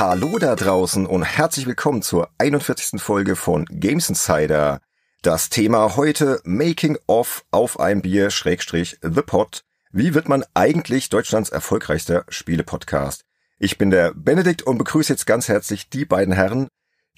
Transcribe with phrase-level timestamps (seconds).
[0.00, 2.98] Hallo da draußen und herzlich willkommen zur 41.
[3.02, 4.80] Folge von Games Insider.
[5.20, 9.60] Das Thema heute Making of auf ein Bier Schrägstrich The Pot.
[9.92, 13.26] Wie wird man eigentlich Deutschlands erfolgreichster Spiele-Podcast?
[13.58, 16.68] Ich bin der Benedikt und begrüße jetzt ganz herzlich die beiden Herren,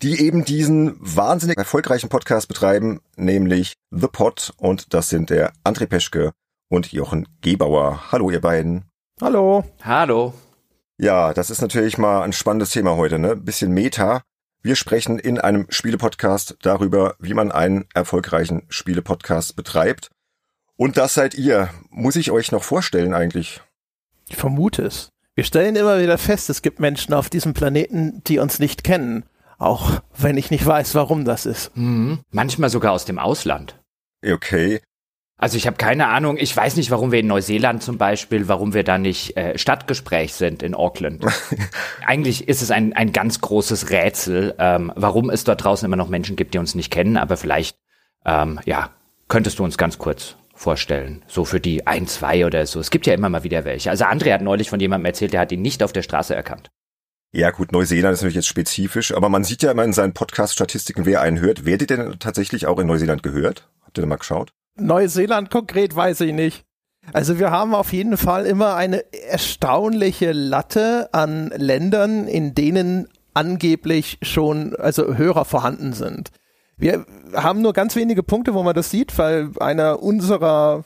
[0.02, 5.86] die eben diesen wahnsinnig erfolgreichen Podcast betreiben, nämlich The Pot und das sind der André
[5.86, 6.32] Peschke
[6.68, 8.10] und Jochen Gebauer.
[8.10, 8.86] Hallo ihr beiden.
[9.20, 9.62] Hallo.
[9.84, 10.34] Hallo.
[11.02, 13.34] Ja, das ist natürlich mal ein spannendes Thema heute, ne?
[13.34, 14.22] Bisschen Meta.
[14.62, 20.10] Wir sprechen in einem Spielepodcast darüber, wie man einen erfolgreichen Spielepodcast betreibt.
[20.76, 21.70] Und das seid ihr.
[21.90, 23.60] Muss ich euch noch vorstellen eigentlich?
[24.28, 25.08] Ich vermute es.
[25.34, 29.24] Wir stellen immer wieder fest, es gibt Menschen auf diesem Planeten, die uns nicht kennen.
[29.58, 31.76] Auch wenn ich nicht weiß, warum das ist.
[31.76, 32.20] Mhm.
[32.30, 33.76] Manchmal sogar aus dem Ausland.
[34.24, 34.80] Okay.
[35.42, 38.74] Also ich habe keine Ahnung, ich weiß nicht, warum wir in Neuseeland zum Beispiel, warum
[38.74, 41.24] wir da nicht äh, Stadtgespräch sind in Auckland.
[42.06, 46.08] Eigentlich ist es ein, ein ganz großes Rätsel, ähm, warum es dort draußen immer noch
[46.08, 47.76] Menschen gibt, die uns nicht kennen, aber vielleicht,
[48.24, 48.90] ähm, ja,
[49.26, 52.78] könntest du uns ganz kurz vorstellen, so für die ein, zwei oder so.
[52.78, 53.90] Es gibt ja immer mal wieder welche.
[53.90, 56.70] Also André hat neulich von jemandem erzählt, der hat ihn nicht auf der Straße erkannt.
[57.32, 61.04] Ja gut, Neuseeland ist natürlich jetzt spezifisch, aber man sieht ja immer in seinen Podcast-Statistiken,
[61.04, 61.64] wer einen hört.
[61.64, 63.68] Werdet ihr denn tatsächlich auch in Neuseeland gehört?
[63.84, 64.52] Habt ihr da mal geschaut?
[64.76, 66.64] Neuseeland konkret weiß ich nicht.
[67.12, 74.18] Also wir haben auf jeden Fall immer eine erstaunliche Latte an Ländern, in denen angeblich
[74.22, 76.30] schon also Hörer vorhanden sind.
[76.76, 80.84] Wir haben nur ganz wenige Punkte, wo man das sieht, weil einer unserer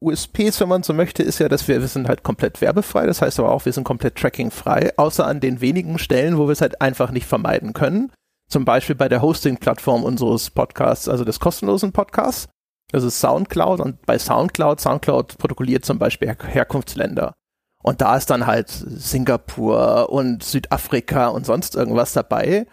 [0.00, 3.06] USPs, wenn man so möchte, ist ja, dass wir, wir sind halt komplett werbefrei.
[3.06, 6.52] Das heißt aber auch, wir sind komplett trackingfrei, außer an den wenigen Stellen, wo wir
[6.52, 8.12] es halt einfach nicht vermeiden können.
[8.48, 12.48] Zum Beispiel bei der Hosting-Plattform unseres Podcasts, also des kostenlosen Podcasts.
[12.92, 17.34] Ist Soundcloud und bei Soundcloud, Soundcloud protokolliert zum Beispiel Her Herkunftsländer.
[17.82, 22.66] Und da ist dann halt Singapur und Südafrika und sonst irgendwas dabei.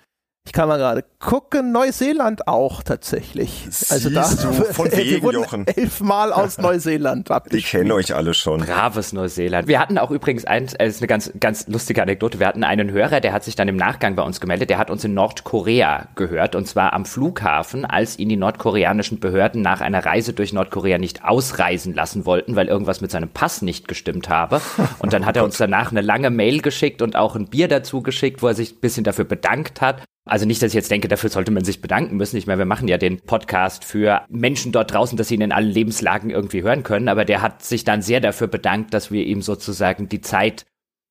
[0.45, 3.65] Ich kann mal gerade gucken, Neuseeland auch tatsächlich.
[3.89, 5.65] also da du, von wegen, Jochen.
[5.67, 8.59] elfmal aus Neuseeland Ich kenne euch alle schon.
[8.59, 9.69] Braves Neuseeland.
[9.69, 12.39] Wir hatten auch übrigens eins, es ist eine ganz, ganz lustige Anekdote.
[12.41, 14.69] Wir hatten einen Hörer, der hat sich dann im Nachgang bei uns gemeldet.
[14.69, 19.61] Der hat uns in Nordkorea gehört und zwar am Flughafen, als ihn die nordkoreanischen Behörden
[19.61, 23.87] nach einer Reise durch Nordkorea nicht ausreisen lassen wollten, weil irgendwas mit seinem Pass nicht
[23.87, 24.61] gestimmt habe.
[24.99, 28.03] Und dann hat er uns danach eine lange Mail geschickt und auch ein Bier dazu
[28.03, 30.03] geschickt, wo er sich ein bisschen dafür bedankt hat.
[30.25, 32.37] Also nicht, dass ich jetzt denke, dafür sollte man sich bedanken müssen.
[32.37, 35.51] Ich meine, wir machen ja den Podcast für Menschen dort draußen, dass sie ihn in
[35.51, 37.09] allen Lebenslagen irgendwie hören können.
[37.09, 40.65] Aber der hat sich dann sehr dafür bedankt, dass wir ihm sozusagen die Zeit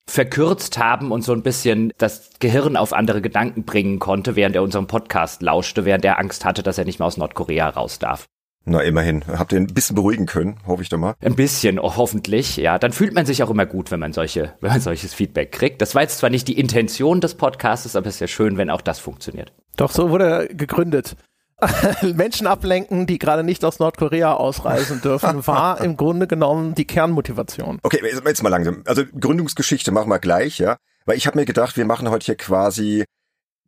[0.09, 4.63] verkürzt haben und so ein bisschen das Gehirn auf andere Gedanken bringen konnte, während er
[4.63, 8.27] unserem Podcast lauschte, während er Angst hatte, dass er nicht mehr aus Nordkorea raus darf.
[8.65, 9.25] Na, immerhin.
[9.27, 11.15] Habt ihr ein bisschen beruhigen können, hoffe ich doch mal.
[11.21, 12.79] Ein bisschen, oh, hoffentlich, ja.
[12.79, 15.83] Dann fühlt man sich auch immer gut, wenn man solche, wenn man solches Feedback kriegt.
[15.83, 18.71] Das war jetzt zwar nicht die Intention des Podcasts, aber es ist ja schön, wenn
[18.71, 19.53] auch das funktioniert.
[19.77, 21.17] Doch, so wurde er gegründet.
[22.03, 27.79] Menschen ablenken, die gerade nicht aus Nordkorea ausreisen dürfen, war im Grunde genommen die Kernmotivation.
[27.83, 28.83] Okay, jetzt mal langsam.
[28.87, 30.77] Also Gründungsgeschichte machen wir gleich, ja.
[31.05, 33.05] Weil ich habe mir gedacht, wir machen heute hier quasi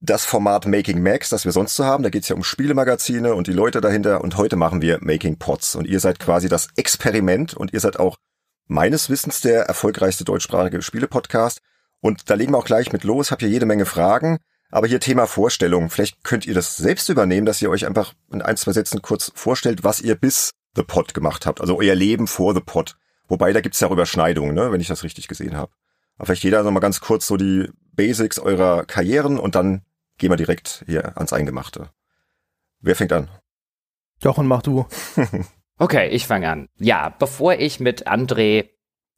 [0.04, 2.03] das Format Making Max, das wir sonst so haben.
[2.03, 4.20] Da geht's ja um Spielemagazine und die Leute dahinter.
[4.20, 5.75] Und heute machen wir Making Pots.
[5.75, 8.16] Und ihr seid quasi das Experiment und ihr seid auch
[8.66, 11.60] meines Wissens der erfolgreichste deutschsprachige Spielepodcast.
[12.00, 13.31] Und da legen wir auch gleich mit los.
[13.31, 14.38] Hab hier jede Menge Fragen.
[14.70, 15.88] Aber hier Thema Vorstellung.
[15.88, 19.32] Vielleicht könnt ihr das selbst übernehmen, dass ihr euch einfach in ein, zwei Sätzen kurz
[19.34, 21.60] vorstellt, was ihr bis The Pod gemacht habt.
[21.60, 22.97] Also euer Leben vor The Pod.
[23.28, 25.72] Wobei, da gibt's ja auch Überschneidungen, ne, wenn ich das richtig gesehen habe.
[26.19, 29.82] Aber vielleicht jeder noch mal ganz kurz so die Basics eurer Karrieren und dann
[30.19, 31.91] gehen wir direkt hier ans Eingemachte.
[32.80, 33.28] Wer fängt an?
[34.22, 34.86] Jochen, mach du.
[35.78, 36.69] okay, ich fange an.
[36.78, 38.70] Ja, bevor ich mit André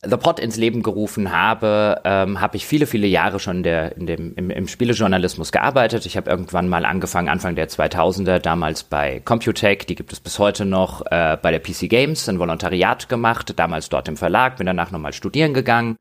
[0.02, 4.06] The Pod ins Leben gerufen habe, ähm, habe ich viele, viele Jahre schon der, in
[4.06, 6.04] dem, im, im Spielejournalismus gearbeitet.
[6.06, 10.38] Ich habe irgendwann mal angefangen, Anfang der 2000er, damals bei Computech, die gibt es bis
[10.38, 14.66] heute noch, äh, bei der PC Games, ein Volontariat gemacht, damals dort im Verlag, bin
[14.66, 15.97] danach nochmal studieren gegangen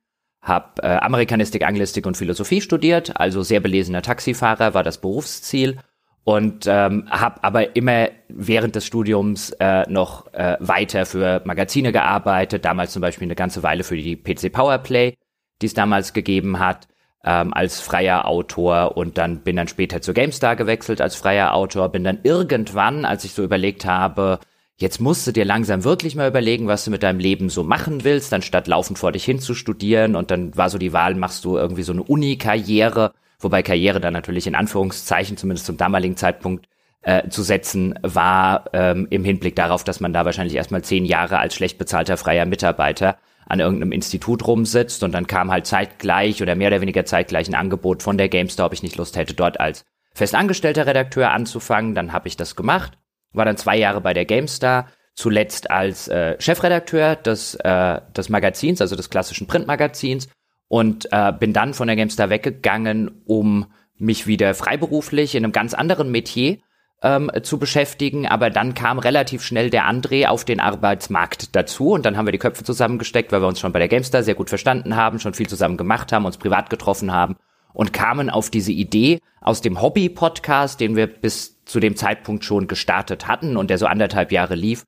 [0.45, 5.77] habe äh, Amerikanistik, Anglistik und Philosophie studiert, also sehr belesener Taxifahrer war das Berufsziel.
[6.23, 12.65] Und ähm, habe aber immer während des Studiums äh, noch äh, weiter für Magazine gearbeitet,
[12.65, 15.17] damals zum Beispiel eine ganze Weile für die PC Powerplay,
[15.61, 16.87] die es damals gegeben hat,
[17.23, 21.89] ähm, als freier Autor und dann bin dann später zu GameStar gewechselt als freier Autor,
[21.89, 24.39] bin dann irgendwann, als ich so überlegt habe,
[24.77, 28.03] Jetzt musst du dir langsam wirklich mal überlegen, was du mit deinem Leben so machen
[28.03, 30.17] willst, anstatt laufend vor dich hin zu studieren.
[30.17, 34.11] Und dann war so die Wahl, machst du irgendwie so eine Uni-Karriere, wobei Karriere dann
[34.11, 36.67] natürlich in Anführungszeichen, zumindest zum damaligen Zeitpunkt,
[37.03, 41.37] äh, zu setzen war, ähm, im Hinblick darauf, dass man da wahrscheinlich erstmal zehn Jahre
[41.37, 46.55] als schlecht bezahlter freier Mitarbeiter an irgendeinem Institut rumsitzt und dann kam halt zeitgleich oder
[46.55, 49.59] mehr oder weniger zeitgleich ein Angebot von der GameStar, ob ich nicht Lust hätte, dort
[49.59, 51.93] als festangestellter Redakteur anzufangen.
[51.93, 52.97] Dann habe ich das gemacht,
[53.35, 58.81] war dann zwei Jahre bei der GameStar, zuletzt als äh, Chefredakteur des, äh, des Magazins,
[58.81, 60.27] also des klassischen Printmagazins
[60.67, 63.67] und äh, bin dann von der GameStar weggegangen, um
[63.97, 66.57] mich wieder freiberuflich in einem ganz anderen Metier
[67.01, 72.05] ähm, zu beschäftigen, aber dann kam relativ schnell der André auf den Arbeitsmarkt dazu und
[72.05, 74.49] dann haben wir die Köpfe zusammengesteckt, weil wir uns schon bei der Gamestar sehr gut
[74.49, 77.37] verstanden haben, schon viel zusammen gemacht haben, uns privat getroffen haben
[77.75, 82.67] und kamen auf diese Idee aus dem Hobby-Podcast, den wir bis zu dem Zeitpunkt schon
[82.67, 84.85] gestartet hatten und der so anderthalb Jahre lief.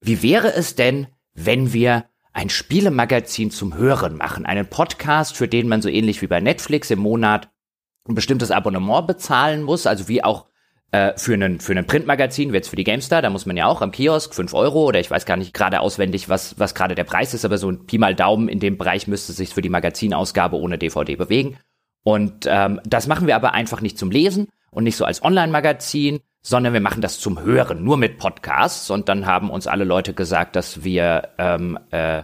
[0.00, 5.68] Wie wäre es denn, wenn wir ein Spielemagazin zum Hören machen, einen Podcast, für den
[5.68, 7.48] man so ähnlich wie bei Netflix im Monat
[8.08, 10.46] ein bestimmtes Abonnement bezahlen muss, also wie auch
[10.90, 13.66] äh, für einen für einen Printmagazin, wie jetzt für die GameStar, da muss man ja
[13.66, 16.94] auch am Kiosk fünf Euro oder ich weiß gar nicht gerade auswendig, was, was gerade
[16.94, 19.62] der Preis ist, aber so ein Pi mal Daumen in dem Bereich müsste sich für
[19.62, 21.58] die Magazinausgabe ohne DVD bewegen.
[22.08, 26.20] Und ähm, das machen wir aber einfach nicht zum Lesen und nicht so als Online-Magazin,
[26.40, 28.88] sondern wir machen das zum Hören, nur mit Podcasts.
[28.88, 32.22] Und dann haben uns alle Leute gesagt, dass wir ähm, äh,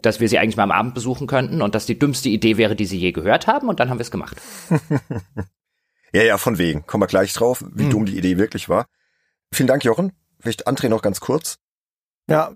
[0.00, 2.76] dass wir sie eigentlich mal am Abend besuchen könnten und dass die dümmste Idee wäre,
[2.76, 3.68] die sie je gehört haben.
[3.68, 4.40] Und dann haben wir es gemacht.
[6.12, 6.86] Ja, ja, von wegen.
[6.86, 7.90] Kommen wir gleich drauf, wie hm.
[7.90, 8.86] dumm die Idee wirklich war.
[9.52, 10.12] Vielen Dank, Jochen.
[10.40, 11.58] Vielleicht André noch ganz kurz.
[12.26, 12.52] Ja,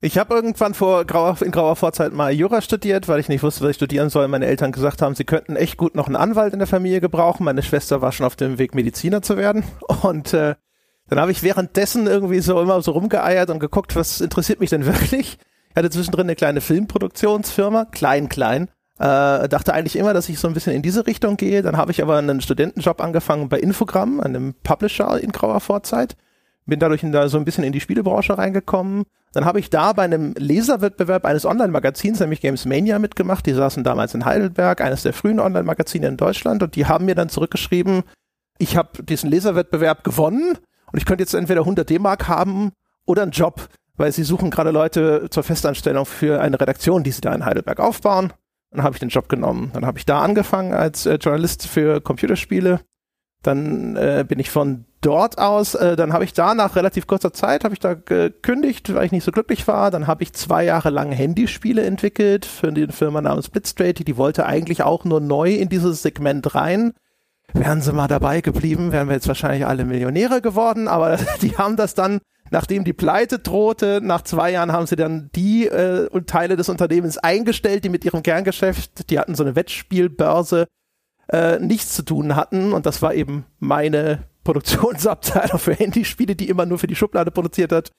[0.00, 3.62] ich habe irgendwann vor grauer, in grauer Vorzeit mal Jura studiert, weil ich nicht wusste,
[3.62, 4.28] was ich studieren soll.
[4.28, 7.44] Meine Eltern gesagt haben, sie könnten echt gut noch einen Anwalt in der Familie gebrauchen.
[7.44, 9.64] Meine Schwester war schon auf dem Weg, Mediziner zu werden.
[10.02, 10.54] Und äh,
[11.08, 14.84] dann habe ich währenddessen irgendwie so immer so rumgeeiert und geguckt, was interessiert mich denn
[14.84, 15.38] wirklich.
[15.70, 18.68] Ich hatte zwischendrin eine kleine Filmproduktionsfirma, klein, klein.
[18.98, 21.62] Äh, dachte eigentlich immer, dass ich so ein bisschen in diese Richtung gehe.
[21.62, 26.16] Dann habe ich aber einen Studentenjob angefangen bei Infogramm, einem Publisher in grauer Vorzeit.
[26.66, 29.04] Bin dadurch in, da so ein bisschen in die Spielebranche reingekommen.
[29.32, 33.46] Dann habe ich da bei einem Leserwettbewerb eines Online-Magazins, nämlich Games Mania, mitgemacht.
[33.46, 36.62] Die saßen damals in Heidelberg, eines der frühen Online-Magazine in Deutschland.
[36.62, 38.04] Und die haben mir dann zurückgeschrieben,
[38.58, 40.58] ich habe diesen Leserwettbewerb gewonnen
[40.90, 42.72] und ich könnte jetzt entweder 100 D-Mark haben
[43.06, 47.20] oder einen Job, weil sie suchen gerade Leute zur Festanstellung für eine Redaktion, die sie
[47.20, 48.32] da in Heidelberg aufbauen.
[48.70, 49.70] Dann habe ich den Job genommen.
[49.72, 52.80] Dann habe ich da angefangen als äh, Journalist für Computerspiele.
[53.42, 57.32] Dann äh, bin ich von dort aus, äh, dann habe ich da nach relativ kurzer
[57.32, 59.90] Zeit, habe ich da gekündigt, weil ich nicht so glücklich war.
[59.90, 64.06] Dann habe ich zwei Jahre lang Handyspiele entwickelt für eine Firma namens Blitzstraight.
[64.06, 66.92] Die wollte eigentlich auch nur neu in dieses Segment rein.
[67.54, 71.76] Wären sie mal dabei geblieben, wären wir jetzt wahrscheinlich alle Millionäre geworden, aber die haben
[71.76, 76.56] das dann nachdem die Pleite drohte, nach zwei Jahren haben sie dann die äh, Teile
[76.56, 80.66] des Unternehmens eingestellt, die mit ihrem Kerngeschäft, die hatten so eine Wettspielbörse,
[81.28, 82.72] äh, nichts zu tun hatten.
[82.72, 87.70] Und das war eben meine Produktionsabteilung für Handyspiele, die immer nur für die Schublade produziert
[87.70, 87.92] hat.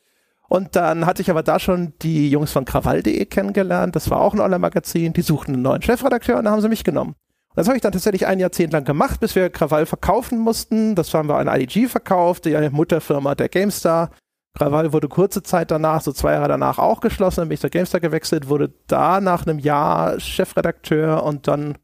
[0.47, 3.95] Und dann hatte ich aber da schon die Jungs von Krawall.de kennengelernt.
[3.95, 5.13] Das war auch ein Online-Magazin.
[5.13, 7.11] Die suchten einen neuen Chefredakteur und da haben sie mich genommen.
[7.49, 10.95] Und das habe ich dann tatsächlich ein Jahrzehnt lang gemacht, bis wir Krawall verkaufen mussten.
[10.95, 14.09] Das haben wir an IDG verkauft, die Mutterfirma der GameStar.
[14.57, 17.69] Krawall wurde kurze Zeit danach, so zwei Jahre danach auch geschlossen, dann bin ich zur
[17.69, 21.77] GameStar gewechselt, wurde da nach einem Jahr Chefredakteur und dann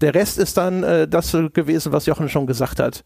[0.00, 3.04] der Rest ist dann äh, das gewesen, was Jochen schon gesagt hat.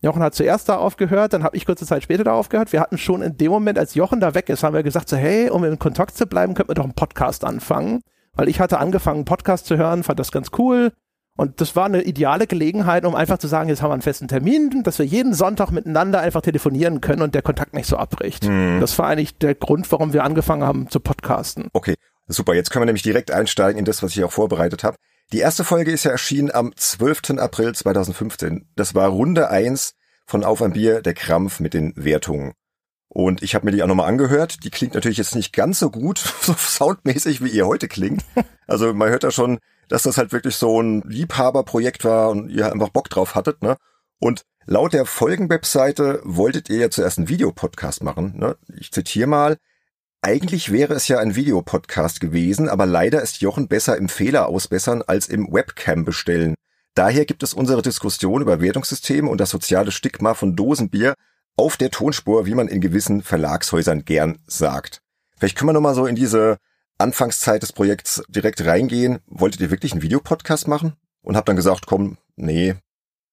[0.00, 2.72] Jochen hat zuerst da aufgehört, dann habe ich kurze Zeit später da aufgehört.
[2.72, 5.16] Wir hatten schon in dem Moment, als Jochen da weg ist, haben wir gesagt so,
[5.16, 8.02] hey, um in Kontakt zu bleiben, könnten wir doch einen Podcast anfangen.
[8.34, 10.92] Weil ich hatte angefangen, einen Podcast zu hören, fand das ganz cool.
[11.36, 14.28] Und das war eine ideale Gelegenheit, um einfach zu sagen, jetzt haben wir einen festen
[14.28, 18.44] Termin, dass wir jeden Sonntag miteinander einfach telefonieren können und der Kontakt nicht so abbricht.
[18.44, 18.78] Mhm.
[18.80, 21.68] Das war eigentlich der Grund, warum wir angefangen haben zu podcasten.
[21.72, 21.94] Okay,
[22.28, 22.54] super.
[22.54, 24.96] Jetzt können wir nämlich direkt einsteigen in das, was ich auch vorbereitet habe.
[25.32, 27.38] Die erste Folge ist ja erschienen am 12.
[27.38, 28.68] April 2015.
[28.76, 29.94] Das war Runde eins
[30.26, 32.52] von Auf ein Bier, der Krampf mit den Wertungen.
[33.08, 34.64] Und ich habe mir die auch nochmal angehört.
[34.64, 38.24] Die klingt natürlich jetzt nicht ganz so gut, so soundmäßig, wie ihr heute klingt.
[38.66, 39.58] Also man hört da schon
[39.88, 43.76] dass das halt wirklich so ein Liebhaberprojekt war und ihr einfach Bock drauf hattet, ne?
[44.20, 48.56] Und laut der Folgenwebseite wolltet ihr ja zuerst einen Videopodcast machen, ne?
[48.78, 49.56] Ich zitiere mal.
[50.20, 55.02] Eigentlich wäre es ja ein Videopodcast gewesen, aber leider ist Jochen besser im Fehler ausbessern
[55.06, 56.54] als im Webcam bestellen.
[56.94, 61.14] Daher gibt es unsere Diskussion über Wertungssysteme und das soziale Stigma von Dosenbier
[61.56, 65.00] auf der Tonspur, wie man in gewissen Verlagshäusern gern sagt.
[65.36, 66.58] Vielleicht können wir nochmal so in diese
[66.98, 69.20] Anfangszeit des Projekts direkt reingehen.
[69.26, 70.94] Wolltet ihr wirklich einen Videopodcast machen?
[71.22, 72.74] Und habt dann gesagt, komm, nee,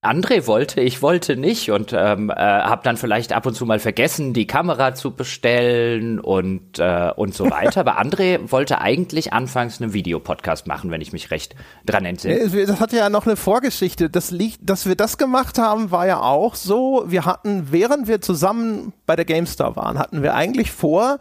[0.05, 3.79] André wollte, ich wollte nicht und ähm, äh, habe dann vielleicht ab und zu mal
[3.79, 7.81] vergessen, die Kamera zu bestellen und äh, und so weiter.
[7.81, 12.65] Aber André wollte eigentlich anfangs einen Videopodcast machen, wenn ich mich recht dran entsinne.
[12.65, 14.09] Das hatte ja noch eine Vorgeschichte.
[14.09, 17.03] Das liegt, dass wir das gemacht haben, war ja auch so.
[17.07, 21.19] Wir hatten, während wir zusammen bei der GameStar waren, hatten wir eigentlich vor,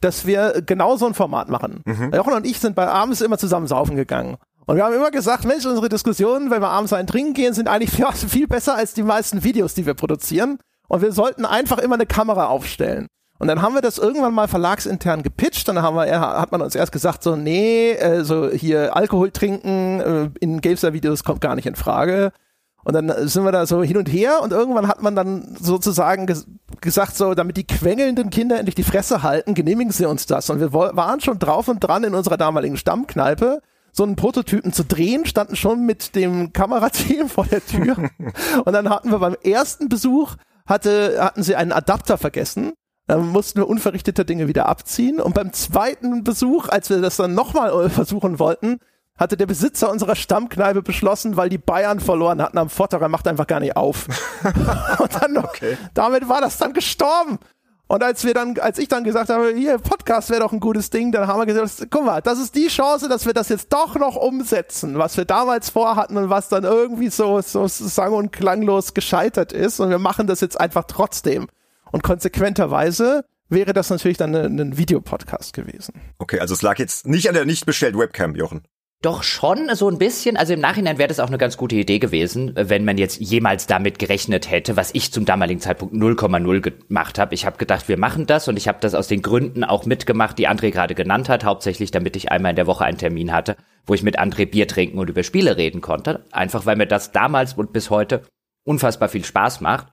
[0.00, 1.82] dass wir genau so ein Format machen.
[1.84, 2.12] Mhm.
[2.14, 4.36] Jochen und ich sind bei abends immer zusammen saufen gegangen.
[4.66, 7.68] Und wir haben immer gesagt, Mensch, unsere Diskussionen, wenn wir abends einen trinken gehen, sind
[7.68, 7.90] eigentlich
[8.28, 10.58] viel besser als die meisten Videos, die wir produzieren.
[10.88, 13.06] Und wir sollten einfach immer eine Kamera aufstellen.
[13.38, 15.68] Und dann haben wir das irgendwann mal verlagsintern gepitcht.
[15.68, 20.00] Dann haben wir, hat man uns erst gesagt, so, nee, äh, so hier Alkohol trinken
[20.00, 22.32] äh, in Gamester-Videos kommt gar nicht in Frage.
[22.82, 26.26] Und dann sind wir da so hin und her und irgendwann hat man dann sozusagen
[26.26, 26.46] ges
[26.80, 30.50] gesagt, so, damit die quengelnden Kinder endlich die Fresse halten, genehmigen sie uns das.
[30.50, 33.60] Und wir waren schon drauf und dran in unserer damaligen Stammkneipe
[33.96, 37.96] so einen Prototypen zu drehen, standen schon mit dem Kamerateam vor der Tür.
[38.64, 40.36] und dann hatten wir beim ersten Besuch,
[40.66, 42.74] hatte, hatten sie einen Adapter vergessen.
[43.06, 45.20] Dann mussten wir unverrichtete Dinge wieder abziehen.
[45.20, 48.80] Und beim zweiten Besuch, als wir das dann nochmal versuchen wollten,
[49.16, 53.26] hatte der Besitzer unserer Stammkneipe beschlossen, weil die Bayern verloren hatten am Vortag, er macht
[53.26, 54.08] einfach gar nicht auf.
[54.98, 55.78] und dann, okay.
[55.94, 57.38] damit war das dann gestorben.
[57.88, 60.90] Und als wir dann, als ich dann gesagt habe, hier, Podcast wäre doch ein gutes
[60.90, 63.72] Ding, dann haben wir gesagt, guck mal, das ist die Chance, dass wir das jetzt
[63.72, 68.32] doch noch umsetzen, was wir damals vorhatten und was dann irgendwie so, so sang- und
[68.32, 69.78] klanglos gescheitert ist.
[69.78, 71.46] Und wir machen das jetzt einfach trotzdem.
[71.92, 75.94] Und konsequenterweise wäre das natürlich dann ein Videopodcast gewesen.
[76.18, 78.62] Okay, also es lag jetzt nicht an der nicht bestellten Webcam, Jochen.
[79.02, 80.36] Doch schon so ein bisschen.
[80.36, 83.66] Also im Nachhinein wäre das auch eine ganz gute Idee gewesen, wenn man jetzt jemals
[83.66, 87.34] damit gerechnet hätte, was ich zum damaligen Zeitpunkt 0,0 gemacht habe.
[87.34, 90.38] Ich habe gedacht, wir machen das und ich habe das aus den Gründen auch mitgemacht,
[90.38, 93.56] die André gerade genannt hat, hauptsächlich damit ich einmal in der Woche einen Termin hatte,
[93.84, 96.24] wo ich mit André Bier trinken und über Spiele reden konnte.
[96.32, 98.22] Einfach weil mir das damals und bis heute
[98.64, 99.88] unfassbar viel Spaß macht.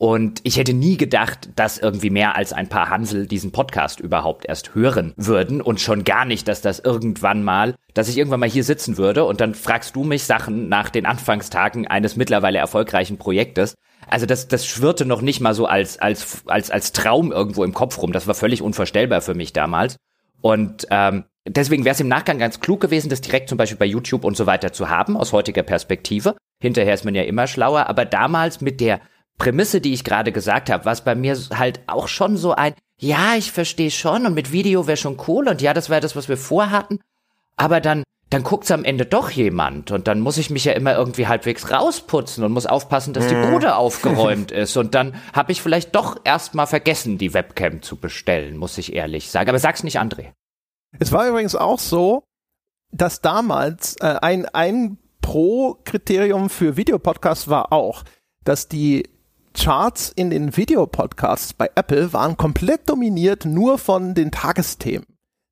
[0.00, 4.46] Und ich hätte nie gedacht, dass irgendwie mehr als ein paar Hansel diesen Podcast überhaupt
[4.46, 8.48] erst hören würden und schon gar nicht, dass das irgendwann mal, dass ich irgendwann mal
[8.48, 13.18] hier sitzen würde und dann fragst du mich Sachen nach den Anfangstagen eines mittlerweile erfolgreichen
[13.18, 13.74] Projektes.
[14.06, 17.74] Also das, das schwirrte noch nicht mal so als, als, als, als Traum irgendwo im
[17.74, 18.12] Kopf rum.
[18.12, 19.96] Das war völlig unvorstellbar für mich damals.
[20.40, 23.84] Und ähm, deswegen wäre es im Nachgang ganz klug gewesen, das direkt zum Beispiel bei
[23.84, 26.36] YouTube und so weiter zu haben, aus heutiger Perspektive.
[26.62, 29.00] Hinterher ist man ja immer schlauer, aber damals mit der
[29.38, 33.34] Prämisse, die ich gerade gesagt habe, was bei mir halt auch schon so ein, ja,
[33.36, 36.28] ich verstehe schon und mit Video wäre schon cool und ja, das wäre das, was
[36.28, 37.00] wir vorhatten,
[37.56, 40.94] aber dann dann guckt's am Ende doch jemand und dann muss ich mich ja immer
[40.94, 43.52] irgendwie halbwegs rausputzen und muss aufpassen, dass die mhm.
[43.52, 48.58] Bude aufgeräumt ist und dann habe ich vielleicht doch erstmal vergessen, die Webcam zu bestellen,
[48.58, 49.48] muss ich ehrlich sagen.
[49.48, 50.32] Aber sag's nicht, André.
[50.98, 52.24] Es war übrigens auch so,
[52.92, 58.04] dass damals äh, ein ein Pro-Kriterium für Videopodcasts war auch,
[58.44, 59.08] dass die
[59.58, 65.06] Charts in den Videopodcasts bei Apple waren komplett dominiert nur von den Tagesthemen.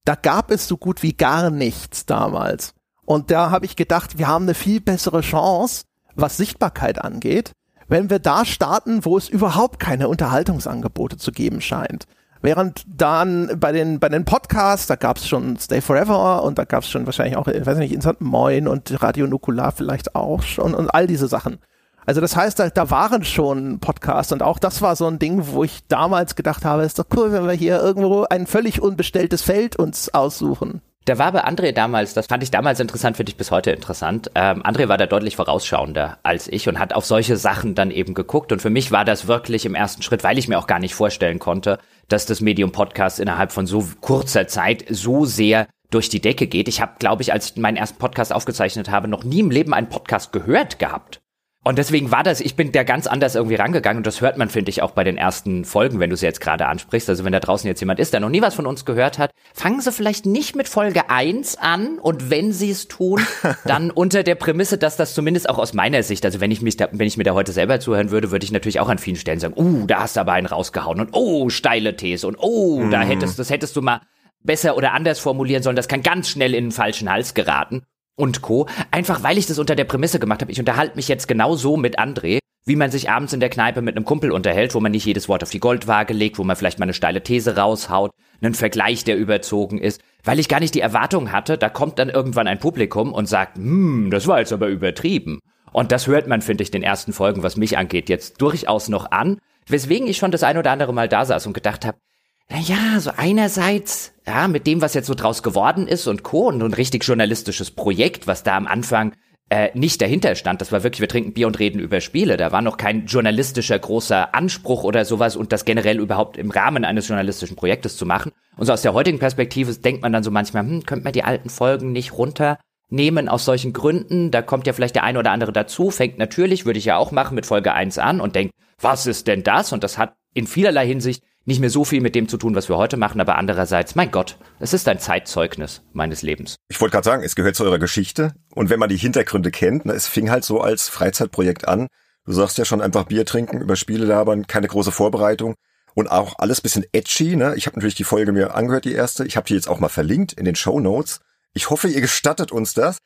[0.05, 2.73] Da gab es so gut wie gar nichts damals.
[3.05, 5.85] Und da habe ich gedacht, wir haben eine viel bessere Chance,
[6.15, 7.53] was Sichtbarkeit angeht,
[7.89, 12.07] wenn wir da starten, wo es überhaupt keine Unterhaltungsangebote zu geben scheint.
[12.43, 16.65] Während dann bei den, bei den Podcasts, da gab es schon Stay Forever und da
[16.65, 20.43] gab es schon wahrscheinlich auch, ich weiß nicht, Instant Moin und Radio Nukular vielleicht auch
[20.43, 21.59] schon und all diese Sachen.
[22.07, 25.49] Also das heißt, da, da waren schon Podcasts und auch das war so ein Ding,
[25.49, 29.43] wo ich damals gedacht habe, ist doch cool, wenn wir hier irgendwo ein völlig unbestelltes
[29.43, 30.83] Feld uns aussuchen.
[31.05, 34.31] Da war bei André damals, das fand ich damals interessant, finde ich bis heute interessant.
[34.35, 38.15] Ähm, André war da deutlich vorausschauender als ich und hat auf solche Sachen dann eben
[38.15, 38.51] geguckt.
[38.51, 40.97] Und für mich war das wirklich im ersten Schritt, weil ich mir auch gar nicht
[40.97, 46.21] vorstellen konnte, dass das Medium Podcast innerhalb von so kurzer Zeit so sehr durch die
[46.21, 46.67] Decke geht.
[46.67, 49.75] Ich habe, glaube ich, als ich meinen ersten Podcast aufgezeichnet habe, noch nie im Leben
[49.75, 51.21] einen Podcast gehört gehabt.
[51.67, 53.97] Und deswegen war das, ich bin da ganz anders irgendwie rangegangen.
[53.97, 56.41] Und das hört man, finde ich, auch bei den ersten Folgen, wenn du es jetzt
[56.41, 57.09] gerade ansprichst.
[57.09, 59.33] Also wenn da draußen jetzt jemand ist, der noch nie was von uns gehört hat,
[59.53, 61.99] fangen sie vielleicht nicht mit Folge 1 an.
[61.99, 63.21] Und wenn sie es tun,
[63.65, 66.77] dann unter der Prämisse, dass das zumindest auch aus meiner Sicht, also wenn ich mich
[66.77, 69.17] da, wenn ich mir da heute selber zuhören würde, würde ich natürlich auch an vielen
[69.17, 71.01] Stellen sagen, uh, da hast du aber einen rausgehauen.
[71.01, 72.29] Und oh, steile These.
[72.29, 72.93] Und oh, mhm.
[72.93, 74.03] da hättest, das hättest du mal
[74.45, 77.83] besser oder anders formulieren sollen, das kann ganz schnell in den falschen Hals geraten
[78.17, 78.67] und Co.
[78.91, 80.53] Einfach weil ich das unter der Prämisse gemacht habe.
[80.53, 83.81] Ich unterhalte mich jetzt genau so mit André, wie man sich abends in der Kneipe
[83.81, 86.57] mit einem Kumpel unterhält, wo man nicht jedes Wort auf die Goldwaage legt, wo man
[86.57, 88.11] vielleicht mal eine steile These raushaut,
[88.43, 92.09] einen Vergleich, der überzogen ist, weil ich gar nicht die Erwartung hatte, da kommt dann
[92.09, 95.39] irgendwann ein Publikum und sagt, hm, das war jetzt aber übertrieben.
[95.73, 99.13] Und das hört man, finde ich, den ersten Folgen, was mich angeht, jetzt durchaus noch
[99.13, 101.99] an, weswegen ich schon das ein oder andere Mal da saß und gedacht habe,
[102.49, 106.49] naja, so einerseits, ja, mit dem, was jetzt so draus geworden ist und Co.
[106.49, 109.13] und ein richtig journalistisches Projekt, was da am Anfang
[109.49, 110.61] äh, nicht dahinter stand.
[110.61, 112.37] Das war wirklich, wir trinken Bier und reden über Spiele.
[112.37, 116.85] Da war noch kein journalistischer großer Anspruch oder sowas und das generell überhaupt im Rahmen
[116.85, 118.33] eines journalistischen Projektes zu machen.
[118.57, 121.25] Und so aus der heutigen Perspektive denkt man dann so manchmal, hm, könnte man die
[121.25, 124.31] alten Folgen nicht runternehmen aus solchen Gründen?
[124.31, 127.13] Da kommt ja vielleicht der eine oder andere dazu, fängt natürlich, würde ich ja auch
[127.13, 129.73] machen, mit Folge 1 an und denkt, was ist denn das?
[129.73, 132.69] Und das hat in vielerlei Hinsicht nicht mehr so viel mit dem zu tun, was
[132.69, 136.57] wir heute machen, aber andererseits, mein Gott, es ist ein Zeitzeugnis meines Lebens.
[136.69, 139.87] Ich wollte gerade sagen, es gehört zu eurer Geschichte und wenn man die Hintergründe kennt,
[139.87, 141.87] ne, es fing halt so als Freizeitprojekt an.
[142.25, 145.55] Du sagst ja schon einfach Bier trinken, über Spiele labern, keine große Vorbereitung
[145.95, 147.37] und auch alles bisschen edgy.
[147.37, 147.55] Ne?
[147.57, 149.25] Ich habe natürlich die Folge mir angehört, die erste.
[149.25, 151.21] Ich habe die jetzt auch mal verlinkt in den Show Notes.
[151.55, 152.99] Ich hoffe, ihr gestattet uns das,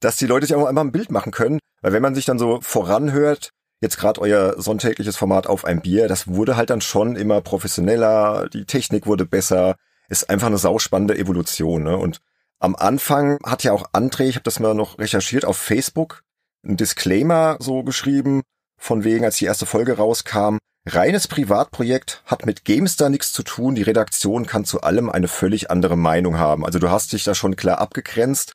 [0.00, 2.38] dass die Leute sich auch einmal ein Bild machen können, weil wenn man sich dann
[2.38, 3.50] so voranhört,
[3.80, 8.48] jetzt gerade euer sonntägliches Format auf ein Bier, das wurde halt dann schon immer professioneller,
[8.48, 9.76] die Technik wurde besser,
[10.08, 11.84] ist einfach eine sauspannende Evolution.
[11.84, 11.96] Ne?
[11.96, 12.20] Und
[12.58, 16.22] am Anfang hat ja auch André, ich habe das mal noch recherchiert, auf Facebook
[16.64, 18.42] ein Disclaimer so geschrieben,
[18.76, 23.74] von wegen, als die erste Folge rauskam, reines Privatprojekt hat mit GameStar nichts zu tun,
[23.74, 26.64] die Redaktion kann zu allem eine völlig andere Meinung haben.
[26.64, 28.54] Also du hast dich da schon klar abgegrenzt.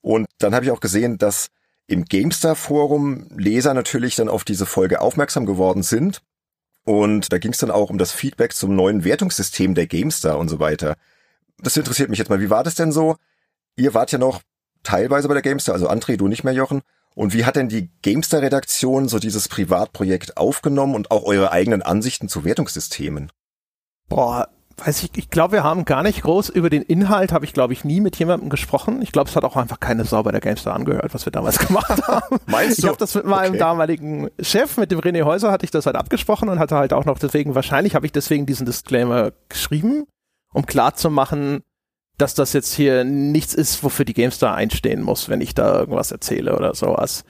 [0.00, 1.48] Und dann habe ich auch gesehen, dass
[1.88, 6.20] im GameStar-Forum Leser natürlich dann auf diese Folge aufmerksam geworden sind.
[6.84, 10.48] Und da ging es dann auch um das Feedback zum neuen Wertungssystem der GameStar und
[10.48, 10.96] so weiter.
[11.58, 12.40] Das interessiert mich jetzt mal.
[12.40, 13.16] Wie war das denn so?
[13.76, 14.42] Ihr wart ja noch
[14.82, 16.82] teilweise bei der GameStar, also André, du nicht mehr, Jochen.
[17.14, 22.28] Und wie hat denn die GameStar-Redaktion so dieses Privatprojekt aufgenommen und auch eure eigenen Ansichten
[22.28, 23.32] zu Wertungssystemen?
[24.08, 27.52] Boah, weiß ich, ich glaube, wir haben gar nicht groß über den Inhalt, habe ich
[27.52, 29.02] glaube ich nie mit jemandem gesprochen.
[29.02, 31.58] Ich glaube, es hat auch einfach keine Sau bei der GameStar angehört, was wir damals
[31.66, 32.38] gemacht haben.
[32.46, 32.82] Meinst du?
[32.82, 33.58] Ich habe das mit meinem okay.
[33.58, 37.04] damaligen Chef, mit dem René Häuser, hatte ich das halt abgesprochen und hatte halt auch
[37.04, 40.06] noch deswegen, wahrscheinlich habe ich deswegen diesen Disclaimer geschrieben,
[40.52, 41.62] um klar zu machen,
[42.16, 46.10] dass das jetzt hier nichts ist, wofür die GameStar einstehen muss, wenn ich da irgendwas
[46.10, 47.24] erzähle oder sowas.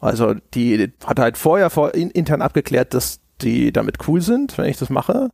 [0.00, 4.76] Also die hat halt vorher vor, intern abgeklärt, dass die damit cool sind, wenn ich
[4.76, 5.30] das mache.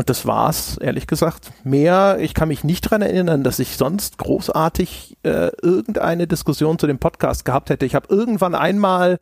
[0.00, 1.52] Und das war's, ehrlich gesagt.
[1.62, 6.86] Mehr, ich kann mich nicht dran erinnern, dass ich sonst großartig äh, irgendeine Diskussion zu
[6.86, 7.84] dem Podcast gehabt hätte.
[7.84, 9.18] Ich habe irgendwann einmal,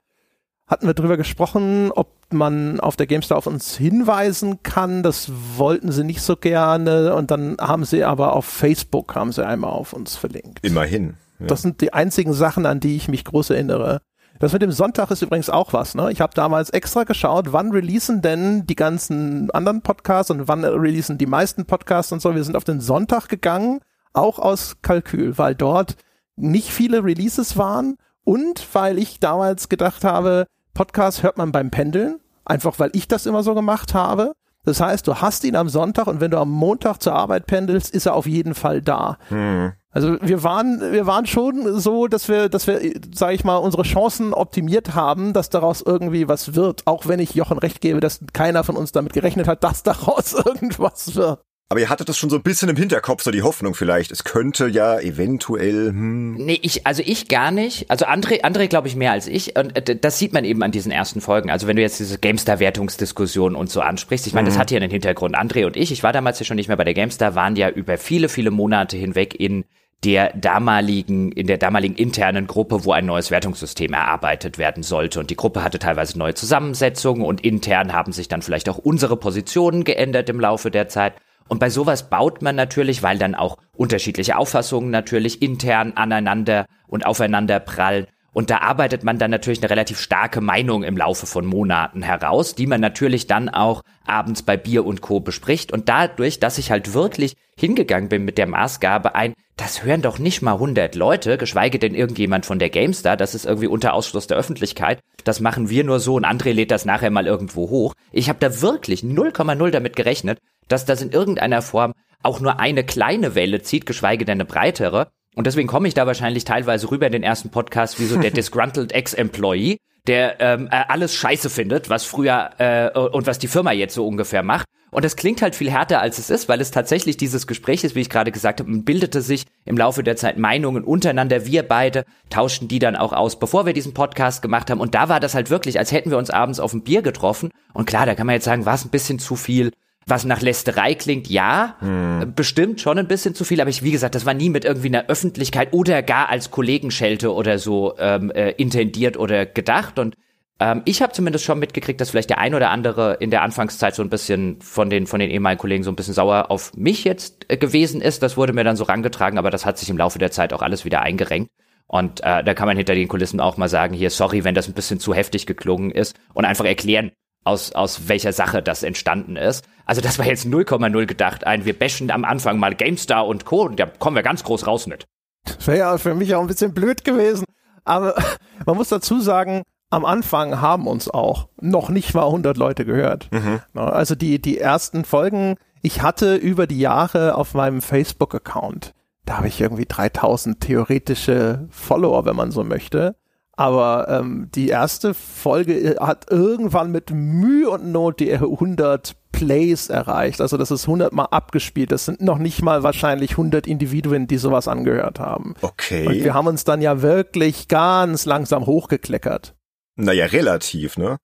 [0.68, 5.02] hatten wir drüber gesprochen, ob man auf der GameStar auf uns hinweisen kann.
[5.02, 7.12] Das wollten sie nicht so gerne.
[7.16, 10.60] Und dann haben sie aber auf Facebook, haben sie einmal auf uns verlinkt.
[10.62, 11.14] Immerhin.
[11.40, 11.46] Ja.
[11.48, 14.00] Das sind die einzigen Sachen, an die ich mich groß erinnere.
[14.38, 15.94] Das mit dem Sonntag ist übrigens auch was.
[15.96, 16.12] Ne?
[16.12, 21.18] Ich habe damals extra geschaut, wann releasen denn die ganzen anderen Podcasts und wann releasen
[21.18, 22.34] die meisten Podcasts und so.
[22.34, 23.80] Wir sind auf den Sonntag gegangen,
[24.12, 25.96] auch aus Kalkül, weil dort
[26.36, 32.20] nicht viele Releases waren und weil ich damals gedacht habe, Podcast hört man beim Pendeln,
[32.44, 34.34] einfach weil ich das immer so gemacht habe.
[34.64, 37.92] Das heißt, du hast ihn am Sonntag und wenn du am Montag zur Arbeit pendelst,
[37.92, 39.18] ist er auf jeden Fall da.
[39.30, 39.72] Hm.
[39.90, 42.80] Also wir waren, wir waren schon so, dass wir, dass wir,
[43.12, 46.86] sage ich mal, unsere Chancen optimiert haben, dass daraus irgendwie was wird.
[46.86, 50.32] Auch wenn ich Jochen recht gebe, dass keiner von uns damit gerechnet hat, dass daraus
[50.44, 51.40] irgendwas wird.
[51.70, 54.10] Aber ihr hattet das schon so ein bisschen im Hinterkopf, so die Hoffnung vielleicht.
[54.10, 55.88] Es könnte ja eventuell.
[55.88, 56.32] Hm.
[56.36, 57.90] Nee, ich, also ich gar nicht.
[57.90, 59.54] Also André, André glaube ich mehr als ich.
[59.58, 61.50] Und äh, das sieht man eben an diesen ersten Folgen.
[61.50, 64.52] Also wenn du jetzt diese GameStar-Wertungsdiskussion und so ansprichst, ich meine, mhm.
[64.52, 65.36] das hat hier einen Hintergrund.
[65.36, 67.68] André und ich, ich war damals ja schon nicht mehr bei der GameStar, waren ja
[67.68, 69.66] über viele, viele Monate hinweg in
[70.04, 75.20] der damaligen, in der damaligen internen Gruppe, wo ein neues Wertungssystem erarbeitet werden sollte.
[75.20, 79.18] Und die Gruppe hatte teilweise neue Zusammensetzungen und intern haben sich dann vielleicht auch unsere
[79.18, 81.12] Positionen geändert im Laufe der Zeit.
[81.48, 87.06] Und bei sowas baut man natürlich, weil dann auch unterschiedliche Auffassungen natürlich intern aneinander und
[87.06, 88.06] aufeinander prallen.
[88.38, 92.54] Und da arbeitet man dann natürlich eine relativ starke Meinung im Laufe von Monaten heraus,
[92.54, 95.18] die man natürlich dann auch abends bei Bier und Co.
[95.18, 95.72] bespricht.
[95.72, 100.20] Und dadurch, dass ich halt wirklich hingegangen bin mit der Maßgabe ein, das hören doch
[100.20, 104.28] nicht mal 100 Leute, geschweige denn irgendjemand von der GameStar, das ist irgendwie unter Ausschluss
[104.28, 105.00] der Öffentlichkeit.
[105.24, 107.94] Das machen wir nur so und André lädt das nachher mal irgendwo hoch.
[108.12, 112.84] Ich habe da wirklich 0,0 damit gerechnet, dass das in irgendeiner Form auch nur eine
[112.84, 115.08] kleine Welle zieht, geschweige denn eine breitere.
[115.34, 118.30] Und deswegen komme ich da wahrscheinlich teilweise rüber in den ersten Podcast wie so der
[118.32, 123.72] disgruntled Ex-Employee, der ähm, äh, alles scheiße findet, was früher äh, und was die Firma
[123.72, 124.66] jetzt so ungefähr macht.
[124.90, 127.94] Und das klingt halt viel härter, als es ist, weil es tatsächlich dieses Gespräch ist,
[127.94, 131.44] wie ich gerade gesagt habe, bildete sich im Laufe der Zeit Meinungen untereinander.
[131.44, 134.80] Wir beide tauschten die dann auch aus, bevor wir diesen Podcast gemacht haben.
[134.80, 137.50] Und da war das halt wirklich, als hätten wir uns abends auf ein Bier getroffen.
[137.74, 139.72] Und klar, da kann man jetzt sagen, war es ein bisschen zu viel
[140.08, 142.32] was nach Lästerei klingt, ja, hm.
[142.34, 144.88] bestimmt schon ein bisschen zu viel, aber ich, wie gesagt, das war nie mit irgendwie
[144.88, 149.98] einer Öffentlichkeit oder gar als Kollegenschelte oder so ähm, äh, intendiert oder gedacht.
[149.98, 150.14] Und
[150.60, 153.94] ähm, ich habe zumindest schon mitgekriegt, dass vielleicht der ein oder andere in der Anfangszeit
[153.94, 157.04] so ein bisschen von den von den ehemaligen Kollegen so ein bisschen sauer auf mich
[157.04, 158.22] jetzt äh, gewesen ist.
[158.22, 160.62] Das wurde mir dann so rangetragen, aber das hat sich im Laufe der Zeit auch
[160.62, 161.50] alles wieder eingerenkt.
[161.86, 164.68] Und äh, da kann man hinter den Kulissen auch mal sagen, hier, sorry, wenn das
[164.68, 167.12] ein bisschen zu heftig geklungen ist und einfach erklären,
[167.48, 169.64] aus, aus welcher Sache das entstanden ist.
[169.86, 173.62] Also das war jetzt 0,0 gedacht ein, wir bashen am Anfang mal GameStar und Co.
[173.62, 175.06] und da kommen wir ganz groß raus mit.
[175.44, 177.44] Das wäre ja für mich auch ein bisschen blöd gewesen.
[177.84, 178.14] Aber
[178.66, 183.30] man muss dazu sagen, am Anfang haben uns auch noch nicht mal 100 Leute gehört.
[183.32, 183.60] Mhm.
[183.74, 188.92] Also die, die ersten Folgen, ich hatte über die Jahre auf meinem Facebook-Account,
[189.24, 193.16] da habe ich irgendwie 3000 theoretische Follower, wenn man so möchte.
[193.58, 200.40] Aber ähm, die erste Folge hat irgendwann mit Mühe und Not die 100 Plays erreicht.
[200.40, 201.90] Also das ist 100 Mal abgespielt.
[201.90, 205.54] Das sind noch nicht mal wahrscheinlich 100 Individuen, die sowas angehört haben.
[205.60, 206.06] Okay.
[206.06, 209.56] Und wir haben uns dann ja wirklich ganz langsam hochgekleckert.
[209.96, 211.16] Naja, relativ, ne?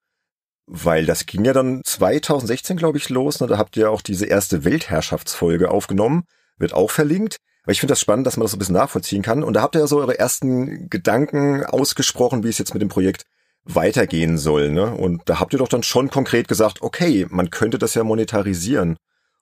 [0.67, 3.39] Weil das ging ja dann 2016, glaube ich, los.
[3.39, 3.47] Ne?
[3.47, 6.25] Da habt ihr auch diese erste Weltherrschaftsfolge aufgenommen.
[6.57, 7.37] Wird auch verlinkt.
[7.65, 9.43] Aber ich finde das spannend, dass man das so ein bisschen nachvollziehen kann.
[9.43, 12.89] Und da habt ihr ja so eure ersten Gedanken ausgesprochen, wie es jetzt mit dem
[12.89, 13.25] Projekt
[13.63, 14.69] weitergehen soll.
[14.69, 14.93] Ne?
[14.93, 18.97] Und da habt ihr doch dann schon konkret gesagt, okay, man könnte das ja monetarisieren.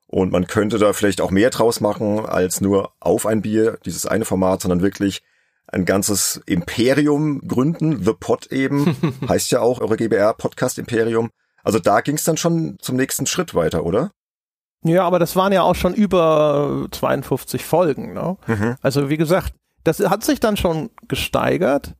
[0.08, 4.06] Und man könnte da vielleicht auch mehr draus machen als nur auf ein Bier, dieses
[4.06, 5.22] eine Format, sondern wirklich
[5.68, 8.06] ein ganzes Imperium gründen.
[8.06, 8.96] The Pod eben
[9.28, 11.30] heißt ja auch eure GBR Podcast Imperium.
[11.62, 14.12] Also da ging es dann schon zum nächsten Schritt weiter, oder?
[14.84, 18.14] Ja, aber das waren ja auch schon über 52 Folgen.
[18.14, 18.38] Ne?
[18.48, 18.76] Mhm.
[18.82, 21.96] Also wie gesagt, das hat sich dann schon gesteigert,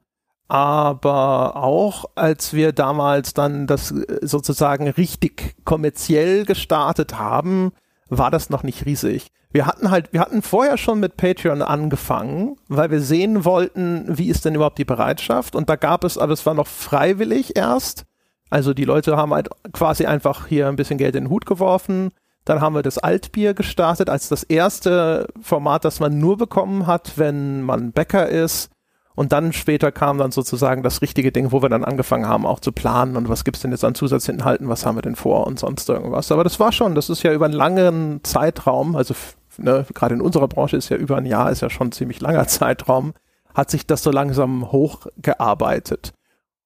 [0.48, 7.72] aber auch als wir damals dann das äh, sozusagen richtig kommerziell gestartet haben,
[8.10, 9.32] war das noch nicht riesig.
[9.52, 14.30] Wir hatten halt, wir hatten vorher schon mit Patreon angefangen, weil wir sehen wollten, wie
[14.30, 18.04] ist denn überhaupt die Bereitschaft und da gab es, aber es war noch freiwillig erst.
[18.50, 22.12] Also die Leute haben halt quasi einfach hier ein bisschen Geld in den Hut geworfen
[22.46, 27.14] dann haben wir das Altbier gestartet als das erste Format, das man nur bekommen hat,
[27.18, 28.70] wenn man Bäcker ist.
[29.16, 32.60] Und dann später kam dann sozusagen das richtige Ding, wo wir dann angefangen haben, auch
[32.60, 35.60] zu planen und was gibt's denn jetzt an Zusatzinhalten, was haben wir denn vor und
[35.60, 36.32] sonst irgendwas.
[36.32, 39.14] Aber das war schon, das ist ja über einen langen Zeitraum, also
[39.58, 42.22] ne, gerade in unserer Branche ist ja über ein Jahr, ist ja schon ein ziemlich
[42.22, 43.14] langer Zeitraum,
[43.54, 46.14] hat sich das so langsam hochgearbeitet.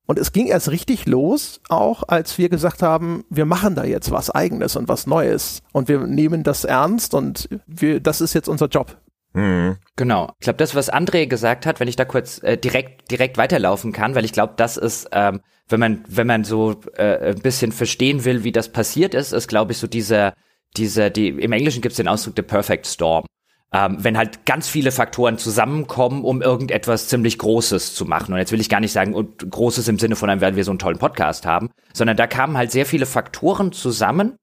[0.07, 4.09] Und es ging erst richtig los, auch als wir gesagt haben, wir machen da jetzt
[4.09, 5.61] was Eigenes und was Neues.
[5.73, 8.97] Und wir nehmen das ernst und wir, das ist jetzt unser Job.
[9.33, 9.77] Mhm.
[9.97, 10.31] Genau.
[10.39, 13.91] Ich glaube, das, was André gesagt hat, wenn ich da kurz äh, direkt direkt weiterlaufen
[13.91, 17.73] kann, weil ich glaube, das ist, ähm, wenn man wenn man so äh, ein bisschen
[17.73, 20.33] verstehen will, wie das passiert ist, ist glaube ich so dieser
[20.77, 23.25] dieser die im Englischen gibt es den Ausdruck the perfect storm
[23.73, 28.33] ähm, wenn halt ganz viele Faktoren zusammenkommen, um irgendetwas ziemlich Großes zu machen.
[28.33, 30.63] Und jetzt will ich gar nicht sagen, und Großes im Sinne von, dann werden wir
[30.63, 34.37] so einen tollen Podcast haben, sondern da kamen halt sehr viele Faktoren zusammen,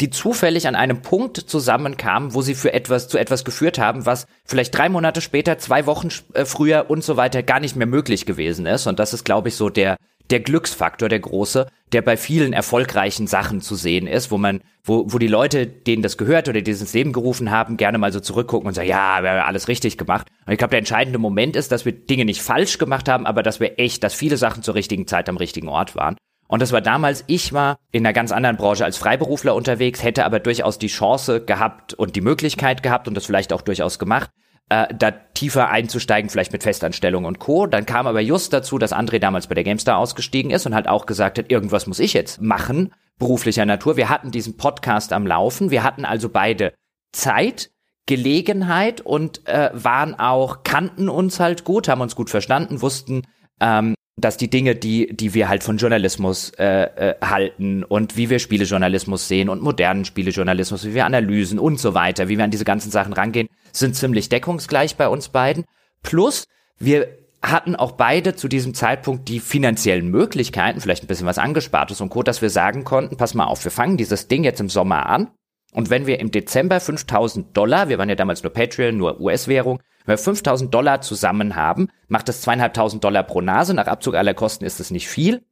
[0.00, 4.26] die zufällig an einem Punkt zusammenkamen, wo sie für etwas zu etwas geführt haben, was
[4.44, 8.26] vielleicht drei Monate später, zwei Wochen äh, früher und so weiter gar nicht mehr möglich
[8.26, 8.86] gewesen ist.
[8.86, 9.96] Und das ist, glaube ich, so der
[10.30, 15.06] der Glücksfaktor, der große, der bei vielen erfolgreichen Sachen zu sehen ist, wo man, wo,
[15.08, 18.20] wo die Leute, denen das gehört oder die ins Leben gerufen haben, gerne mal so
[18.20, 20.28] zurückgucken und sagen, ja, wir haben alles richtig gemacht.
[20.46, 23.42] Und ich glaube, der entscheidende Moment ist, dass wir Dinge nicht falsch gemacht haben, aber
[23.42, 26.16] dass wir echt, dass viele Sachen zur richtigen Zeit am richtigen Ort waren.
[26.48, 30.24] Und das war damals, ich war in einer ganz anderen Branche als Freiberufler unterwegs, hätte
[30.24, 34.30] aber durchaus die Chance gehabt und die Möglichkeit gehabt und das vielleicht auch durchaus gemacht,
[34.68, 37.66] äh, da tiefer einzusteigen, vielleicht mit Festanstellung und Co.
[37.66, 40.88] Dann kam aber just dazu, dass André damals bei der GameStar ausgestiegen ist und halt
[40.88, 43.96] auch gesagt hat, irgendwas muss ich jetzt machen, beruflicher Natur.
[43.96, 46.74] Wir hatten diesen Podcast am Laufen, wir hatten also beide
[47.12, 47.70] Zeit,
[48.06, 53.22] Gelegenheit und äh, waren auch, kannten uns halt gut, haben uns gut verstanden, wussten,
[53.60, 58.30] ähm, dass die Dinge, die, die wir halt von Journalismus äh, äh, halten und wie
[58.30, 62.50] wir Spielejournalismus sehen und modernen Spielejournalismus, wie wir Analysen und so weiter, wie wir an
[62.50, 65.64] diese ganzen Sachen rangehen, sind ziemlich deckungsgleich bei uns beiden.
[66.02, 66.44] Plus,
[66.78, 67.08] wir
[67.40, 72.08] hatten auch beide zu diesem Zeitpunkt die finanziellen Möglichkeiten, vielleicht ein bisschen was angespartes und
[72.08, 75.06] Co., dass wir sagen konnten, pass mal auf, wir fangen dieses Ding jetzt im Sommer
[75.06, 75.28] an
[75.72, 79.80] und wenn wir im Dezember 5000 Dollar, wir waren ja damals nur Patreon, nur US-Währung,
[80.06, 83.74] wenn wir 5000 Dollar zusammen haben, macht das zweieinhalbtausend Dollar pro Nase.
[83.74, 85.44] Nach Abzug aller Kosten ist das nicht viel.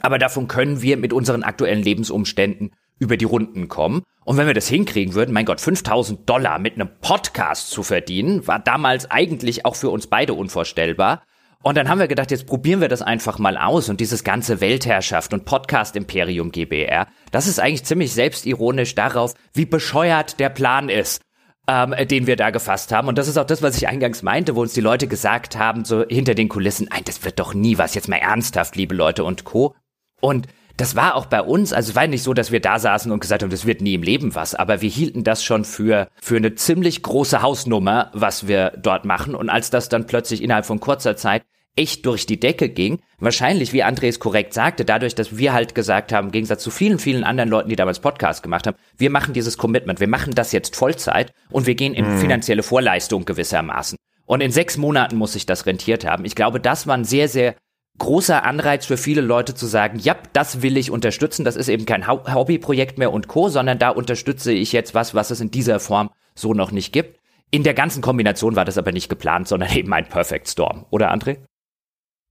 [0.00, 4.02] Aber davon können wir mit unseren aktuellen Lebensumständen über die Runden kommen.
[4.24, 8.46] Und wenn wir das hinkriegen würden, mein Gott, 5000 Dollar mit einem Podcast zu verdienen,
[8.46, 11.22] war damals eigentlich auch für uns beide unvorstellbar.
[11.64, 14.60] Und dann haben wir gedacht, jetzt probieren wir das einfach mal aus und dieses ganze
[14.60, 20.90] Weltherrschaft und Podcast Imperium GBR, das ist eigentlich ziemlich selbstironisch darauf, wie bescheuert der Plan
[20.90, 21.22] ist
[21.66, 23.08] ähm, den wir da gefasst haben.
[23.08, 25.86] Und das ist auch das, was ich eingangs meinte, wo uns die Leute gesagt haben,
[25.86, 29.24] so hinter den Kulissen, nein, das wird doch nie was, jetzt mal ernsthaft, liebe Leute
[29.24, 29.74] und Co.
[30.20, 30.46] Und
[30.76, 33.20] das war auch bei uns, also es war nicht so, dass wir da saßen und
[33.20, 36.36] gesagt haben, das wird nie im Leben was, aber wir hielten das schon für, für
[36.36, 39.34] eine ziemlich große Hausnummer, was wir dort machen.
[39.34, 41.44] Und als das dann plötzlich innerhalb von kurzer Zeit
[41.76, 43.00] echt durch die Decke ging.
[43.18, 46.98] Wahrscheinlich, wie Andres korrekt sagte, dadurch, dass wir halt gesagt haben, im Gegensatz zu vielen,
[46.98, 50.52] vielen anderen Leuten, die damals Podcast gemacht haben, wir machen dieses Commitment, wir machen das
[50.52, 52.18] jetzt Vollzeit und wir gehen in mhm.
[52.18, 53.98] finanzielle Vorleistung gewissermaßen.
[54.26, 56.24] Und in sechs Monaten muss sich das rentiert haben.
[56.24, 57.56] Ich glaube, das war ein sehr, sehr
[57.98, 61.86] großer Anreiz für viele Leute zu sagen, ja, das will ich unterstützen, das ist eben
[61.86, 65.78] kein Hobbyprojekt mehr und Co., sondern da unterstütze ich jetzt was, was es in dieser
[65.80, 67.20] Form so noch nicht gibt.
[67.50, 71.12] In der ganzen Kombination war das aber nicht geplant, sondern eben ein Perfect Storm, oder
[71.12, 71.38] André?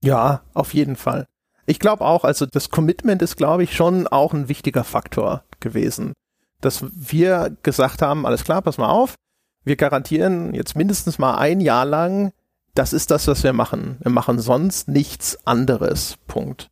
[0.04, 1.26] Ja, auf jeden Fall.
[1.66, 6.12] Ich glaube auch, also das Commitment ist, glaube ich, schon auch ein wichtiger Faktor gewesen.
[6.60, 9.14] Dass wir gesagt haben, alles klar, pass mal auf,
[9.64, 12.32] wir garantieren jetzt mindestens mal ein Jahr lang
[12.74, 13.98] das ist das, was wir machen.
[14.00, 16.16] Wir machen sonst nichts anderes.
[16.26, 16.70] Punkt.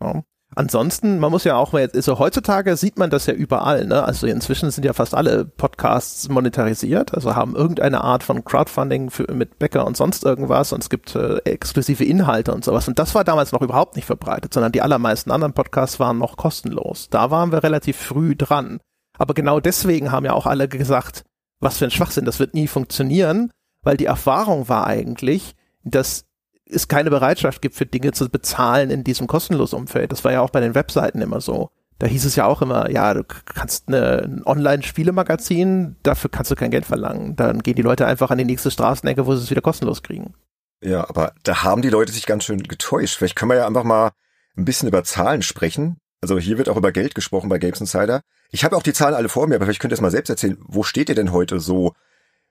[0.00, 0.22] Ja.
[0.54, 4.02] Ansonsten, man muss ja auch, also heutzutage sieht man das ja überall, ne?
[4.02, 9.32] Also inzwischen sind ja fast alle Podcasts monetarisiert, also haben irgendeine Art von Crowdfunding für,
[9.32, 12.88] mit Bäcker und sonst irgendwas und es gibt äh, exklusive Inhalte und sowas.
[12.88, 16.36] Und das war damals noch überhaupt nicht verbreitet, sondern die allermeisten anderen Podcasts waren noch
[16.36, 17.08] kostenlos.
[17.10, 18.80] Da waren wir relativ früh dran.
[19.18, 21.24] Aber genau deswegen haben ja auch alle gesagt,
[21.60, 23.50] was für ein Schwachsinn, das wird nie funktionieren
[23.82, 26.26] weil die Erfahrung war eigentlich, dass
[26.70, 30.12] es keine Bereitschaft gibt, für Dinge zu bezahlen in diesem kostenlosen Umfeld.
[30.12, 31.70] Das war ja auch bei den Webseiten immer so.
[31.98, 36.54] Da hieß es ja auch immer, ja, du kannst eine, ein Online-Spielemagazin, dafür kannst du
[36.54, 37.34] kein Geld verlangen.
[37.34, 40.34] Dann gehen die Leute einfach an die nächste Straßenecke, wo sie es wieder kostenlos kriegen.
[40.80, 43.16] Ja, aber da haben die Leute sich ganz schön getäuscht.
[43.16, 44.12] Vielleicht können wir ja einfach mal
[44.56, 45.96] ein bisschen über Zahlen sprechen.
[46.20, 48.22] Also hier wird auch über Geld gesprochen bei Games Insider.
[48.50, 50.30] Ich habe auch die Zahlen alle vor mir, aber vielleicht könnt ihr es mal selbst
[50.30, 50.58] erzählen.
[50.60, 51.94] Wo steht ihr denn heute so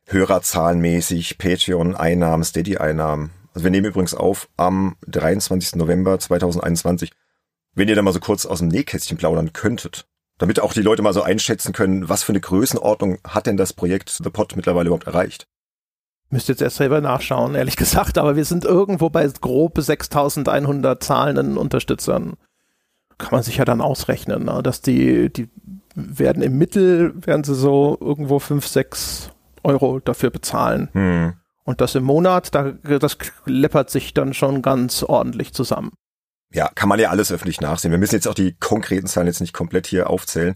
[0.08, 3.32] Hörerzahlenmäßig, Patreon-Einnahmen, Steady-Einnahmen.
[3.58, 5.78] Also wir nehmen übrigens auf am 23.
[5.78, 7.12] November 2021.
[7.74, 10.06] Wenn ihr da mal so kurz aus dem Nähkästchen plaudern könntet,
[10.38, 13.74] damit auch die Leute mal so einschätzen können, was für eine Größenordnung hat denn das
[13.74, 15.48] Projekt The Pod mittlerweile überhaupt erreicht?
[16.30, 21.58] Müsst jetzt erst selber nachschauen, ehrlich gesagt, aber wir sind irgendwo bei grob 6100 zahlenden
[21.58, 22.36] Unterstützern.
[23.18, 24.62] Kann man sich ja dann ausrechnen, ne?
[24.62, 25.50] dass die, die
[25.96, 29.32] werden im Mittel, werden sie so irgendwo 5, 6
[29.64, 30.90] Euro dafür bezahlen.
[30.92, 31.34] Hm.
[31.68, 35.92] Und das im Monat, da, das läppert sich dann schon ganz ordentlich zusammen.
[36.50, 37.92] Ja, kann man ja alles öffentlich nachsehen.
[37.92, 40.56] Wir müssen jetzt auch die konkreten Zahlen jetzt nicht komplett hier aufzählen.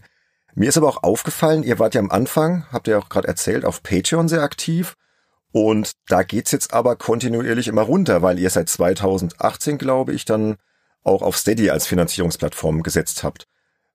[0.54, 3.66] Mir ist aber auch aufgefallen, ihr wart ja am Anfang, habt ihr auch gerade erzählt,
[3.66, 4.94] auf Patreon sehr aktiv.
[5.52, 10.56] Und da geht's jetzt aber kontinuierlich immer runter, weil ihr seit 2018, glaube ich, dann
[11.02, 13.46] auch auf Steady als Finanzierungsplattform gesetzt habt.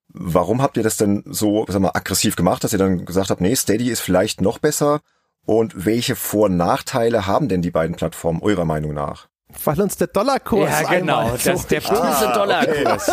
[0.09, 3.41] Warum habt ihr das denn so sag mal, aggressiv gemacht, dass ihr dann gesagt habt,
[3.41, 5.01] nee, Steady ist vielleicht noch besser?
[5.47, 9.29] Und welche Vor- und Nachteile haben denn die beiden Plattformen eurer Meinung nach?
[9.63, 13.09] Weil uns der Dollarkurs Ja, genau, das ist der böse ah, Dollarkurs.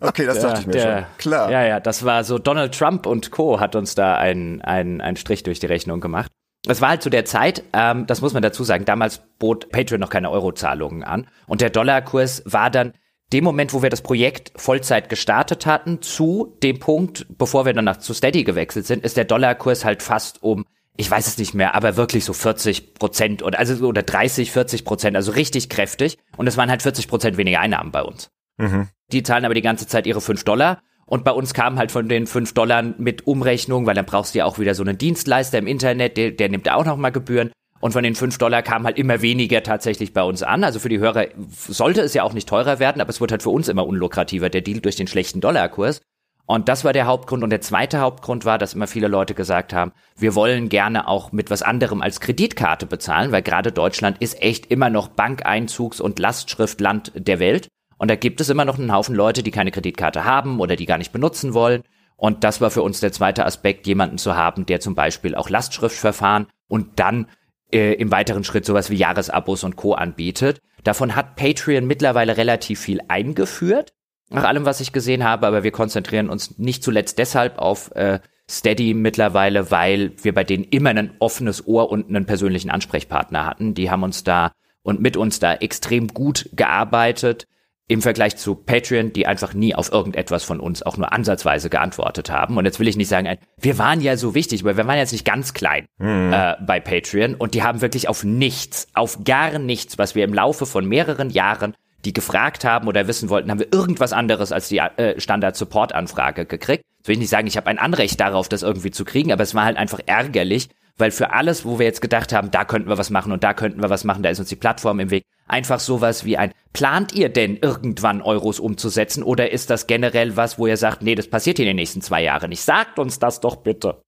[0.00, 1.06] okay das der, dachte ich mir der, schon.
[1.18, 1.50] Klar.
[1.52, 3.60] Ja, ja, das war so Donald Trump und Co.
[3.60, 6.32] hat uns da einen, einen, einen Strich durch die Rechnung gemacht.
[6.64, 10.00] Das war halt zu der Zeit, ähm, das muss man dazu sagen, damals bot Patreon
[10.00, 11.28] noch keine Eurozahlungen an.
[11.46, 12.92] Und der Dollarkurs war dann
[13.32, 17.84] dem Moment, wo wir das Projekt Vollzeit gestartet hatten, zu dem Punkt, bevor wir dann
[17.84, 20.64] nach zu Steady gewechselt sind, ist der Dollarkurs halt fast um,
[20.96, 24.84] ich weiß es nicht mehr, aber wirklich so 40 Prozent oder also oder 30, 40
[24.84, 26.18] Prozent, also richtig kräftig.
[26.36, 28.30] Und es waren halt 40 Prozent weniger Einnahmen bei uns.
[28.58, 28.88] Mhm.
[29.12, 30.80] Die zahlen aber die ganze Zeit ihre 5 Dollar.
[31.04, 34.38] Und bei uns kamen halt von den 5 Dollar mit Umrechnung, weil dann brauchst du
[34.38, 37.52] ja auch wieder so einen Dienstleister im Internet, der, der nimmt auch nochmal Gebühren.
[37.86, 40.64] Und von den 5 Dollar kam halt immer weniger tatsächlich bei uns an.
[40.64, 41.26] Also für die Hörer
[41.68, 44.50] sollte es ja auch nicht teurer werden, aber es wird halt für uns immer unlukrativer,
[44.50, 46.00] der Deal durch den schlechten Dollarkurs.
[46.46, 47.44] Und das war der Hauptgrund.
[47.44, 51.30] Und der zweite Hauptgrund war, dass immer viele Leute gesagt haben, wir wollen gerne auch
[51.30, 56.18] mit was anderem als Kreditkarte bezahlen, weil gerade Deutschland ist echt immer noch Bankeinzugs- und
[56.18, 57.68] Lastschriftland der Welt.
[57.98, 60.86] Und da gibt es immer noch einen Haufen Leute, die keine Kreditkarte haben oder die
[60.86, 61.82] gar nicht benutzen wollen.
[62.16, 65.48] Und das war für uns der zweite Aspekt, jemanden zu haben, der zum Beispiel auch
[65.48, 67.28] Lastschriftverfahren und dann
[67.72, 69.94] äh, im weiteren Schritt sowas wie Jahresabos und Co.
[69.94, 70.60] anbietet.
[70.84, 73.92] Davon hat Patreon mittlerweile relativ viel eingeführt,
[74.28, 78.18] nach allem, was ich gesehen habe, aber wir konzentrieren uns nicht zuletzt deshalb auf äh,
[78.50, 83.74] Steady mittlerweile, weil wir bei denen immer ein offenes Ohr und einen persönlichen Ansprechpartner hatten.
[83.74, 84.50] Die haben uns da
[84.82, 87.46] und mit uns da extrem gut gearbeitet
[87.88, 92.30] im Vergleich zu Patreon, die einfach nie auf irgendetwas von uns auch nur ansatzweise geantwortet
[92.30, 92.56] haben.
[92.56, 95.12] Und jetzt will ich nicht sagen, wir waren ja so wichtig, weil wir waren jetzt
[95.12, 96.32] nicht ganz klein mhm.
[96.32, 100.34] äh, bei Patreon und die haben wirklich auf nichts, auf gar nichts, was wir im
[100.34, 104.68] Laufe von mehreren Jahren die gefragt haben oder wissen wollten, haben wir irgendwas anderes als
[104.68, 106.84] die äh, Standard-Support-Anfrage gekriegt.
[106.98, 109.42] Jetzt will ich nicht sagen, ich habe ein Anrecht darauf, das irgendwie zu kriegen, aber
[109.42, 110.68] es war halt einfach ärgerlich,
[110.98, 113.54] weil für alles, wo wir jetzt gedacht haben, da könnten wir was machen und da
[113.54, 116.52] könnten wir was machen, da ist uns die Plattform im Weg, einfach sowas wie ein,
[116.76, 121.14] plant ihr denn irgendwann Euros umzusetzen oder ist das generell was, wo ihr sagt, nee,
[121.14, 122.60] das passiert hier in den nächsten zwei Jahren nicht?
[122.60, 124.02] Sagt uns das doch bitte.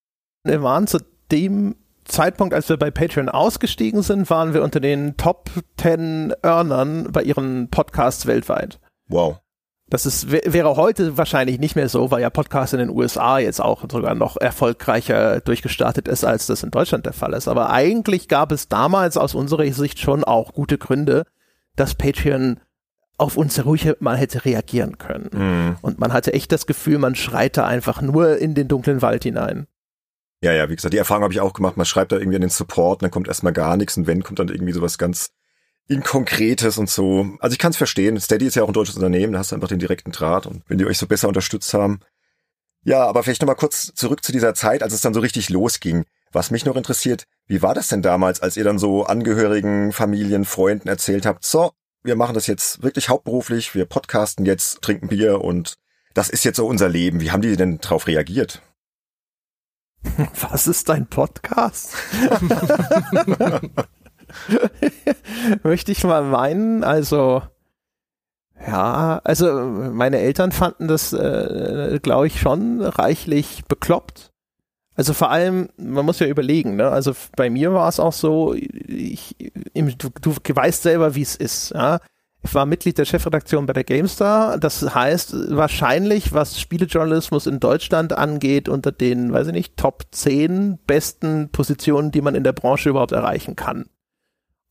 [0.45, 0.99] Wir waren zu
[1.33, 7.09] dem Zeitpunkt, als wir bei Patreon ausgestiegen sind, waren wir unter den Top 10 Earnern
[7.11, 8.79] bei ihren Podcasts weltweit.
[9.09, 9.39] Wow.
[9.89, 13.63] Das ist, wäre heute wahrscheinlich nicht mehr so, weil ja Podcast in den USA jetzt
[13.63, 17.49] auch sogar noch erfolgreicher durchgestartet ist, als das in Deutschland der Fall ist.
[17.49, 21.25] Aber eigentlich gab es damals aus unserer Sicht schon auch gute Gründe,
[21.79, 22.61] dass Patreon
[23.19, 25.31] auf uns ruhig mal hätte reagieren können.
[25.33, 25.77] Mhm.
[25.83, 29.25] Und man hatte echt das Gefühl, man schreit da einfach nur in den dunklen Wald
[29.25, 29.67] hinein.
[30.41, 31.77] Ja, ja, wie gesagt, die Erfahrung habe ich auch gemacht.
[31.77, 34.39] Man schreibt da irgendwie an den Support, dann kommt erstmal gar nichts und wenn, kommt
[34.39, 35.31] dann irgendwie sowas ganz
[35.89, 37.27] Inkonkretes und so.
[37.41, 38.21] Also ich kann es verstehen.
[38.21, 40.63] Steady ist ja auch ein deutsches Unternehmen, da hast du einfach den direkten Draht und
[40.69, 42.01] wenn die euch so besser unterstützt haben.
[42.85, 46.05] Ja, aber vielleicht nochmal kurz zurück zu dieser Zeit, als es dann so richtig losging.
[46.33, 50.45] Was mich noch interessiert, wie war das denn damals, als ihr dann so Angehörigen, Familien,
[50.45, 55.41] Freunden erzählt habt, so, wir machen das jetzt wirklich hauptberuflich, wir podcasten jetzt, trinken Bier
[55.41, 55.77] und
[56.15, 57.21] das ist jetzt so unser Leben.
[57.21, 58.63] Wie haben die denn darauf reagiert?
[60.51, 61.95] Was ist dein Podcast?
[65.63, 67.43] Möchte ich mal meinen, also
[68.67, 74.33] ja, also meine Eltern fanden das, äh, glaube ich, schon reichlich bekloppt.
[74.99, 76.89] Also vor allem, man muss ja überlegen, ne?
[76.89, 79.37] Also bei mir war es auch so, ich,
[79.73, 82.01] du, du weißt selber, wie es ist, ja.
[82.43, 84.59] Ich war Mitglied der Chefredaktion bei der GameStar.
[84.59, 90.81] Das heißt, wahrscheinlich, was Spielejournalismus in Deutschland angeht, unter den, weiß ich nicht, Top 10
[90.85, 93.87] besten Positionen, die man in der Branche überhaupt erreichen kann.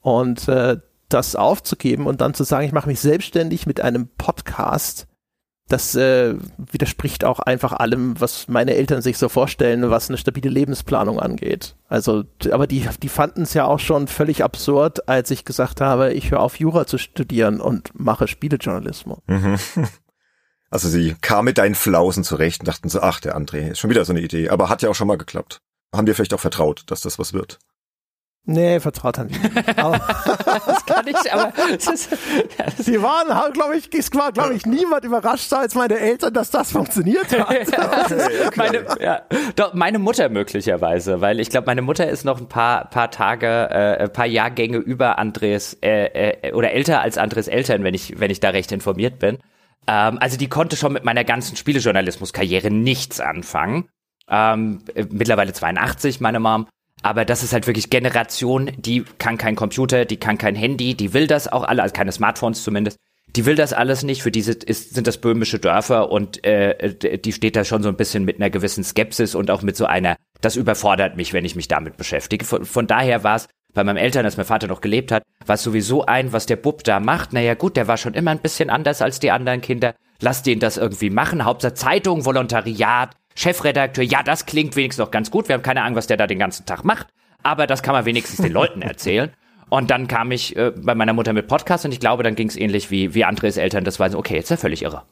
[0.01, 5.07] Und äh, das aufzugeben und dann zu sagen, ich mache mich selbstständig mit einem Podcast,
[5.67, 10.49] das äh, widerspricht auch einfach allem, was meine Eltern sich so vorstellen, was eine stabile
[10.49, 11.75] Lebensplanung angeht.
[11.89, 16.13] Also, aber die, die fanden es ja auch schon völlig absurd, als ich gesagt habe,
[16.13, 19.19] ich höre auf Jura zu studieren und mache Spielejournalismus.
[19.27, 19.57] Mhm.
[20.69, 23.89] Also sie kam mit deinen Flausen zurecht und dachten so, ach, der André, ist schon
[23.89, 24.49] wieder so eine Idee.
[24.49, 25.61] Aber hat ja auch schon mal geklappt.
[25.95, 27.59] Haben dir vielleicht auch vertraut, dass das was wird.
[28.49, 29.27] Nee, vertraut an
[29.75, 32.09] das kann ich, aber ist,
[32.57, 36.49] ja, Sie waren, glaube ich, es war, glaube ich, niemand überraschter als meine Eltern, dass
[36.49, 37.49] das funktioniert hat.
[37.51, 38.49] okay.
[38.55, 39.21] meine, ja,
[39.57, 43.47] doch, meine Mutter möglicherweise, weil ich glaube, meine Mutter ist noch ein paar, paar Tage,
[43.47, 48.17] äh, ein paar Jahrgänge über Andres, äh, äh, oder älter als Andres Eltern, wenn ich,
[48.17, 49.39] wenn ich da recht informiert bin.
[49.87, 53.89] Ähm, also die konnte schon mit meiner ganzen Spielejournalismus-Karriere nichts anfangen.
[54.29, 56.67] Ähm, mittlerweile 82, meine Mom.
[57.03, 61.13] Aber das ist halt wirklich Generation, die kann kein Computer, die kann kein Handy, die
[61.13, 62.97] will das auch alle, also keine Smartphones zumindest.
[63.35, 67.33] Die will das alles nicht, für diese ist, sind das böhmische Dörfer und äh, die
[67.33, 70.15] steht da schon so ein bisschen mit einer gewissen Skepsis und auch mit so einer,
[70.41, 72.45] das überfordert mich, wenn ich mich damit beschäftige.
[72.45, 75.55] Von, von daher war es bei meinem Eltern, als mein Vater noch gelebt hat, war
[75.55, 77.33] es sowieso ein, was der Bub da macht.
[77.33, 79.93] Naja gut, der war schon immer ein bisschen anders als die anderen Kinder.
[80.19, 81.45] Lass den das irgendwie machen.
[81.45, 85.47] Hauptsache Zeitung, Volontariat, Chefredakteur, ja, das klingt wenigstens noch ganz gut.
[85.47, 87.07] Wir haben keine Ahnung, was der da den ganzen Tag macht,
[87.43, 89.31] aber das kann man wenigstens den Leuten erzählen.
[89.69, 92.47] Und dann kam ich äh, bei meiner Mutter mit Podcast und ich glaube, dann ging
[92.47, 93.83] es ähnlich wie, wie Andres Eltern.
[93.83, 95.03] Das war so, okay, jetzt ist er völlig irre.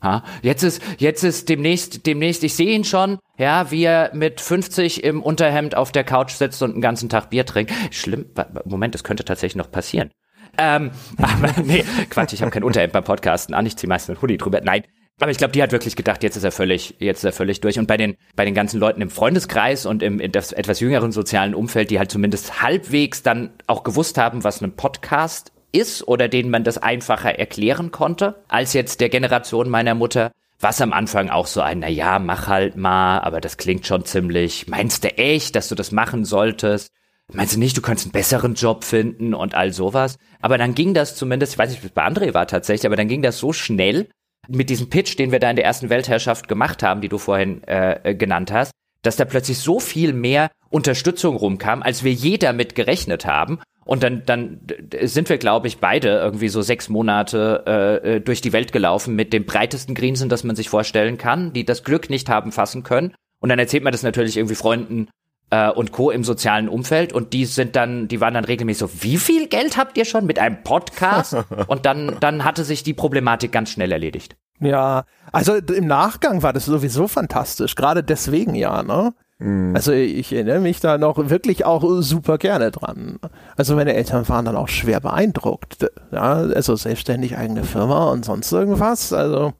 [0.00, 0.22] Ha?
[0.42, 5.02] Jetzt ist, jetzt ist demnächst, demnächst, ich sehe ihn schon, ja, wie er mit 50
[5.02, 7.72] im Unterhemd auf der Couch sitzt und einen ganzen Tag Bier trinkt.
[7.90, 8.26] Schlimm,
[8.64, 10.12] Moment, das könnte tatsächlich noch passieren.
[10.56, 14.22] Ähm, aber nee, Quatsch, ich habe kein Unterhemd beim Podcasten an, ich ziehe meistens einen
[14.22, 14.60] Hoodie drüber.
[14.62, 14.84] Nein,
[15.20, 17.60] aber ich glaube, die hat wirklich gedacht, jetzt ist er völlig, jetzt ist er völlig
[17.62, 17.78] durch.
[17.78, 21.10] Und bei den, bei den ganzen Leuten im Freundeskreis und im in das etwas jüngeren
[21.10, 26.28] sozialen Umfeld, die halt zumindest halbwegs dann auch gewusst haben, was ein Podcast ist oder
[26.28, 31.30] denen man das einfacher erklären konnte, als jetzt der Generation meiner Mutter, was am Anfang
[31.30, 35.08] auch so ein, na ja, mach halt mal, aber das klingt schon ziemlich, meinst du
[35.16, 36.90] echt, dass du das machen solltest?
[37.32, 40.16] Meinst du nicht, du könntest einen besseren Job finden und all sowas?
[40.40, 42.96] Aber dann ging das zumindest, ich weiß nicht, wie es bei André war tatsächlich, aber
[42.96, 44.08] dann ging das so schnell,
[44.48, 47.62] mit diesem Pitch, den wir da in der ersten Weltherrschaft gemacht haben, die du vorhin
[47.64, 52.74] äh, genannt hast, dass da plötzlich so viel mehr Unterstützung rumkam, als wir je damit
[52.74, 53.60] gerechnet haben.
[53.84, 54.60] Und dann, dann
[55.02, 59.14] sind wir, glaube ich, beide irgendwie so sechs Monate äh, äh, durch die Welt gelaufen
[59.14, 62.82] mit dem breitesten Grinsen, das man sich vorstellen kann, die das Glück nicht haben fassen
[62.82, 63.14] können.
[63.38, 65.08] Und dann erzählt man das natürlich irgendwie Freunden
[65.50, 66.10] äh, und Co.
[66.10, 69.76] im sozialen Umfeld und die sind dann, die waren dann regelmäßig so, wie viel Geld
[69.76, 71.36] habt ihr schon mit einem Podcast?
[71.66, 74.36] und dann, dann hatte sich die Problematik ganz schnell erledigt.
[74.58, 79.12] Ja, also im Nachgang war das sowieso fantastisch, gerade deswegen ja, ne?
[79.38, 79.74] Mhm.
[79.74, 83.18] Also ich erinnere mich da noch wirklich auch super gerne dran.
[83.56, 85.86] Also meine Eltern waren dann auch schwer beeindruckt.
[86.10, 89.12] Ja, also selbstständig eigene Firma und sonst irgendwas.
[89.12, 89.52] Also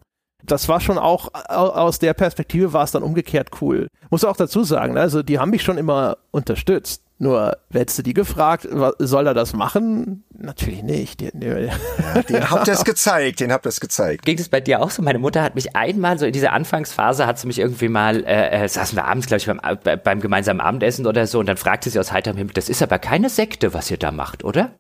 [0.47, 3.89] das war schon auch aus der Perspektive war es dann umgekehrt cool.
[4.11, 7.03] Muss auch dazu sagen, ne, also die haben mich schon immer unterstützt.
[7.19, 10.25] Nur, hättest du die gefragt, soll er das machen?
[10.37, 11.23] Natürlich nicht.
[11.23, 14.27] Den, den, ja, den habt ihr es gezeigt, den habt ihr es gezeigt.
[14.27, 15.01] Ging es bei dir auch so?
[15.01, 18.65] Meine Mutter hat mich einmal, so in dieser Anfangsphase, hat sie mich irgendwie mal, äh,
[18.65, 21.89] äh saßen wir abends, glaube ich, beim, beim gemeinsamen Abendessen oder so, und dann fragte
[21.89, 24.75] sie aus heiterem Himmel, das ist aber keine Sekte, was ihr da macht, oder?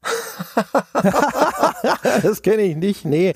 [2.22, 3.32] das kenne ich nicht, nee.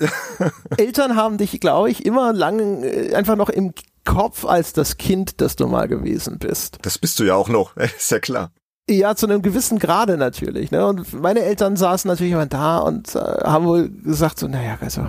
[0.77, 3.73] Eltern haben dich, glaube ich, immer lang äh, einfach noch im
[4.05, 6.77] Kopf als das Kind, das du mal gewesen bist.
[6.83, 8.51] Das bist du ja auch noch, ist ja klar.
[8.89, 10.71] Ja, zu einem gewissen Grade natürlich.
[10.71, 10.85] Ne?
[10.85, 15.07] Und meine Eltern saßen natürlich immer da und äh, haben wohl gesagt so, naja, also,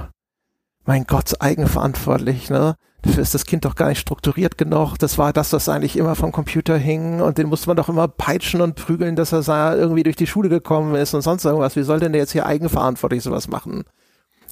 [0.85, 2.77] mein Gott, eigenverantwortlich, ne?
[3.03, 4.97] Dafür ist das Kind doch gar nicht strukturiert genug.
[4.97, 8.07] Das war das, was eigentlich immer vom Computer hing und den musste man doch immer
[8.07, 11.75] peitschen und prügeln, dass er irgendwie durch die Schule gekommen ist und sonst irgendwas.
[11.75, 13.83] Wie soll denn der jetzt hier eigenverantwortlich sowas machen?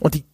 [0.00, 0.24] Und die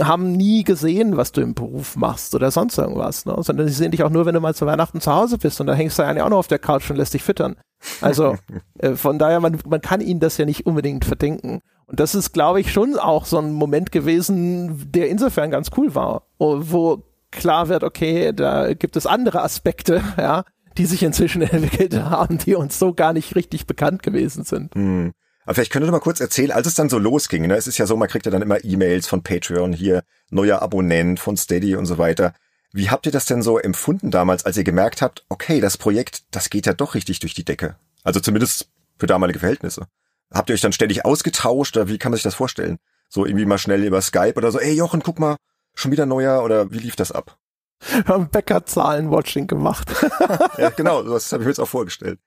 [0.00, 3.36] haben nie gesehen, was du im Beruf machst oder sonst irgendwas, ne?
[3.40, 5.66] sondern sie sehen dich auch nur, wenn du mal zu Weihnachten zu Hause bist und
[5.66, 7.56] dann hängst du eigentlich auch noch auf der Couch und lässt dich füttern.
[8.00, 8.36] Also
[8.78, 11.60] äh, von daher, man, man kann ihnen das ja nicht unbedingt verdenken.
[11.86, 15.94] Und das ist, glaube ich, schon auch so ein Moment gewesen, der insofern ganz cool
[15.94, 20.44] war, wo klar wird, okay, da gibt es andere Aspekte, ja,
[20.78, 24.74] die sich inzwischen entwickelt haben, die uns so gar nicht richtig bekannt gewesen sind.
[24.74, 25.12] Hm.
[25.44, 27.56] Aber vielleicht könnt ihr mal kurz erzählen, als es dann so losging, ne?
[27.56, 31.18] es ist ja so, man kriegt ja dann immer E-Mails von Patreon hier, neuer Abonnent
[31.18, 32.32] von Steady und so weiter.
[32.72, 36.22] Wie habt ihr das denn so empfunden damals, als ihr gemerkt habt, okay, das Projekt,
[36.30, 37.76] das geht ja doch richtig durch die Decke?
[38.02, 38.68] Also zumindest
[38.98, 39.86] für damalige Verhältnisse.
[40.32, 42.78] Habt ihr euch dann ständig ausgetauscht oder wie kann man sich das vorstellen?
[43.08, 45.36] So irgendwie mal schnell über Skype oder so, ey Jochen, guck mal,
[45.74, 47.36] schon wieder neuer oder wie lief das ab?
[47.90, 49.90] Wir haben Bäckerzahlen-Watching gemacht.
[50.56, 52.20] ja, genau, das habe ich mir jetzt auch vorgestellt.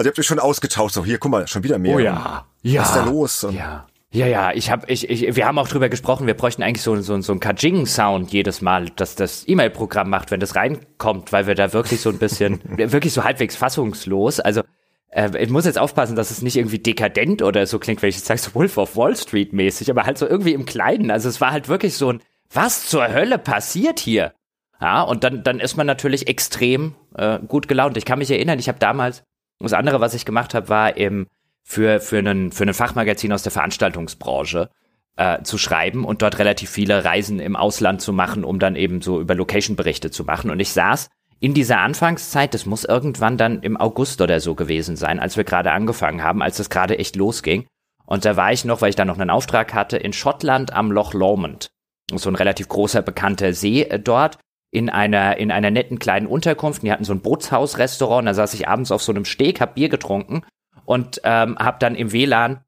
[0.00, 1.94] Also ihr habt euch schon ausgetauscht, so hier, guck mal, schon wieder mehr.
[1.94, 2.80] Oh ja, ja.
[2.80, 3.44] Was ist da los?
[3.44, 3.86] Und ja.
[4.12, 6.96] Ja, ja, ich habe, ich, ich, wir haben auch drüber gesprochen, wir bräuchten eigentlich so,
[7.02, 11.54] so, so ein Kajing-Sound jedes Mal, dass das E-Mail-Programm macht, wenn das reinkommt, weil wir
[11.54, 14.62] da wirklich so ein bisschen, wirklich so halbwegs fassungslos, also
[15.10, 18.16] äh, ich muss jetzt aufpassen, dass es nicht irgendwie dekadent oder so klingt, wenn ich
[18.16, 21.28] jetzt sage, so Wolf of Wall Street mäßig, aber halt so irgendwie im Kleinen, also
[21.28, 24.32] es war halt wirklich so ein, was zur Hölle passiert hier?
[24.80, 27.98] Ja, und dann, dann ist man natürlich extrem äh, gut gelaunt.
[27.98, 29.24] Ich kann mich erinnern, ich habe damals,
[29.64, 31.26] das andere, was ich gemacht habe, war im
[31.62, 34.70] für, für, einen, für ein Fachmagazin aus der Veranstaltungsbranche
[35.16, 39.02] äh, zu schreiben und dort relativ viele Reisen im Ausland zu machen, um dann eben
[39.02, 40.50] so über Location-Berichte zu machen.
[40.50, 41.08] Und ich saß
[41.38, 45.44] in dieser Anfangszeit, das muss irgendwann dann im August oder so gewesen sein, als wir
[45.44, 47.66] gerade angefangen haben, als es gerade echt losging.
[48.04, 50.90] Und da war ich noch, weil ich da noch einen Auftrag hatte, in Schottland am
[50.90, 51.70] Loch Lomond.
[52.12, 54.38] So ein relativ großer, bekannter See äh, dort
[54.70, 56.82] in einer, in einer netten kleinen Unterkunft.
[56.82, 58.26] Die hatten so ein Bootshausrestaurant.
[58.26, 60.42] Da saß ich abends auf so einem Steg, hab Bier getrunken
[60.84, 62.60] und ähm, habe dann im WLAN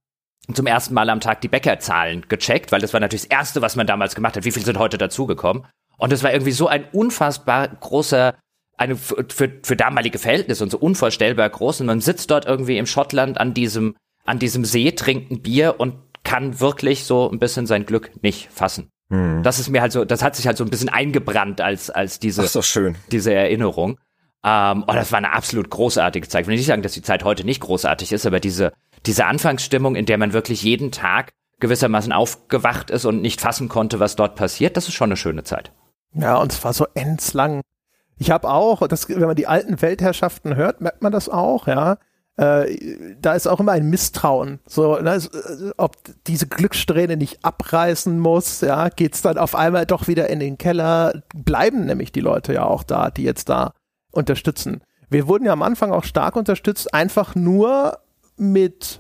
[0.53, 3.77] zum ersten Mal am Tag die Bäckerzahlen gecheckt, weil das war natürlich das Erste, was
[3.77, 4.45] man damals gemacht hat.
[4.45, 5.65] Wie viel sind heute dazugekommen?
[5.99, 8.35] Und das war irgendwie so ein unfassbar großer,
[8.77, 9.25] eine für,
[9.63, 11.81] für damalige Verhältnisse und so unvorstellbar groß.
[11.81, 13.95] Und man sitzt dort irgendwie im Schottland an diesem,
[14.25, 15.95] an diesem See, trinkt ein Bier und
[16.25, 18.92] kann wirklich so ein bisschen sein Glück nicht fassen.
[19.13, 19.43] Hm.
[19.43, 22.19] Das ist mir halt so, das hat sich halt so ein bisschen eingebrannt als, als
[22.19, 22.49] diese,
[23.11, 24.01] diese Erinnerung.
[24.43, 26.43] Ähm, oh, das war eine absolut großartige Zeit.
[26.43, 28.73] Ich will nicht sagen, dass die Zeit heute nicht großartig ist, aber diese,
[29.05, 34.01] diese Anfangsstimmung, in der man wirklich jeden Tag gewissermaßen aufgewacht ist und nicht fassen konnte,
[34.01, 35.73] was dort passiert, das ist schon eine schöne Zeit.
[36.15, 37.61] Ja, und es war so endslang.
[38.17, 41.99] Ich habe auch, das, wenn man die alten Weltherrschaften hört, merkt man das auch, ja.
[42.37, 44.61] Äh, da ist auch immer ein Misstrauen.
[44.67, 45.21] So, ne,
[45.77, 50.59] ob diese Glückssträhne nicht abreißen muss, ja, geht's dann auf einmal doch wieder in den
[50.59, 51.23] Keller.
[51.35, 53.75] Bleiben nämlich die Leute ja auch da, die jetzt da
[54.13, 54.83] unterstützen.
[55.11, 57.99] Wir wurden ja am Anfang auch stark unterstützt, einfach nur
[58.39, 58.99] mit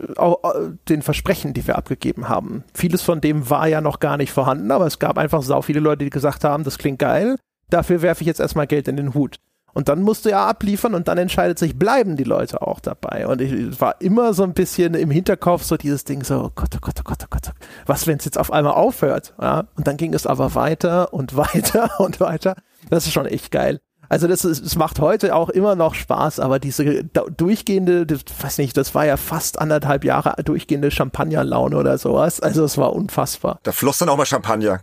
[0.88, 2.64] den Versprechen, die wir abgegeben haben.
[2.74, 5.80] Vieles von dem war ja noch gar nicht vorhanden, aber es gab einfach sau viele
[5.80, 7.36] Leute, die gesagt haben, das klingt geil,
[7.70, 9.38] dafür werfe ich jetzt erstmal Geld in den Hut.
[9.74, 13.26] Und dann musst du ja abliefern und dann entscheidet sich, bleiben die Leute auch dabei.
[13.26, 16.70] Und ich war immer so ein bisschen im Hinterkopf so dieses Ding so, oh Gott,
[16.76, 17.52] oh Gott, oh Gott, oh Gott,
[17.86, 19.34] was, wenn es jetzt auf einmal aufhört?
[19.40, 19.64] Ja?
[19.76, 22.56] Und dann ging es aber weiter und weiter und weiter.
[22.90, 23.80] Das ist schon echt geil.
[24.12, 28.58] Also das, ist, es macht heute auch immer noch Spaß, aber diese durchgehende, das, weiß
[28.58, 32.38] nicht, das war ja fast anderthalb Jahre durchgehende Champagnerlaune oder sowas.
[32.38, 33.58] Also es war unfassbar.
[33.62, 34.82] Da floss dann auch mal Champagner.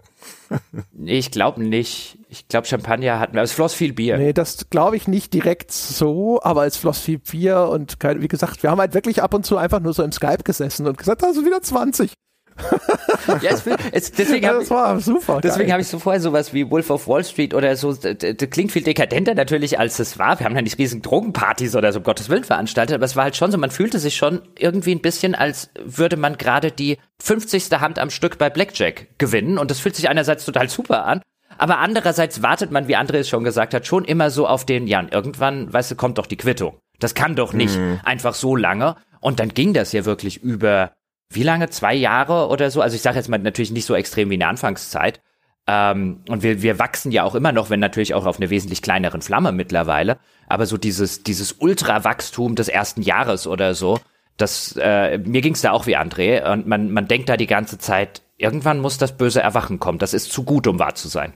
[1.05, 2.17] ich glaube nicht.
[2.27, 3.43] Ich glaube, Champagner hatten wir.
[3.43, 4.17] Es floss viel Bier.
[4.17, 8.63] Nee, das glaube ich nicht direkt so, aber es floss viel Bier und wie gesagt,
[8.63, 11.21] wir haben halt wirklich ab und zu einfach nur so im Skype gesessen und gesagt,
[11.21, 12.13] da sind wieder 20
[13.41, 15.39] ja, es, es, deswegen ja, das war super.
[15.41, 17.93] Deswegen habe ich so vorher sowas wie Wolf of Wall Street oder so.
[17.93, 20.39] Das, klingt viel dekadenter natürlich, als es war.
[20.39, 23.23] Wir haben ja nicht riesen Drogenpartys oder so, um Gottes Willen veranstaltet, aber es war
[23.23, 26.97] halt schon so, man fühlte sich schon irgendwie ein bisschen, als würde man gerade die
[27.21, 27.69] 50.
[27.79, 29.57] Hand am Stück bei Blackjack gewinnen.
[29.57, 31.21] Und das fühlt sich einerseits total super an.
[31.57, 34.87] Aber andererseits wartet man, wie André es schon gesagt hat, schon immer so auf den,
[34.87, 36.79] ja, und irgendwann, weißt du, kommt doch die Quittung.
[36.99, 37.99] Das kann doch nicht mhm.
[38.03, 38.95] einfach so lange.
[39.19, 40.93] Und dann ging das ja wirklich über
[41.31, 41.69] wie lange?
[41.69, 42.81] Zwei Jahre oder so?
[42.81, 45.21] Also ich sage jetzt mal natürlich nicht so extrem wie in der Anfangszeit.
[45.67, 48.81] Ähm, und wir, wir wachsen ja auch immer noch, wenn natürlich auch auf eine wesentlich
[48.81, 50.17] kleineren Flamme mittlerweile.
[50.47, 53.99] Aber so dieses, dieses Ultrawachstum des ersten Jahres oder so,
[54.37, 56.51] das, äh, mir ging's da auch wie André.
[56.51, 59.99] Und man, man denkt da die ganze Zeit, irgendwann muss das böse Erwachen kommen.
[59.99, 61.33] Das ist zu gut, um wahr zu sein.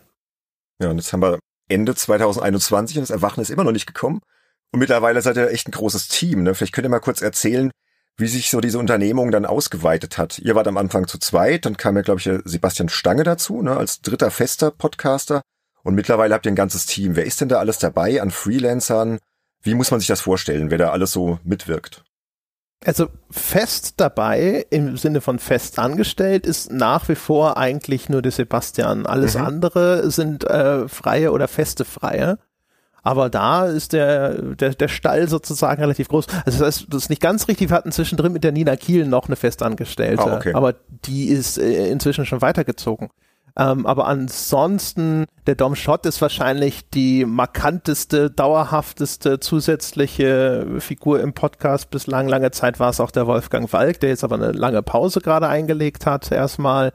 [0.81, 1.37] Ja, und jetzt haben wir
[1.69, 4.21] Ende 2021 und das Erwachen ist immer noch nicht gekommen.
[4.71, 6.41] Und mittlerweile seid ihr echt ein großes Team.
[6.41, 6.55] Ne?
[6.55, 7.69] Vielleicht könnt ihr mal kurz erzählen,
[8.17, 10.39] wie sich so diese Unternehmung dann ausgeweitet hat.
[10.39, 13.75] Ihr wart am Anfang zu zweit, dann kam ja, glaube ich, Sebastian Stange dazu, ne,
[13.75, 15.41] als dritter fester Podcaster.
[15.83, 17.15] Und mittlerweile habt ihr ein ganzes Team.
[17.15, 19.19] Wer ist denn da alles dabei an Freelancern?
[19.61, 22.03] Wie muss man sich das vorstellen, wer da alles so mitwirkt?
[22.85, 28.31] Also fest dabei, im Sinne von fest angestellt, ist nach wie vor eigentlich nur der
[28.31, 29.05] Sebastian.
[29.05, 29.45] Alles mhm.
[29.45, 32.39] andere sind äh, freie oder feste Freie.
[33.03, 36.27] Aber da ist der, der, der Stall sozusagen relativ groß.
[36.45, 37.69] Also das, heißt, das ist nicht ganz richtig.
[37.69, 40.23] Wir hatten zwischendrin mit der Nina Kiel noch eine Festangestellte.
[40.23, 40.53] Ah, okay.
[40.53, 40.75] Aber
[41.05, 43.09] die ist äh, inzwischen schon weitergezogen.
[43.55, 51.91] Ähm, aber ansonsten, der Dom Schott ist wahrscheinlich die markanteste, dauerhafteste zusätzliche Figur im Podcast.
[51.91, 55.21] Bislang lange Zeit war es auch der Wolfgang Walk, der jetzt aber eine lange Pause
[55.21, 56.93] gerade eingelegt hat, erstmal.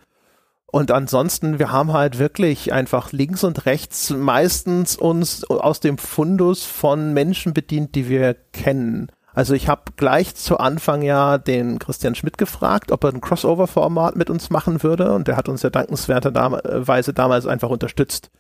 [0.71, 6.65] Und ansonsten, wir haben halt wirklich einfach links und rechts meistens uns aus dem Fundus
[6.65, 9.11] von Menschen bedient, die wir kennen.
[9.33, 14.17] Also ich habe gleich zu Anfang ja den Christian Schmidt gefragt, ob er ein Crossover-Format
[14.17, 18.31] mit uns machen würde und der hat uns ja dankenswerterweise damals einfach unterstützt.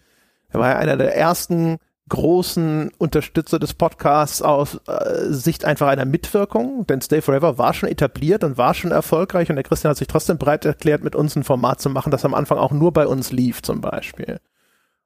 [0.49, 1.79] Er war ja einer der ersten
[2.09, 7.89] großen Unterstützer des Podcasts aus äh, Sicht einfach einer Mitwirkung, denn Stay Forever war schon
[7.89, 11.37] etabliert und war schon erfolgreich und der Christian hat sich trotzdem bereit erklärt, mit uns
[11.37, 14.41] ein Format zu machen, das am Anfang auch nur bei uns lief zum Beispiel.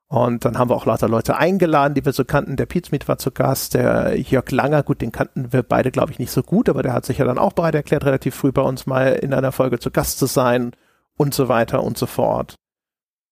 [0.09, 2.57] Und dann haben wir auch lauter Leute eingeladen, die wir so kannten.
[2.57, 6.19] Der Pizmeet war zu Gast, der Jörg Langer, gut, den kannten wir beide, glaube ich,
[6.19, 8.61] nicht so gut, aber der hat sich ja dann auch bereit erklärt, relativ früh bei
[8.61, 10.73] uns mal in einer Folge zu Gast zu sein
[11.17, 12.57] und so weiter und so fort.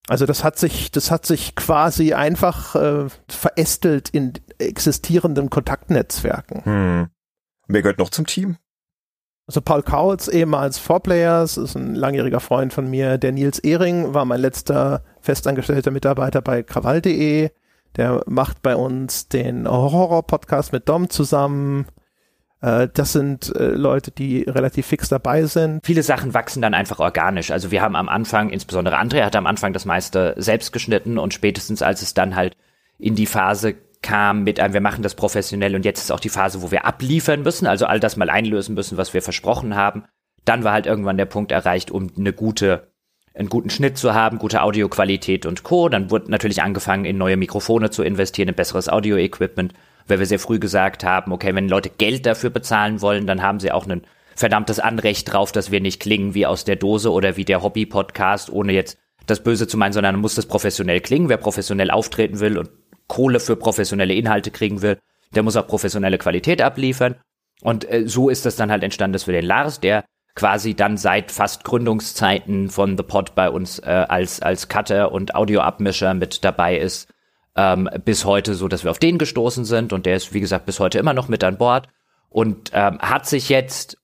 [0.09, 6.65] Also das hat sich, das hat sich quasi einfach äh, verästelt in existierenden Kontaktnetzwerken.
[6.65, 7.09] Hm.
[7.69, 8.57] Wer gehört noch zum Team?
[9.47, 13.19] Also Paul Kautz, ehemals Four-Players, ist ein langjähriger Freund von mir.
[13.19, 17.51] Der Nils Ehring war mein letzter festangestellter Mitarbeiter bei krawall.de.
[17.97, 21.87] Der macht bei uns den Horror-Podcast mit Dom zusammen.
[22.61, 25.85] Äh, das sind äh, Leute, die relativ fix dabei sind.
[25.85, 27.51] Viele Sachen wachsen dann einfach organisch.
[27.51, 31.35] Also wir haben am Anfang, insbesondere Andrea hat am Anfang das meiste selbst geschnitten und
[31.35, 32.57] spätestens als es dann halt
[32.99, 36.31] in die Phase kam mit einem, wir machen das professionell und jetzt ist auch die
[36.31, 40.05] Phase, wo wir abliefern müssen, also all das mal einlösen müssen, was wir versprochen haben.
[40.45, 42.89] Dann war halt irgendwann der Punkt erreicht, um eine gute,
[43.35, 45.91] einen guten Schnitt zu haben, gute Audioqualität und Co.
[45.91, 49.75] Dann wurde natürlich angefangen, in neue Mikrofone zu investieren, in besseres Audio-Equipment
[50.11, 53.61] weil wir sehr früh gesagt haben, okay, wenn Leute Geld dafür bezahlen wollen, dann haben
[53.61, 54.03] sie auch ein
[54.37, 58.51] verdammtes Anrecht drauf, dass wir nicht klingen wie aus der Dose oder wie der Hobby-Podcast,
[58.51, 61.29] ohne jetzt das Böse zu meinen, sondern muss das professionell klingen.
[61.29, 62.71] Wer professionell auftreten will und
[63.07, 64.99] Kohle für professionelle Inhalte kriegen will,
[65.35, 67.17] der muss auch professionelle Qualität abliefern.
[67.63, 70.05] Und äh, so ist das dann halt entstanden, dass wir den Lars, der
[70.35, 75.35] quasi dann seit fast Gründungszeiten von The Pod bei uns äh, als, als Cutter und
[75.35, 77.13] Audioabmischer mit dabei ist,
[77.57, 80.67] ähm, bis heute so, dass wir auf den gestoßen sind und der ist, wie gesagt,
[80.67, 81.89] bis heute immer noch mit an Bord
[82.29, 83.99] und ähm, hat sich jetzt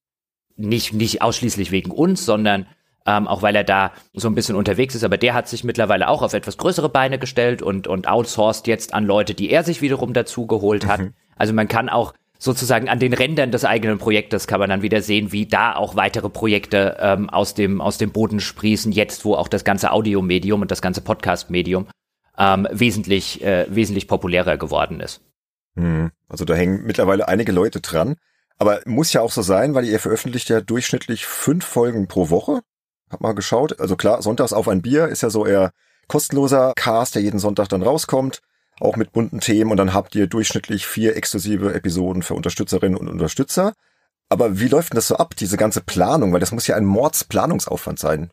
[0.56, 2.66] nicht, nicht ausschließlich wegen uns, sondern
[3.06, 6.08] ähm, auch weil er da so ein bisschen unterwegs ist, aber der hat sich mittlerweile
[6.08, 9.80] auch auf etwas größere Beine gestellt und, und outsourced jetzt an Leute, die er sich
[9.80, 11.00] wiederum dazu geholt hat.
[11.00, 11.14] Mhm.
[11.36, 15.00] Also man kann auch sozusagen an den Rändern des eigenen Projektes kann man dann wieder
[15.00, 19.34] sehen, wie da auch weitere Projekte ähm, aus, dem, aus dem Boden sprießen, jetzt wo
[19.34, 21.86] auch das ganze Audiomedium und das ganze Podcast-Medium
[22.38, 25.22] ähm, wesentlich, äh, wesentlich populärer geworden ist.
[25.76, 26.10] Hm.
[26.28, 28.16] Also da hängen mittlerweile einige Leute dran.
[28.58, 32.60] Aber muss ja auch so sein, weil ihr veröffentlicht ja durchschnittlich fünf Folgen pro Woche.
[33.10, 33.78] Hab mal geschaut.
[33.80, 35.72] Also klar, Sonntags auf ein Bier ist ja so eher
[36.08, 38.40] kostenloser Cast, der jeden Sonntag dann rauskommt.
[38.80, 39.70] Auch mit bunten Themen.
[39.70, 43.74] Und dann habt ihr durchschnittlich vier exklusive Episoden für Unterstützerinnen und Unterstützer.
[44.28, 46.32] Aber wie läuft denn das so ab, diese ganze Planung?
[46.32, 48.30] Weil das muss ja ein Mordsplanungsaufwand sein.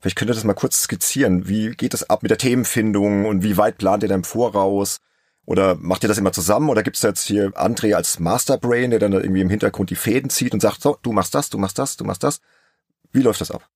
[0.00, 1.48] Vielleicht könnt ihr das mal kurz skizzieren.
[1.48, 4.98] Wie geht es ab mit der Themenfindung und wie weit plant ihr da im Voraus?
[5.46, 6.68] Oder macht ihr das immer zusammen?
[6.68, 10.28] Oder gibt es jetzt hier André als Masterbrain, der dann irgendwie im Hintergrund die Fäden
[10.28, 12.40] zieht und sagt, so, du machst das, du machst das, du machst das?
[13.12, 13.68] Wie läuft das ab?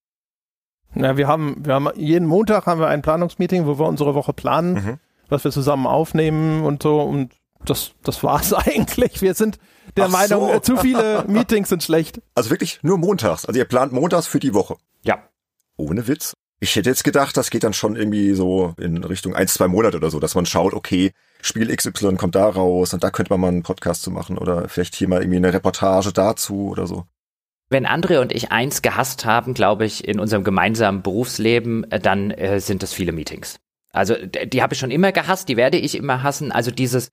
[0.93, 4.33] Na, wir haben, wir haben jeden Montag haben wir ein Planungsmeeting, wo wir unsere Woche
[4.33, 4.99] planen, mhm.
[5.29, 7.01] was wir zusammen aufnehmen und so.
[7.01, 7.33] Und
[7.65, 9.23] das, das war's eigentlich.
[9.23, 9.59] Wir sind
[9.97, 10.61] der Ach Meinung, so.
[10.61, 12.21] zu viele Meetings sind schlecht.
[12.35, 13.47] Also wirklich nur montags.
[13.47, 14.77] Also ihr plant montags für die Woche.
[15.03, 15.19] Ja.
[15.81, 16.35] Ohne Witz.
[16.61, 19.97] Ich hätte jetzt gedacht, das geht dann schon irgendwie so in Richtung ein, zwei Monate
[19.97, 23.41] oder so, dass man schaut, okay, Spiel XY kommt da raus und da könnte man
[23.41, 27.07] mal einen Podcast zu machen oder vielleicht hier mal irgendwie eine Reportage dazu oder so.
[27.71, 32.31] Wenn Andre und ich eins gehasst haben, glaube ich, in unserem gemeinsamen Berufsleben, äh, dann
[32.31, 33.59] äh, sind das viele Meetings.
[33.93, 36.53] Also die habe ich schon immer gehasst, die werde ich immer hassen.
[36.53, 37.09] Also dieses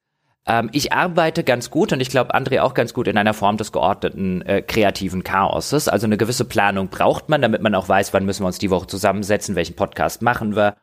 [0.47, 3.57] ähm, ich arbeite ganz gut und ich glaube, André auch ganz gut in einer Form
[3.57, 5.89] des geordneten äh, kreativen Chaoses.
[5.89, 8.69] Also eine gewisse Planung braucht man, damit man auch weiß, wann müssen wir uns die
[8.69, 10.75] Woche zusammensetzen, welchen Podcast machen wir.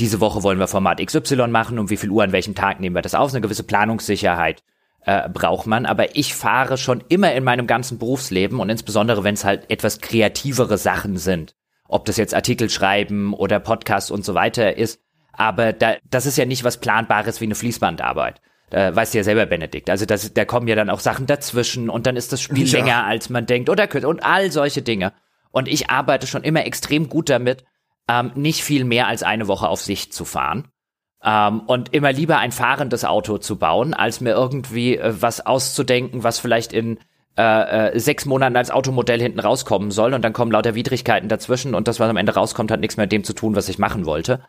[0.00, 2.96] Diese Woche wollen wir Format XY machen, um wie viel Uhr an welchem Tag nehmen
[2.96, 3.30] wir das auf.
[3.30, 4.64] Eine gewisse Planungssicherheit
[5.06, 5.86] äh, braucht man.
[5.86, 10.00] Aber ich fahre schon immer in meinem ganzen Berufsleben und insbesondere, wenn es halt etwas
[10.00, 11.54] kreativere Sachen sind,
[11.86, 15.00] ob das jetzt Artikel schreiben oder Podcast und so weiter ist.
[15.32, 18.40] Aber da, das ist ja nicht was Planbares wie eine Fließbandarbeit.
[18.70, 19.90] Da weißt du ja selber, Benedikt.
[19.90, 22.78] Also das, da kommen ja dann auch Sachen dazwischen und dann ist das Spiel ja.
[22.78, 25.12] länger, als man denkt oder und all solche Dinge.
[25.50, 27.64] Und ich arbeite schon immer extrem gut damit,
[28.08, 30.68] ähm, nicht viel mehr als eine Woche auf Sicht zu fahren.
[31.22, 36.22] Ähm, und immer lieber ein fahrendes Auto zu bauen, als mir irgendwie äh, was auszudenken,
[36.22, 36.98] was vielleicht in
[37.36, 41.74] äh, äh, sechs Monaten als Automodell hinten rauskommen soll und dann kommen lauter Widrigkeiten dazwischen
[41.74, 43.78] und das, was am Ende rauskommt, hat nichts mehr mit dem zu tun, was ich
[43.78, 44.40] machen wollte.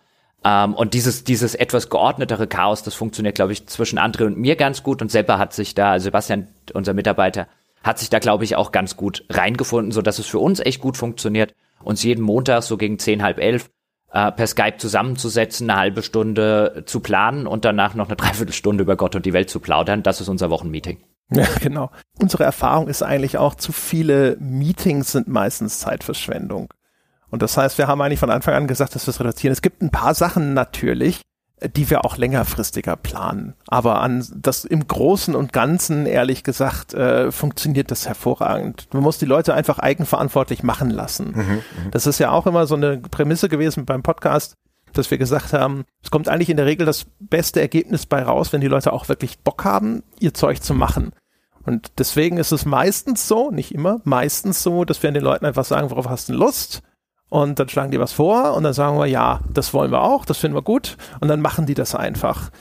[0.46, 4.56] Ähm, und dieses, dieses etwas geordnetere Chaos, das funktioniert, glaube ich, zwischen André und mir
[4.56, 7.48] ganz gut und Seppa hat sich da, also Sebastian, unser Mitarbeiter,
[7.84, 10.82] hat sich da, glaube ich, auch ganz gut reingefunden, so dass es für uns echt
[10.82, 13.70] gut funktioniert, uns jeden Montag so gegen zehn, halb elf
[14.12, 18.96] äh, per Skype zusammenzusetzen, eine halbe Stunde zu planen und danach noch eine Dreiviertelstunde über
[18.98, 20.04] Gott und die Welt zu plaudern.
[20.04, 21.00] Das ist unser Wochenmeeting.
[21.32, 21.90] Ja, genau.
[22.20, 26.70] Unsere Erfahrung ist eigentlich auch, zu viele Meetings sind meistens Zeitverschwendung.
[27.36, 29.52] Und das heißt, wir haben eigentlich von Anfang an gesagt, dass wir es reduzieren.
[29.52, 31.20] Es gibt ein paar Sachen natürlich,
[31.62, 33.56] die wir auch längerfristiger planen.
[33.68, 38.88] Aber an das im Großen und Ganzen, ehrlich gesagt, äh, funktioniert das hervorragend.
[38.94, 41.34] Man muss die Leute einfach eigenverantwortlich machen lassen.
[41.36, 44.54] Mhm, mhm, das ist ja auch immer so eine Prämisse gewesen beim Podcast,
[44.94, 48.54] dass wir gesagt haben, es kommt eigentlich in der Regel das beste Ergebnis bei raus,
[48.54, 51.12] wenn die Leute auch wirklich Bock haben, ihr Zeug zu machen.
[51.66, 55.66] Und deswegen ist es meistens so, nicht immer, meistens so, dass wir den Leuten einfach
[55.66, 56.82] sagen, worauf hast du Lust?
[57.30, 60.26] Und dann schlagen die was vor und dann sagen wir, ja, das wollen wir auch,
[60.26, 60.96] das finden wir gut.
[61.20, 62.52] Und dann machen die das einfach.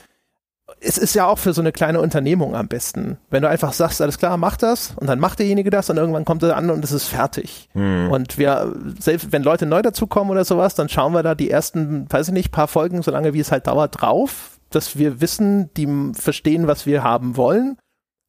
[0.79, 3.17] Es ist ja auch für so eine kleine Unternehmung am besten.
[3.29, 6.25] Wenn du einfach sagst, alles klar, mach das und dann macht derjenige das und irgendwann
[6.25, 7.69] kommt er an und es ist fertig.
[7.73, 8.11] Hm.
[8.11, 12.11] Und wir, selbst wenn Leute neu dazukommen oder sowas, dann schauen wir da die ersten,
[12.11, 15.87] weiß ich nicht, paar Folgen, solange wie es halt dauert, drauf, dass wir wissen, die
[16.13, 17.77] verstehen, was wir haben wollen.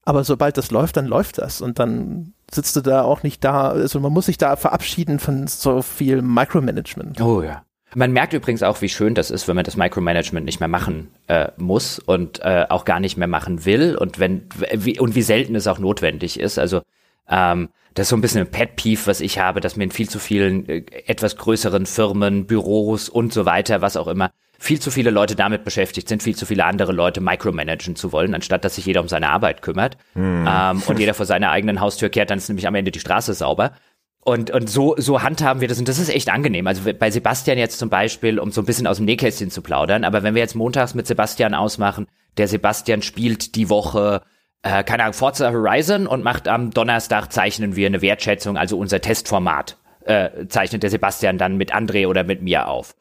[0.05, 3.68] Aber sobald das läuft, dann läuft das und dann sitzt du da auch nicht da,
[3.68, 7.20] also man muss sich da verabschieden von so viel Micromanagement.
[7.20, 7.62] Oh ja.
[7.94, 11.09] Man merkt übrigens auch, wie schön das ist, wenn man das Micromanagement nicht mehr machen
[11.28, 14.42] äh, muss und äh, auch gar nicht mehr machen will und wenn
[14.72, 16.59] wie, und wie selten es auch notwendig ist.
[16.59, 16.82] Also
[17.28, 19.90] ähm, das ist so ein bisschen ein Pet Peeve, was ich habe, dass mir in
[19.90, 24.80] viel zu vielen äh, etwas größeren Firmen, Büros und so weiter, was auch immer, viel
[24.80, 28.64] zu viele Leute damit beschäftigt sind, viel zu viele andere Leute micromanagen zu wollen, anstatt
[28.64, 30.46] dass sich jeder um seine Arbeit kümmert hm.
[30.48, 33.34] ähm, und jeder vor seiner eigenen Haustür kehrt, dann ist nämlich am Ende die Straße
[33.34, 33.72] sauber.
[34.20, 36.66] Und, und so, so handhaben wir das und das ist echt angenehm.
[36.66, 40.02] Also bei Sebastian jetzt zum Beispiel, um so ein bisschen aus dem Nähkästchen zu plaudern,
[40.02, 44.22] aber wenn wir jetzt montags mit Sebastian ausmachen, der Sebastian spielt die Woche,
[44.62, 49.00] äh, keine Ahnung, Forza Horizon und macht am Donnerstag zeichnen wir eine Wertschätzung, also unser
[49.00, 49.76] Testformat,
[50.07, 52.96] äh, zeichnet der Sebastian dann mit André oder mit mir auf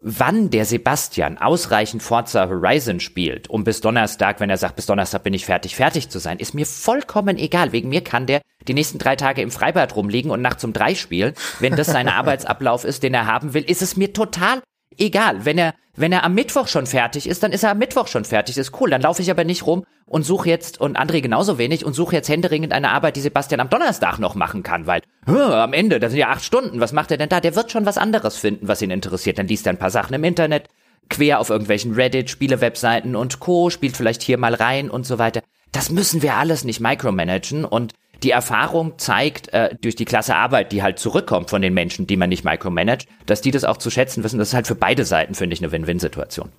[0.00, 5.22] wann der Sebastian ausreichend Forza Horizon spielt, um bis Donnerstag, wenn er sagt, bis Donnerstag
[5.22, 7.72] bin ich fertig, fertig zu sein, ist mir vollkommen egal.
[7.72, 10.94] Wegen mir kann der die nächsten drei Tage im Freibad rumliegen und nachts um drei
[10.94, 11.34] spielen.
[11.60, 14.62] Wenn das sein Arbeitsablauf ist, den er haben will, ist es mir total
[14.98, 15.44] egal.
[15.44, 18.24] Wenn er, wenn er am Mittwoch schon fertig ist, dann ist er am Mittwoch schon
[18.24, 18.56] fertig.
[18.56, 18.90] Ist cool.
[18.90, 22.16] Dann laufe ich aber nicht rum und suche jetzt, und André genauso wenig, und suche
[22.16, 26.10] jetzt händeringend eine Arbeit, die Sebastian am Donnerstag noch machen kann, weil, am Ende, das
[26.10, 27.40] sind ja acht Stunden, was macht er denn da?
[27.40, 29.38] Der wird schon was anderes finden, was ihn interessiert.
[29.38, 30.68] Dann liest er ein paar Sachen im Internet,
[31.08, 35.42] quer auf irgendwelchen Reddit, Spiele-Webseiten und Co., spielt vielleicht hier mal rein und so weiter.
[35.70, 37.92] Das müssen wir alles nicht micromanagen und
[38.22, 42.16] die Erfahrung zeigt äh, durch die klasse Arbeit, die halt zurückkommt von den Menschen, die
[42.16, 44.38] man nicht micromanagt, dass die das auch zu schätzen wissen.
[44.38, 46.50] Das ist halt für beide Seiten, finde ich, eine Win-Win-Situation.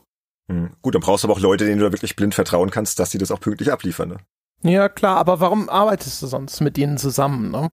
[0.48, 0.72] Mhm.
[0.82, 3.12] Gut, dann brauchst du aber auch Leute, denen du da wirklich blind vertrauen kannst, dass
[3.12, 4.10] die das auch pünktlich abliefern.
[4.10, 4.18] Ne?
[4.72, 7.52] Ja, klar, aber warum arbeitest du sonst mit ihnen zusammen?
[7.52, 7.70] Ne?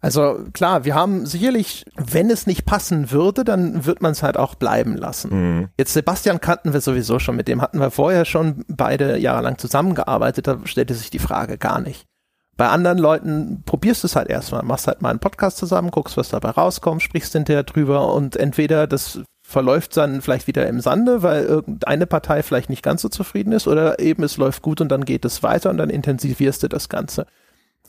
[0.00, 4.36] Also klar, wir haben sicherlich, wenn es nicht passen würde, dann wird man es halt
[4.36, 5.30] auch bleiben lassen.
[5.30, 5.68] Mhm.
[5.78, 10.48] Jetzt Sebastian kannten wir sowieso schon, mit dem hatten wir vorher schon beide jahrelang zusammengearbeitet,
[10.48, 12.06] da stellte sich die Frage gar nicht.
[12.56, 16.16] Bei anderen Leuten probierst du es halt erstmal, machst halt mal einen Podcast zusammen, guckst,
[16.16, 21.22] was dabei rauskommt, sprichst hinterher drüber und entweder das verläuft dann vielleicht wieder im Sande,
[21.22, 24.88] weil irgendeine Partei vielleicht nicht ganz so zufrieden ist oder eben es läuft gut und
[24.88, 27.26] dann geht es weiter und dann intensivierst du das Ganze.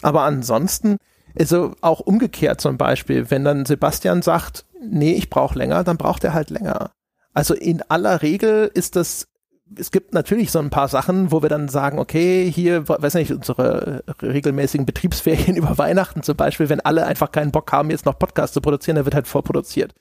[0.01, 0.97] Aber ansonsten,
[1.37, 6.23] also auch umgekehrt zum Beispiel, wenn dann Sebastian sagt, nee, ich brauche länger, dann braucht
[6.23, 6.91] er halt länger.
[7.33, 9.27] Also in aller Regel ist das
[9.77, 13.31] es gibt natürlich so ein paar Sachen, wo wir dann sagen, okay, hier, weiß nicht,
[13.31, 18.17] unsere regelmäßigen Betriebsferien über Weihnachten zum Beispiel, wenn alle einfach keinen Bock haben, jetzt noch
[18.17, 19.93] Podcasts zu produzieren, dann wird halt vorproduziert.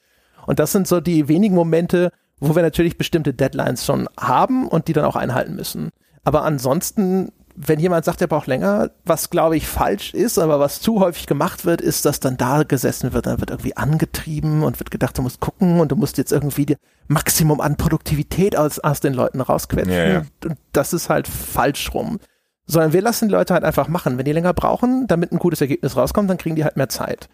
[0.47, 4.89] Und das sind so die wenigen Momente, wo wir natürlich bestimmte Deadlines schon haben und
[4.89, 5.91] die dann auch einhalten müssen.
[6.25, 10.81] Aber ansonsten wenn jemand sagt, er braucht länger, was glaube ich falsch ist, aber was
[10.81, 14.81] zu häufig gemacht wird, ist, dass dann da gesessen wird, dann wird irgendwie angetrieben und
[14.81, 16.77] wird gedacht, du musst gucken und du musst jetzt irgendwie die
[17.09, 19.93] Maximum an Produktivität aus, aus den Leuten rausquetschen.
[19.93, 20.23] Ja, ja.
[20.45, 22.19] Und das ist halt falsch rum.
[22.67, 24.19] sondern wir lassen die Leute halt einfach machen.
[24.19, 27.29] Wenn die länger brauchen, damit ein gutes Ergebnis rauskommt, dann kriegen die halt mehr Zeit.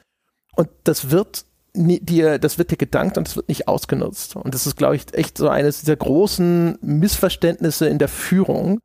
[0.57, 1.45] Und das wird
[1.75, 4.37] dir, das wird dir gedankt und es wird nicht ausgenutzt.
[4.37, 8.81] Und das ist, glaube ich, echt so eines dieser großen Missverständnisse in der Führung,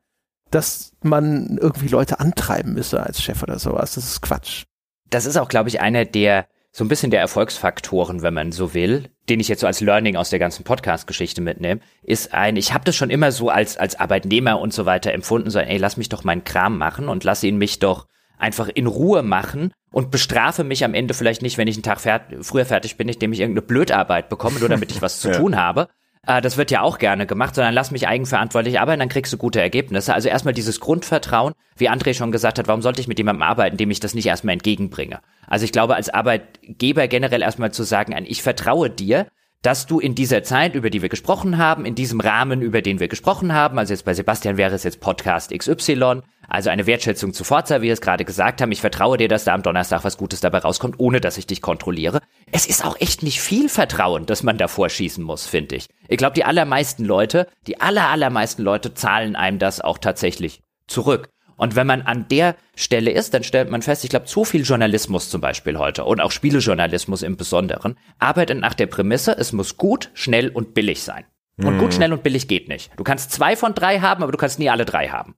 [0.54, 3.96] dass man irgendwie Leute antreiben müsse als Chef oder sowas.
[3.96, 4.64] Das ist Quatsch.
[5.10, 8.74] Das ist auch, glaube ich, einer der so ein bisschen der Erfolgsfaktoren, wenn man so
[8.74, 12.74] will, den ich jetzt so als Learning aus der ganzen Podcast-Geschichte mitnehme, ist ein, ich
[12.74, 15.98] habe das schon immer so als, als Arbeitnehmer und so weiter empfunden, so, ey, lass
[15.98, 18.08] mich doch meinen Kram machen und lass ihn mich doch
[18.40, 22.02] einfach in Ruhe machen und bestrafe mich am Ende vielleicht nicht, wenn ich einen Tag
[22.02, 25.38] fert früher fertig bin, indem ich irgendeine Blödarbeit bekomme, nur damit ich was zu ja.
[25.38, 25.90] tun habe.
[26.26, 29.38] Äh, das wird ja auch gerne gemacht, sondern lass mich eigenverantwortlich arbeiten, dann kriegst du
[29.38, 30.14] gute Ergebnisse.
[30.14, 33.78] Also erstmal dieses Grundvertrauen, wie André schon gesagt hat, warum sollte ich mit jemandem arbeiten,
[33.78, 35.20] dem ich das nicht erstmal entgegenbringe?
[35.48, 39.28] Also ich glaube, als Arbeitgeber generell erstmal zu sagen, ich vertraue dir,
[39.64, 43.00] dass du in dieser Zeit, über die wir gesprochen haben, in diesem Rahmen, über den
[43.00, 47.34] wir gesprochen haben, also jetzt bei Sebastian wäre es jetzt Podcast XY, also eine Wertschätzung
[47.34, 48.74] zu Forza, wie wir es gerade gesagt haben.
[48.74, 51.62] Ich vertraue dir, dass da am Donnerstag was Gutes dabei rauskommt, ohne dass ich dich
[51.62, 52.20] kontrolliere.
[52.52, 55.88] Es ist auch echt nicht viel Vertrauen, dass man davor schießen muss, finde ich.
[56.10, 61.30] Ich glaube, die allermeisten Leute, die aller, allermeisten Leute zahlen einem das auch tatsächlich zurück.
[61.64, 64.64] Und wenn man an der Stelle ist, dann stellt man fest, ich glaube, zu viel
[64.64, 69.78] Journalismus zum Beispiel heute und auch Spielejournalismus im Besonderen arbeitet nach der Prämisse, es muss
[69.78, 71.24] gut, schnell und billig sein.
[71.56, 71.92] Und gut, mhm.
[71.94, 72.92] schnell und billig geht nicht.
[72.98, 75.36] Du kannst zwei von drei haben, aber du kannst nie alle drei haben.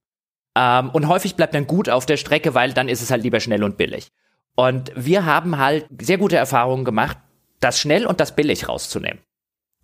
[0.56, 3.38] Ähm, und häufig bleibt dann gut auf der Strecke, weil dann ist es halt lieber
[3.38, 4.10] schnell und billig.
[4.56, 7.18] Und wir haben halt sehr gute Erfahrungen gemacht,
[7.60, 9.20] das schnell und das billig rauszunehmen.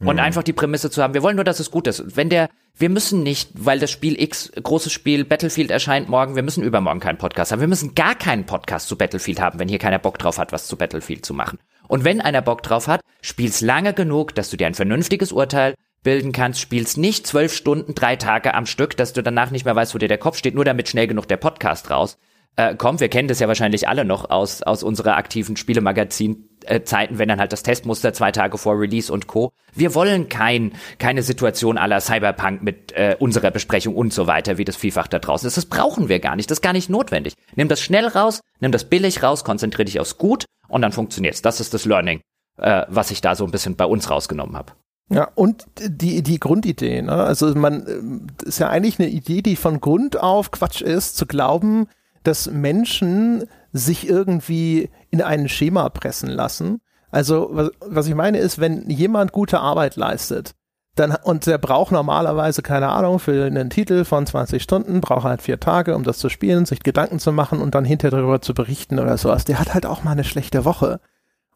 [0.03, 0.23] Und mhm.
[0.23, 2.17] einfach die Prämisse zu haben, wir wollen nur, dass es gut ist.
[2.17, 6.43] Wenn der, wir müssen nicht, weil das Spiel X, großes Spiel, Battlefield erscheint morgen, wir
[6.43, 7.61] müssen übermorgen keinen Podcast haben.
[7.61, 10.67] Wir müssen gar keinen Podcast zu Battlefield haben, wenn hier keiner Bock drauf hat, was
[10.67, 11.59] zu Battlefield zu machen.
[11.87, 15.75] Und wenn einer Bock drauf hat, spiel's lange genug, dass du dir ein vernünftiges Urteil
[16.03, 19.77] bilden kannst, spielst nicht zwölf Stunden, drei Tage am Stück, dass du danach nicht mehr
[19.77, 22.19] weißt, wo dir der Kopf steht, nur damit schnell genug der Podcast raus
[22.57, 23.01] äh, kommt.
[23.01, 27.29] Wir kennen das ja wahrscheinlich alle noch aus, aus unserer aktiven Spielemagazin äh, Zeiten, wenn
[27.29, 29.53] dann halt das Testmuster zwei Tage vor Release und Co.
[29.75, 34.65] Wir wollen kein, keine Situation aller Cyberpunk mit äh, unserer Besprechung und so weiter, wie
[34.65, 35.57] das vielfach da draußen ist.
[35.57, 36.51] Das brauchen wir gar nicht.
[36.51, 37.35] Das ist gar nicht notwendig.
[37.55, 41.43] Nimm das schnell raus, nimm das billig raus, konzentriere dich aufs Gut und dann funktioniert's.
[41.43, 42.21] Das ist das Learning,
[42.59, 44.73] äh, was ich da so ein bisschen bei uns rausgenommen habe.
[45.09, 47.13] Ja, und die, die Grundidee, ne?
[47.13, 51.27] Also man äh, ist ja eigentlich eine Idee, die von Grund auf Quatsch ist, zu
[51.27, 51.87] glauben,
[52.23, 56.81] dass Menschen sich irgendwie in ein Schema pressen lassen.
[57.11, 60.55] Also, was, was ich meine ist, wenn jemand gute Arbeit leistet,
[60.95, 65.41] dann, und der braucht normalerweise, keine Ahnung, für einen Titel von 20 Stunden, braucht halt
[65.41, 68.53] vier Tage, um das zu spielen, sich Gedanken zu machen und dann hinterher darüber zu
[68.53, 69.45] berichten oder sowas.
[69.45, 71.01] Der hat halt auch mal eine schlechte Woche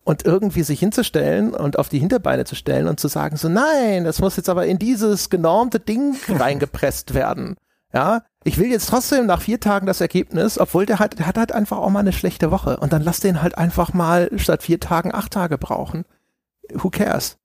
[0.04, 4.04] und irgendwie sich hinzustellen und auf die Hinterbeine zu stellen und zu sagen so, nein,
[4.04, 7.56] das muss jetzt aber in dieses genormte Ding reingepresst werden.
[7.96, 11.38] Ja, ich will jetzt trotzdem nach vier Tagen das Ergebnis, obwohl der hat, der hat
[11.38, 14.62] halt einfach auch mal eine schlechte Woche und dann lass den halt einfach mal statt
[14.62, 16.04] vier Tagen acht Tage brauchen.
[16.74, 17.38] Who cares?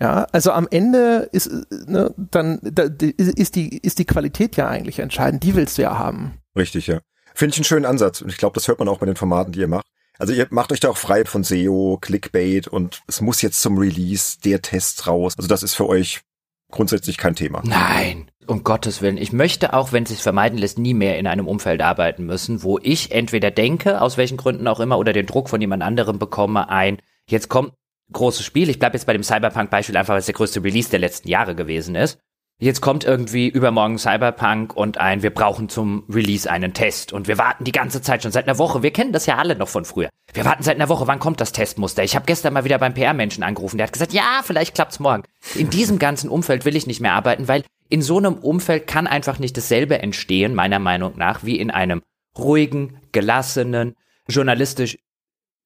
[0.00, 1.50] Ja, also am Ende ist,
[1.86, 5.42] ne, dann da, ist die, ist die Qualität ja eigentlich entscheidend.
[5.42, 6.38] Die willst du ja haben.
[6.56, 7.00] Richtig, ja.
[7.34, 9.52] Finde ich einen schönen Ansatz und ich glaube, das hört man auch bei den Formaten,
[9.52, 9.84] die ihr macht.
[10.18, 13.76] Also ihr macht euch da auch frei von SEO, Clickbait und es muss jetzt zum
[13.76, 15.34] Release der Test raus.
[15.36, 16.22] Also das ist für euch
[16.70, 17.60] grundsätzlich kein Thema.
[17.66, 19.16] Nein, um Gottes Willen.
[19.16, 22.62] Ich möchte auch, wenn es sich vermeiden lässt, nie mehr in einem Umfeld arbeiten müssen,
[22.62, 26.18] wo ich entweder denke, aus welchen Gründen auch immer, oder den Druck von jemand anderem
[26.18, 26.98] bekomme, ein,
[27.28, 27.72] jetzt kommt
[28.12, 28.68] großes Spiel.
[28.68, 31.54] Ich bleibe jetzt bei dem Cyberpunk-Beispiel einfach, weil es der größte Release der letzten Jahre
[31.54, 32.18] gewesen ist.
[32.62, 37.10] Jetzt kommt irgendwie übermorgen Cyberpunk und ein, wir brauchen zum Release einen Test.
[37.10, 38.82] Und wir warten die ganze Zeit schon seit einer Woche.
[38.82, 40.10] Wir kennen das ja alle noch von früher.
[40.34, 42.04] Wir warten seit einer Woche, wann kommt das Testmuster?
[42.04, 45.22] Ich habe gestern mal wieder beim PR-Menschen angerufen, der hat gesagt, ja, vielleicht klappt's morgen.
[45.54, 49.06] In diesem ganzen Umfeld will ich nicht mehr arbeiten, weil in so einem Umfeld kann
[49.06, 52.02] einfach nicht dasselbe entstehen, meiner Meinung nach, wie in einem
[52.38, 53.96] ruhigen, gelassenen,
[54.28, 54.96] journalistisch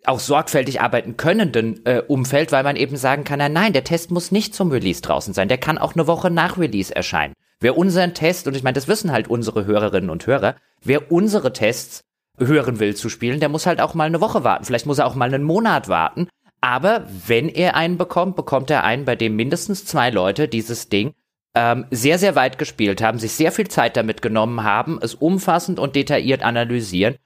[0.06, 4.32] auch sorgfältig arbeiten könnenden äh, Umfeld, weil man eben sagen kann, nein, der Test muss
[4.32, 7.34] nicht zum Release draußen sein, der kann auch eine Woche nach Release erscheinen.
[7.60, 11.52] Wer unseren Test, und ich meine, das wissen halt unsere Hörerinnen und Hörer, wer unsere
[11.52, 12.02] Tests
[12.38, 14.64] hören will zu spielen, der muss halt auch mal eine Woche warten.
[14.64, 16.28] Vielleicht muss er auch mal einen Monat warten.
[16.60, 21.14] Aber wenn er einen bekommt, bekommt er einen, bei dem mindestens zwei Leute dieses Ding
[21.54, 25.78] ähm, sehr, sehr weit gespielt haben, sich sehr viel Zeit damit genommen haben, es umfassend
[25.78, 27.16] und detailliert analysieren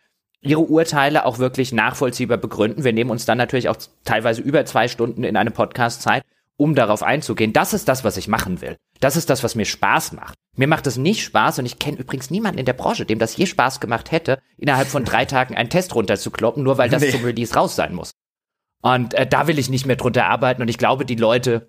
[0.41, 2.85] ihre Urteile auch wirklich nachvollziehbar begründen.
[2.85, 6.23] Wir nehmen uns dann natürlich auch teilweise über zwei Stunden in eine Podcast Zeit,
[6.57, 7.53] um darauf einzugehen.
[7.53, 8.77] Das ist das, was ich machen will.
[9.01, 10.35] Das ist das, was mir Spaß macht.
[10.57, 13.37] Mir macht es nicht Spaß und ich kenne übrigens niemanden in der Branche, dem das
[13.37, 17.11] je Spaß gemacht hätte, innerhalb von drei Tagen einen Test runterzukloppen, nur weil das nee.
[17.11, 18.13] zum Release raus sein muss.
[18.81, 21.69] Und äh, da will ich nicht mehr drunter arbeiten und ich glaube, die Leute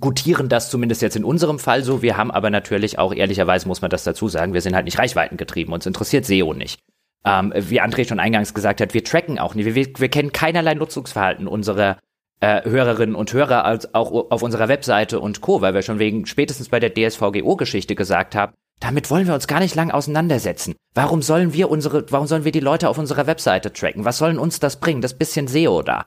[0.00, 2.02] gutieren das zumindest jetzt in unserem Fall so.
[2.02, 4.98] Wir haben aber natürlich auch, ehrlicherweise muss man das dazu sagen, wir sind halt nicht
[4.98, 5.72] reichweitengetrieben.
[5.72, 6.80] Uns interessiert SEO nicht.
[7.24, 9.74] Ähm, wie André schon eingangs gesagt hat, wir tracken auch nicht.
[9.74, 11.98] Wir, wir kennen keinerlei Nutzungsverhalten unserer
[12.40, 16.26] äh, Hörerinnen und Hörer als auch auf unserer Webseite und Co., weil wir schon wegen
[16.26, 20.74] spätestens bei der DSVGO-Geschichte gesagt haben, damit wollen wir uns gar nicht lang auseinandersetzen.
[20.94, 24.04] Warum sollen wir unsere, warum sollen wir die Leute auf unserer Webseite tracken?
[24.04, 25.00] Was sollen uns das bringen?
[25.00, 26.06] Das bisschen SEO da.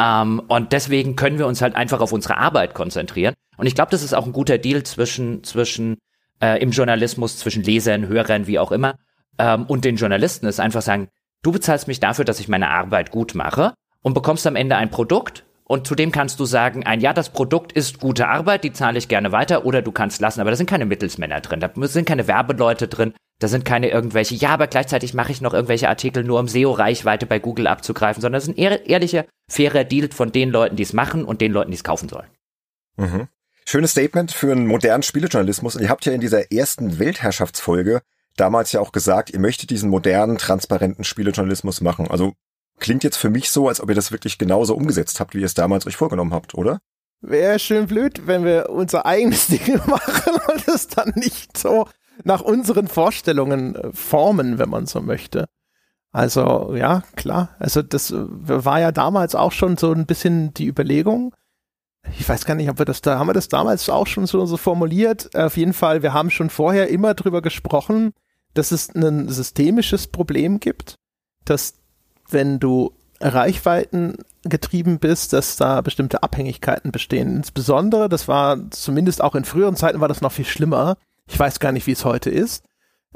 [0.00, 3.34] Ähm, und deswegen können wir uns halt einfach auf unsere Arbeit konzentrieren.
[3.56, 5.98] Und ich glaube, das ist auch ein guter Deal zwischen, zwischen
[6.40, 8.94] äh, im Journalismus, zwischen Lesern, Hörern, wie auch immer,
[9.38, 11.08] ähm, und den Journalisten, ist einfach sagen,
[11.42, 14.90] du bezahlst mich dafür, dass ich meine Arbeit gut mache und bekommst am Ende ein
[14.90, 18.96] Produkt, und zudem kannst du sagen, ein ja, das Produkt ist gute Arbeit, die zahle
[18.96, 20.40] ich gerne weiter oder du kannst lassen.
[20.40, 24.34] Aber da sind keine Mittelsmänner drin, da sind keine Werbeleute drin, da sind keine irgendwelche,
[24.34, 28.38] ja, aber gleichzeitig mache ich noch irgendwelche Artikel nur um SEO-Reichweite bei Google abzugreifen, sondern
[28.38, 31.70] es ist ein ehrlicher, fairer Deal von den Leuten, die es machen und den Leuten,
[31.70, 32.28] die es kaufen sollen.
[32.96, 33.28] Mhm.
[33.64, 35.76] Schönes Statement für einen modernen Spielejournalismus.
[35.76, 38.00] Und ihr habt ja in dieser ersten Weltherrschaftsfolge
[38.36, 42.08] damals ja auch gesagt, ihr möchtet diesen modernen, transparenten Spielejournalismus machen.
[42.08, 42.34] Also
[42.78, 45.46] Klingt jetzt für mich so, als ob ihr das wirklich genauso umgesetzt habt, wie ihr
[45.46, 46.80] es damals euch vorgenommen habt, oder?
[47.20, 51.88] Wäre schön blöd, wenn wir unser eigenes Ding machen und es dann nicht so
[52.24, 55.46] nach unseren Vorstellungen äh, formen, wenn man so möchte.
[56.12, 57.50] Also ja, klar.
[57.58, 61.34] Also das äh, war ja damals auch schon so ein bisschen die Überlegung.
[62.18, 64.46] Ich weiß gar nicht, ob wir das da, haben wir das damals auch schon so,
[64.46, 65.34] so formuliert?
[65.36, 68.12] Auf jeden Fall, wir haben schon vorher immer drüber gesprochen,
[68.54, 70.94] dass es ein systemisches Problem gibt,
[71.44, 71.74] dass
[72.30, 77.36] wenn du Reichweiten getrieben bist, dass da bestimmte Abhängigkeiten bestehen.
[77.36, 80.96] Insbesondere, das war zumindest auch in früheren Zeiten war das noch viel schlimmer.
[81.28, 82.64] Ich weiß gar nicht, wie es heute ist.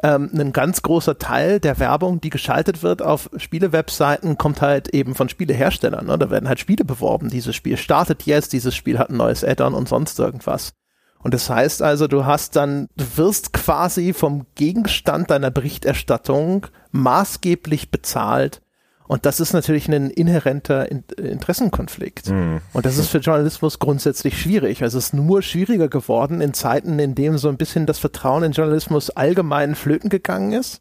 [0.03, 5.15] Ähm, ein ganz großer Teil der Werbung, die geschaltet wird auf Spielewebseiten, kommt halt eben
[5.15, 6.07] von Spieleherstellern.
[6.07, 6.19] Ne?
[6.19, 7.29] Da werden halt Spiele beworben.
[7.29, 10.73] Dieses Spiel startet jetzt, dieses Spiel hat ein neues Add-on und sonst irgendwas.
[11.19, 17.91] Und das heißt also, du hast dann, du wirst quasi vom Gegenstand deiner Berichterstattung maßgeblich
[17.91, 18.61] bezahlt
[19.09, 22.31] und das ist natürlich ein inhärenter Interessenkonflikt.
[22.31, 22.61] Mhm.
[22.73, 24.83] Und das ist für Journalismus grundsätzlich schwierig.
[24.83, 28.45] Also es ist nur schwieriger geworden in Zeiten, in denen so ein bisschen das Vertrauen
[28.45, 30.81] in Journalismus allgemein flöten gegangen ist.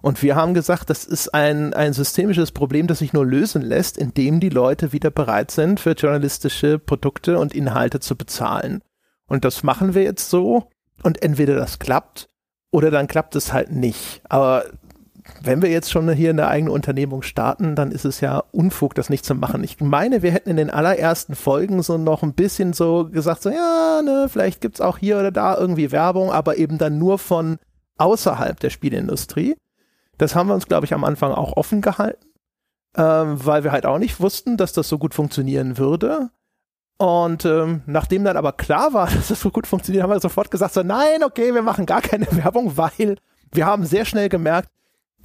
[0.00, 3.98] Und wir haben gesagt, das ist ein, ein systemisches Problem, das sich nur lösen lässt,
[3.98, 8.82] indem die Leute wieder bereit sind, für journalistische Produkte und Inhalte zu bezahlen.
[9.26, 10.70] Und das machen wir jetzt so.
[11.02, 12.28] Und entweder das klappt
[12.70, 14.20] oder dann klappt es halt nicht.
[14.28, 14.64] Aber
[15.42, 19.10] wenn wir jetzt schon hier eine eigene Unternehmung starten, dann ist es ja Unfug, das
[19.10, 19.62] nicht zu machen.
[19.64, 23.50] Ich meine, wir hätten in den allerersten Folgen so noch ein bisschen so gesagt, so
[23.50, 27.58] ja, ne, vielleicht gibt's auch hier oder da irgendwie Werbung, aber eben dann nur von
[27.98, 29.56] außerhalb der Spielindustrie.
[30.18, 32.26] Das haben wir uns, glaube ich, am Anfang auch offen gehalten,
[32.96, 36.30] ähm, weil wir halt auch nicht wussten, dass das so gut funktionieren würde.
[36.98, 40.50] Und ähm, nachdem dann aber klar war, dass das so gut funktioniert, haben wir sofort
[40.50, 43.16] gesagt, so nein, okay, wir machen gar keine Werbung, weil
[43.52, 44.70] wir haben sehr schnell gemerkt,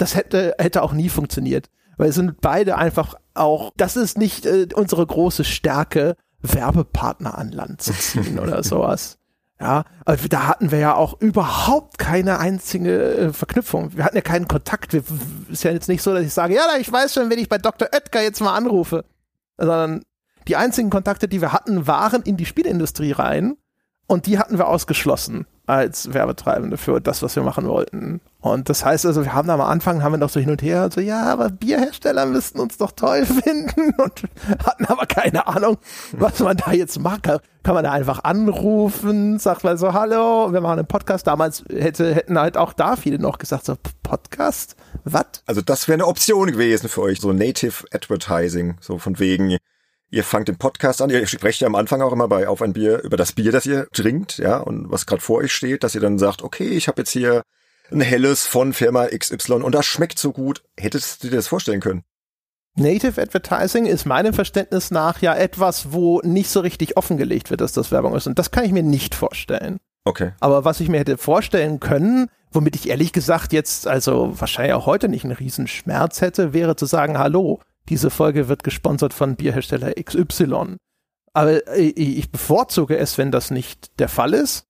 [0.01, 1.69] das hätte, hätte auch nie funktioniert.
[1.97, 7.51] Weil es sind beide einfach auch, das ist nicht äh, unsere große Stärke, Werbepartner an
[7.51, 9.19] Land zu ziehen oder sowas.
[9.59, 13.95] Ja, also da hatten wir ja auch überhaupt keine einzige äh, Verknüpfung.
[13.95, 14.93] Wir hatten ja keinen Kontakt.
[14.93, 15.03] Wir,
[15.51, 17.59] ist ja jetzt nicht so, dass ich sage, ja, ich weiß schon, wenn ich bei
[17.59, 17.89] Dr.
[17.93, 19.05] Oetker jetzt mal anrufe.
[19.57, 20.01] Sondern
[20.47, 23.57] die einzigen Kontakte, die wir hatten, waren in die Spielindustrie rein
[24.07, 28.19] und die hatten wir ausgeschlossen als Werbetreibende für das, was wir machen wollten.
[28.41, 30.89] Und das heißt also, wir haben am Anfang, haben wir noch so hin und her,
[30.91, 34.23] so, ja, aber Bierhersteller müssten uns doch toll finden und
[34.65, 35.77] hatten aber keine Ahnung,
[36.13, 37.23] was man da jetzt macht.
[37.23, 41.27] Kann, kann man da einfach anrufen, sagt man so, hallo, wir machen einen Podcast.
[41.27, 44.75] Damals hätte, hätten halt auch da viele noch gesagt, so, Podcast?
[45.03, 45.25] Was?
[45.45, 49.57] Also das wäre eine Option gewesen für euch, so Native Advertising, so von wegen,
[50.13, 52.73] Ihr fangt den Podcast an, ihr sprecht ja am Anfang auch immer bei Auf ein
[52.73, 55.95] Bier über das Bier, das ihr trinkt, ja, und was gerade vor euch steht, dass
[55.95, 57.43] ihr dann sagt, okay, ich habe jetzt hier
[57.91, 60.63] ein helles von Firma XY und das schmeckt so gut.
[60.77, 62.03] Hättest du dir das vorstellen können?
[62.75, 67.73] Native Advertising ist meinem Verständnis nach ja etwas, wo nicht so richtig offengelegt wird, dass
[67.73, 68.27] das Werbung ist.
[68.27, 69.79] Und das kann ich mir nicht vorstellen.
[70.05, 70.31] Okay.
[70.39, 74.85] Aber was ich mir hätte vorstellen können, womit ich ehrlich gesagt jetzt, also wahrscheinlich auch
[74.85, 77.59] heute nicht einen Riesenschmerz hätte, wäre zu sagen, hallo,
[77.89, 80.77] diese Folge wird gesponsert von Bierhersteller XY.
[81.33, 84.65] Aber ich bevorzuge es, wenn das nicht der Fall ist.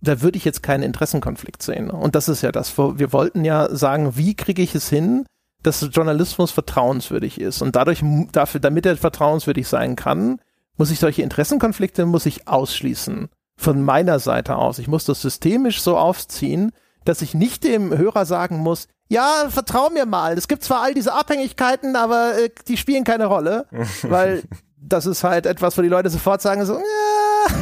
[0.00, 1.90] Da würde ich jetzt keinen Interessenkonflikt sehen.
[1.90, 2.76] Und das ist ja das.
[2.76, 5.24] Wir wollten ja sagen, wie kriege ich es hin,
[5.62, 7.62] dass Journalismus vertrauenswürdig ist.
[7.62, 10.40] Und dadurch, dafür, damit er vertrauenswürdig sein kann,
[10.76, 13.28] muss ich solche Interessenkonflikte muss ich ausschließen.
[13.56, 14.78] Von meiner Seite aus.
[14.78, 16.72] Ich muss das systemisch so aufziehen,
[17.04, 20.36] dass ich nicht dem Hörer sagen muss, ja, vertrau mir mal.
[20.36, 23.66] Es gibt zwar all diese Abhängigkeiten, aber äh, die spielen keine Rolle,
[24.02, 24.42] weil
[24.76, 27.56] das ist halt etwas, wo die Leute sofort sagen so, ja,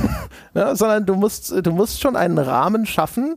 [0.55, 3.37] ja, sondern du musst, du musst schon einen Rahmen schaffen,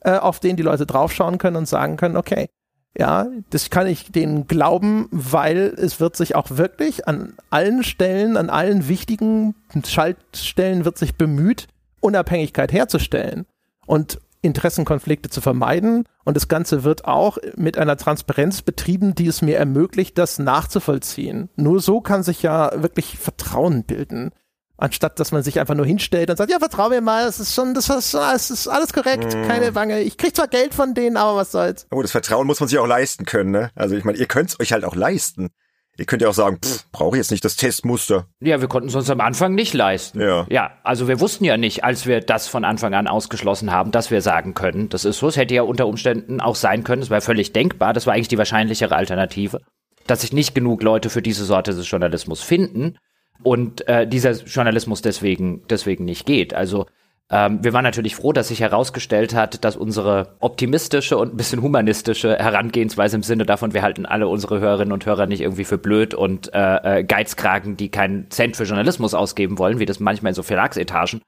[0.00, 2.48] äh, auf den die Leute draufschauen können und sagen können, okay,
[2.96, 8.36] ja, das kann ich denen glauben, weil es wird sich auch wirklich an allen Stellen,
[8.36, 9.54] an allen wichtigen
[9.86, 11.68] Schaltstellen wird sich bemüht,
[12.00, 13.46] Unabhängigkeit herzustellen
[13.86, 14.18] und
[14.48, 16.04] Interessenkonflikte zu vermeiden.
[16.24, 21.48] Und das Ganze wird auch mit einer Transparenz betrieben, die es mir ermöglicht, das nachzuvollziehen.
[21.56, 24.32] Nur so kann sich ja wirklich Vertrauen bilden
[24.78, 27.54] anstatt dass man sich einfach nur hinstellt und sagt, ja, vertrau mir mal, es ist
[27.54, 29.42] schon, das ist, das ist alles korrekt, mm.
[29.46, 30.00] keine Wange.
[30.00, 31.86] Ich krieg zwar Geld von denen, aber was soll's.
[31.90, 33.70] Oh, das Vertrauen muss man sich auch leisten können, ne?
[33.74, 35.50] Also ich meine, ihr könnt's euch halt auch leisten.
[35.98, 36.58] Ihr könnt ja auch sagen,
[36.92, 38.26] brauche ich jetzt nicht das Testmuster.
[38.40, 40.20] Ja, wir konnten es uns am Anfang nicht leisten.
[40.20, 40.46] Ja.
[40.48, 44.12] ja, also wir wussten ja nicht, als wir das von Anfang an ausgeschlossen haben, dass
[44.12, 45.26] wir sagen können, das ist so.
[45.26, 48.28] Es hätte ja unter Umständen auch sein können, es war völlig denkbar, das war eigentlich
[48.28, 49.60] die wahrscheinlichere Alternative,
[50.06, 52.96] dass sich nicht genug Leute für diese Sorte des Journalismus finden
[53.42, 56.54] und äh, dieser Journalismus deswegen, deswegen nicht geht.
[56.54, 56.86] Also
[57.30, 61.60] ähm, wir waren natürlich froh, dass sich herausgestellt hat, dass unsere optimistische und ein bisschen
[61.60, 65.76] humanistische Herangehensweise im Sinne davon, wir halten alle unsere Hörerinnen und Hörer nicht irgendwie für
[65.76, 70.30] blöd und äh, äh, Geizkragen, die keinen Cent für Journalismus ausgeben wollen, wie das manchmal
[70.30, 71.20] in so Verlagsetagen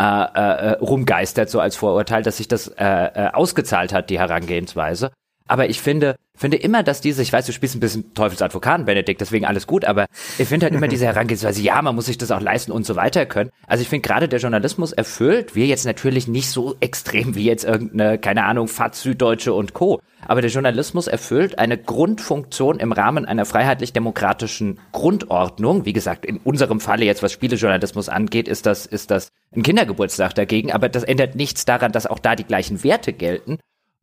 [0.00, 5.10] äh, äh, rumgeistert, so als Vorurteil, dass sich das äh, äh, ausgezahlt hat, die Herangehensweise.
[5.46, 9.20] Aber ich finde, finde immer, dass diese, ich weiß, du spielst ein bisschen Teufelsadvokaten, Benedikt,
[9.20, 10.06] deswegen alles gut, aber
[10.38, 12.96] ich finde halt immer diese Herangehensweise, ja, man muss sich das auch leisten und so
[12.96, 13.50] weiter können.
[13.66, 17.64] Also ich finde gerade der Journalismus erfüllt, wir jetzt natürlich nicht so extrem wie jetzt
[17.64, 20.00] irgendeine, keine Ahnung, FAZ, Süddeutsche und Co.
[20.26, 25.84] Aber der Journalismus erfüllt eine Grundfunktion im Rahmen einer freiheitlich-demokratischen Grundordnung.
[25.84, 30.34] Wie gesagt, in unserem Falle jetzt, was Spielejournalismus angeht, ist das, ist das ein Kindergeburtstag
[30.34, 30.72] dagegen.
[30.72, 33.58] Aber das ändert nichts daran, dass auch da die gleichen Werte gelten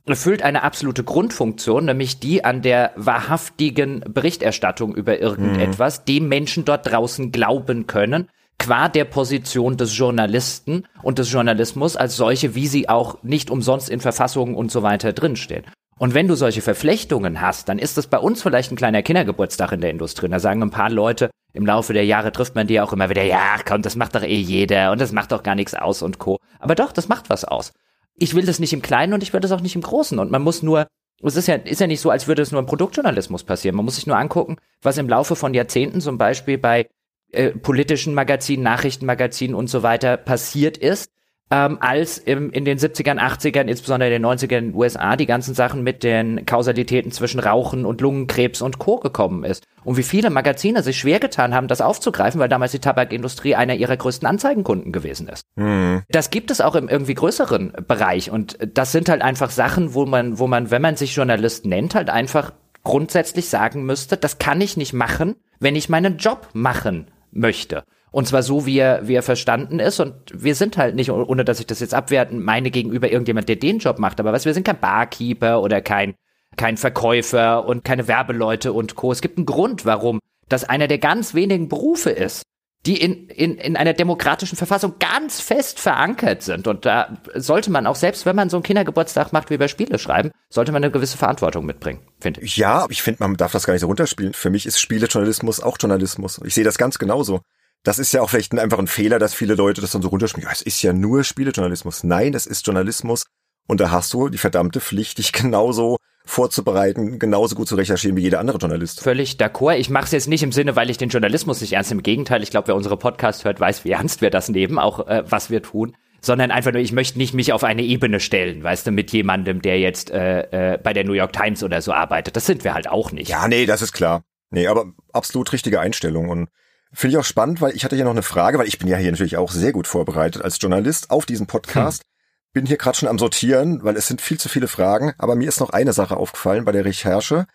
[0.06, 6.06] erfüllt eine absolute Grundfunktion, nämlich die an der wahrhaftigen Berichterstattung über irgendetwas, mhm.
[6.06, 8.28] dem Menschen dort draußen glauben können,
[8.58, 13.90] qua der Position des Journalisten und des Journalismus als solche, wie sie auch nicht umsonst
[13.90, 15.64] in Verfassungen und so weiter drinstehen.
[15.98, 19.74] Und wenn du solche Verflechtungen hast, dann ist das bei uns vielleicht ein kleiner Kindergeburtstag
[19.74, 20.28] in der Industrie.
[20.28, 23.10] Und da sagen ein paar Leute, im Laufe der Jahre trifft man die auch immer
[23.10, 26.02] wieder, ja, komm, das macht doch eh jeder und das macht doch gar nichts aus
[26.02, 26.38] und co.
[26.60, 27.74] Aber doch, das macht was aus
[28.20, 30.20] ich will das nicht im Kleinen und ich will das auch nicht im Großen.
[30.20, 30.88] Und man muss nur,
[31.24, 33.76] es ist ja, ist ja nicht so, als würde es nur im Produktjournalismus passieren.
[33.76, 36.88] Man muss sich nur angucken, was im Laufe von Jahrzehnten zum Beispiel bei
[37.32, 41.12] äh, politischen Magazinen, Nachrichtenmagazinen und so weiter passiert ist,
[41.52, 45.26] ähm, als im, in den 70ern, 80ern, insbesondere in den 90ern in den USA, die
[45.26, 48.98] ganzen Sachen mit den Kausalitäten zwischen Rauchen und Lungenkrebs und Co.
[48.98, 49.66] gekommen ist.
[49.84, 53.76] Und wie viele Magazine sich schwer getan haben, das aufzugreifen, weil damals die Tabakindustrie einer
[53.76, 55.44] ihrer größten Anzeigenkunden gewesen ist.
[55.56, 56.04] Mhm.
[56.10, 58.30] Das gibt es auch im irgendwie größeren Bereich.
[58.30, 61.96] Und das sind halt einfach Sachen, wo man, wo man, wenn man sich Journalist nennt,
[61.96, 67.08] halt einfach grundsätzlich sagen müsste, das kann ich nicht machen, wenn ich meinen Job machen
[67.32, 67.84] möchte.
[68.12, 70.00] Und zwar so, wie er, wie er verstanden ist.
[70.00, 73.56] Und wir sind halt nicht, ohne dass ich das jetzt abwerten meine gegenüber irgendjemand, der
[73.56, 74.20] den Job macht.
[74.20, 76.16] Aber was, wir sind kein Barkeeper oder kein,
[76.58, 79.12] kein Verkäufer und keine Werbeleute und Co.
[79.12, 82.44] Es gibt einen Grund, warum das einer der ganz wenigen Berufe ist,
[82.86, 86.66] die in, in, in einer demokratischen Verfassung ganz fest verankert sind.
[86.66, 90.00] Und da sollte man auch, selbst wenn man so einen Kindergeburtstag macht wie bei Spiele
[90.00, 92.58] schreiben, sollte man eine gewisse Verantwortung mitbringen, finde ich.
[92.58, 94.34] Ja, ich finde, man darf das gar nicht so runterspielen.
[94.34, 96.40] Für mich ist Spielejournalismus auch Journalismus.
[96.46, 97.42] Ich sehe das ganz genauso
[97.84, 100.48] das ist ja auch vielleicht einfach ein Fehler, dass viele Leute das dann so runterspielen.
[100.48, 102.04] Ja, es ist ja nur Spielejournalismus.
[102.04, 103.26] Nein, das ist Journalismus.
[103.68, 108.22] Und da hast du die verdammte Pflicht, dich genauso vorzubereiten, genauso gut zu recherchieren wie
[108.22, 109.02] jeder andere Journalist.
[109.02, 109.78] Völlig d'accord.
[109.78, 111.92] Ich mache es jetzt nicht im Sinne, weil ich den Journalismus nicht ernst.
[111.92, 115.08] Im Gegenteil, ich glaube, wer unsere Podcast hört, weiß, wie ernst wir das nehmen, auch
[115.08, 115.96] äh, was wir tun.
[116.22, 119.62] Sondern einfach nur, ich möchte nicht mich auf eine Ebene stellen, weißt du, mit jemandem,
[119.62, 122.36] der jetzt äh, äh, bei der New York Times oder so arbeitet.
[122.36, 123.30] Das sind wir halt auch nicht.
[123.30, 124.24] Ja, nee, das ist klar.
[124.52, 126.30] Nee, aber absolut richtige Einstellung.
[126.30, 126.50] Und
[126.92, 128.98] Finde ich auch spannend, weil ich hatte hier noch eine Frage, weil ich bin ja
[128.98, 132.02] hier natürlich auch sehr gut vorbereitet als Journalist auf diesen Podcast.
[132.02, 132.10] Hm.
[132.52, 135.14] Bin hier gerade schon am Sortieren, weil es sind viel zu viele Fragen.
[135.20, 137.46] Aber mir ist noch eine Sache aufgefallen bei der Recherche.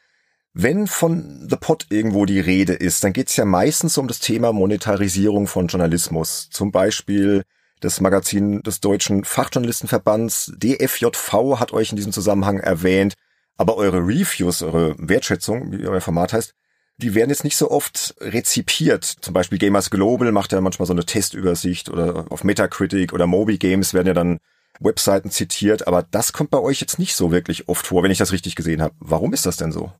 [0.52, 4.20] Wenn von The Pot irgendwo die Rede ist, dann geht es ja meistens um das
[4.20, 6.48] Thema Monetarisierung von Journalismus.
[6.50, 7.42] Zum Beispiel
[7.80, 13.14] das Magazin des Deutschen Fachjournalistenverbands DFJV hat euch in diesem Zusammenhang erwähnt.
[13.56, 16.54] Aber eure Reviews, eure Wertschätzung, wie euer Format heißt,
[16.98, 19.04] die werden jetzt nicht so oft rezipiert.
[19.04, 23.58] Zum Beispiel Gamers Global macht ja manchmal so eine Testübersicht oder auf Metacritic oder Moby
[23.58, 24.38] Games werden ja dann
[24.80, 28.18] Webseiten zitiert, aber das kommt bei euch jetzt nicht so wirklich oft vor, wenn ich
[28.18, 28.94] das richtig gesehen habe.
[28.98, 29.92] Warum ist das denn so?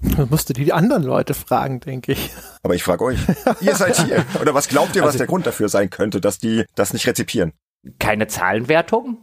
[0.00, 2.30] Man musste die anderen Leute fragen, denke ich.
[2.62, 3.18] Aber ich frage euch.
[3.60, 4.24] ihr seid hier.
[4.40, 7.06] Oder was glaubt ihr, was also, der Grund dafür sein könnte, dass die das nicht
[7.06, 7.52] rezipieren?
[7.98, 9.18] Keine Zahlenwertung?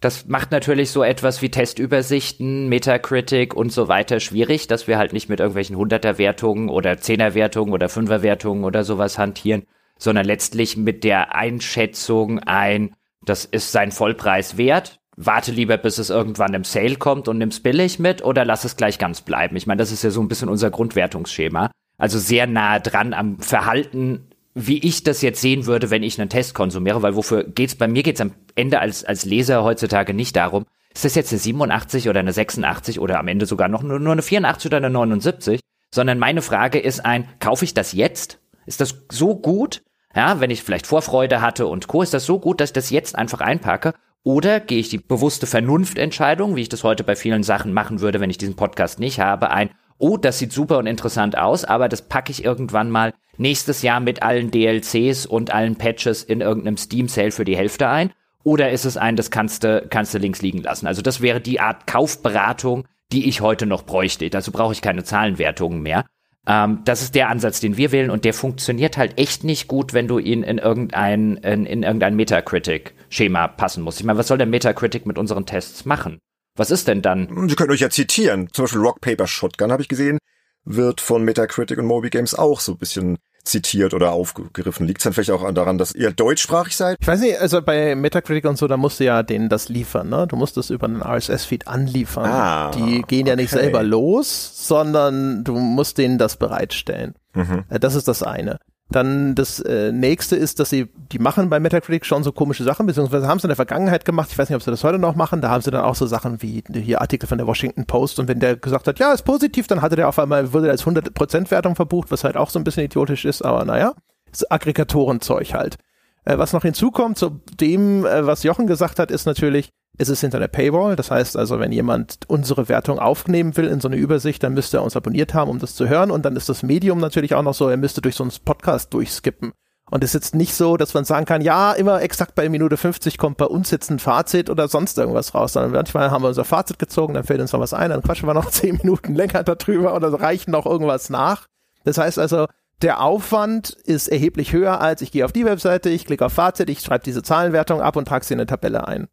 [0.00, 5.12] Das macht natürlich so etwas wie Testübersichten, Metacritic und so weiter schwierig, dass wir halt
[5.12, 9.64] nicht mit irgendwelchen Hunderterwertungen oder Zehnerwertungen oder Fünferwertungen oder sowas hantieren,
[9.98, 12.94] sondern letztlich mit der Einschätzung ein,
[13.24, 15.00] das ist sein Vollpreis wert.
[15.16, 18.76] Warte lieber, bis es irgendwann im Sale kommt und nimm's billig mit oder lass es
[18.76, 19.56] gleich ganz bleiben.
[19.56, 21.70] Ich meine, das ist ja so ein bisschen unser Grundwertungsschema.
[21.96, 24.28] Also sehr nah dran am Verhalten,
[24.58, 27.86] wie ich das jetzt sehen würde, wenn ich einen Test konsumiere, weil wofür geht's bei
[27.86, 32.08] mir geht's am Ende als, als Leser heutzutage nicht darum, ist das jetzt eine 87
[32.08, 35.60] oder eine 86 oder am Ende sogar noch nur, nur eine 84 oder eine 79,
[35.94, 38.38] sondern meine Frage ist ein, kaufe ich das jetzt?
[38.64, 39.82] Ist das so gut?
[40.14, 42.88] Ja, wenn ich vielleicht Vorfreude hatte und Co., ist das so gut, dass ich das
[42.88, 43.92] jetzt einfach einpacke?
[44.22, 48.20] Oder gehe ich die bewusste Vernunftentscheidung, wie ich das heute bei vielen Sachen machen würde,
[48.20, 51.90] wenn ich diesen Podcast nicht habe, ein, oh, das sieht super und interessant aus, aber
[51.90, 56.76] das packe ich irgendwann mal nächstes Jahr mit allen DLCs und allen Patches in irgendeinem
[56.76, 58.12] Steam Sale für die Hälfte ein?
[58.42, 60.86] Oder ist es ein, das kannst du, kannst du links liegen lassen?
[60.86, 64.30] Also das wäre die Art Kaufberatung, die ich heute noch bräuchte.
[64.30, 66.04] Dazu brauche ich keine Zahlenwertungen mehr.
[66.46, 69.94] Ähm, das ist der Ansatz, den wir wählen und der funktioniert halt echt nicht gut,
[69.94, 73.98] wenn du ihn in irgendein, in, in irgendein Metacritic-Schema passen musst.
[73.98, 76.18] Ich meine, was soll der Metacritic mit unseren Tests machen?
[76.54, 77.48] Was ist denn dann?
[77.48, 78.48] Sie können euch ja zitieren.
[78.52, 80.18] Zum Beispiel Rock Paper Shotgun habe ich gesehen,
[80.66, 84.86] wird von Metacritic und Moby Games auch so ein bisschen zitiert oder aufgegriffen.
[84.86, 86.98] Liegt es dann vielleicht auch daran, dass ihr deutschsprachig seid?
[87.00, 90.08] Ich weiß nicht, also bei Metacritic und so, da musst du ja denen das liefern,
[90.08, 90.26] ne?
[90.26, 92.26] Du musst das über einen RSS-Feed anliefern.
[92.26, 97.14] Ah, die gehen ja nicht selber los, sondern du musst denen das bereitstellen.
[97.34, 97.64] Mhm.
[97.68, 98.58] Äh, das ist das eine.
[98.88, 102.86] Dann das äh, nächste ist, dass sie, die machen bei Metacritic schon so komische Sachen,
[102.86, 105.16] beziehungsweise haben sie in der Vergangenheit gemacht, ich weiß nicht, ob sie das heute noch
[105.16, 108.20] machen, da haben sie dann auch so Sachen wie hier Artikel von der Washington Post.
[108.20, 110.84] Und wenn der gesagt hat, ja, ist positiv, dann hatte der auf einmal, wurde als
[110.84, 113.94] 100% Wertung verbucht, was halt auch so ein bisschen idiotisch ist, aber naja,
[114.30, 115.78] ist Aggregatorenzeug halt.
[116.24, 120.20] Äh, was noch hinzukommt zu dem, äh, was Jochen gesagt hat, ist natürlich, ist es
[120.20, 120.96] hinter der Paywall.
[120.96, 124.78] Das heißt also, wenn jemand unsere Wertung aufnehmen will in so eine Übersicht, dann müsste
[124.78, 126.10] er uns abonniert haben, um das zu hören.
[126.10, 128.92] Und dann ist das Medium natürlich auch noch so, er müsste durch so einen Podcast
[128.92, 129.52] durchskippen.
[129.88, 132.76] Und es ist jetzt nicht so, dass man sagen kann, ja, immer exakt bei Minute
[132.76, 136.28] 50 kommt bei uns jetzt ein Fazit oder sonst irgendwas raus, sondern manchmal haben wir
[136.28, 139.14] unser Fazit gezogen, dann fällt uns noch was ein, dann quatschen wir noch zehn Minuten
[139.14, 141.46] länger darüber oder reichen noch irgendwas nach.
[141.84, 142.46] Das heißt also,
[142.82, 146.68] der Aufwand ist erheblich höher als ich gehe auf die Webseite, ich klicke auf Fazit,
[146.68, 149.06] ich schreibe diese Zahlenwertung ab und trage sie in eine Tabelle ein.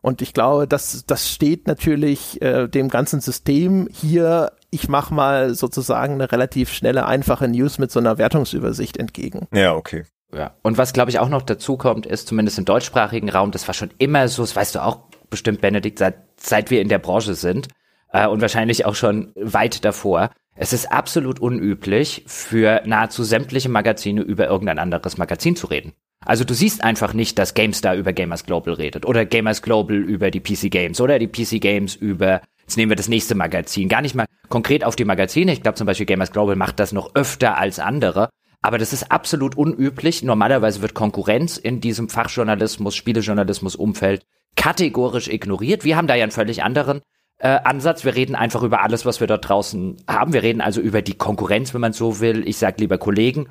[0.00, 5.54] Und ich glaube, das, das steht natürlich äh, dem ganzen System hier, ich mache mal
[5.54, 9.48] sozusagen eine relativ schnelle, einfache News mit so einer Wertungsübersicht entgegen.
[9.52, 10.04] Ja, okay.
[10.32, 10.54] Ja.
[10.62, 13.74] Und was, glaube ich, auch noch dazu kommt, ist zumindest im deutschsprachigen Raum, das war
[13.74, 17.34] schon immer so, das weißt du auch bestimmt, Benedikt, seit, seit wir in der Branche
[17.34, 17.68] sind
[18.12, 20.30] äh, und wahrscheinlich auch schon weit davor.
[20.54, 25.92] Es ist absolut unüblich, für nahezu sämtliche Magazine über irgendein anderes Magazin zu reden.
[26.24, 30.30] Also du siehst einfach nicht, dass GameStar über Gamers Global redet oder Gamers Global über
[30.30, 33.88] die PC Games oder die PC Games über, jetzt nehmen wir das nächste Magazin.
[33.88, 35.52] Gar nicht mal konkret auf die Magazine.
[35.52, 38.30] Ich glaube zum Beispiel Gamers Global macht das noch öfter als andere.
[38.60, 40.22] Aber das ist absolut unüblich.
[40.24, 44.24] Normalerweise wird Konkurrenz in diesem Fachjournalismus, Spielejournalismus Umfeld
[44.56, 45.84] kategorisch ignoriert.
[45.84, 47.00] Wir haben da ja einen völlig anderen
[47.38, 48.04] äh, Ansatz.
[48.04, 50.32] Wir reden einfach über alles, was wir dort draußen haben.
[50.32, 52.46] Wir reden also über die Konkurrenz, wenn man so will.
[52.48, 53.48] Ich sag lieber Kollegen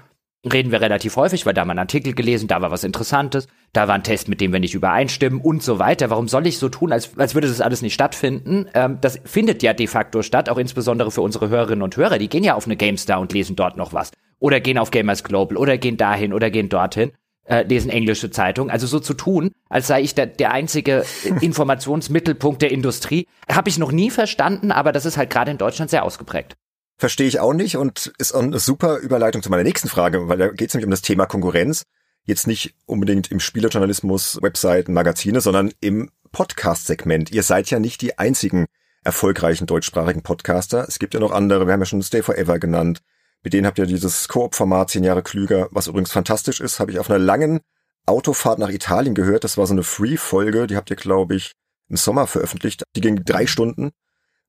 [0.52, 3.88] reden wir relativ häufig, weil da mal ein Artikel gelesen, da war was Interessantes, da
[3.88, 6.10] war ein Test, mit dem wir nicht übereinstimmen und so weiter.
[6.10, 8.68] Warum soll ich so tun, als, als würde das alles nicht stattfinden?
[8.74, 12.18] Ähm, das findet ja de facto statt, auch insbesondere für unsere Hörerinnen und Hörer.
[12.18, 14.12] Die gehen ja auf eine GameStar und lesen dort noch was.
[14.40, 17.12] Oder gehen auf Gamers Global oder gehen dahin oder gehen dorthin.
[17.46, 18.70] Äh, lesen englische Zeitungen.
[18.70, 21.06] Also so zu tun, als sei ich der, der einzige
[21.42, 25.90] Informationsmittelpunkt der Industrie, habe ich noch nie verstanden, aber das ist halt gerade in Deutschland
[25.90, 26.58] sehr ausgeprägt.
[26.98, 30.48] Verstehe ich auch nicht und ist eine super Überleitung zu meiner nächsten Frage, weil da
[30.48, 31.84] geht es nämlich um das Thema Konkurrenz.
[32.24, 37.32] Jetzt nicht unbedingt im Spielerjournalismus, Webseiten, Magazine, sondern im Podcast-Segment.
[37.32, 38.66] Ihr seid ja nicht die einzigen
[39.04, 40.86] erfolgreichen deutschsprachigen Podcaster.
[40.88, 43.02] Es gibt ja noch andere, wir haben ja schon Stay Forever genannt.
[43.44, 47.00] Mit denen habt ihr dieses Koop-Format zehn Jahre klüger, was übrigens fantastisch ist, habe ich
[47.00, 47.62] auf einer langen
[48.08, 49.44] Autofahrt nach Italien gehört.
[49.44, 51.52] Das war so eine Free-Folge, die habt ihr, glaube ich,
[51.88, 52.84] im Sommer veröffentlicht.
[52.96, 53.92] Die ging drei Stunden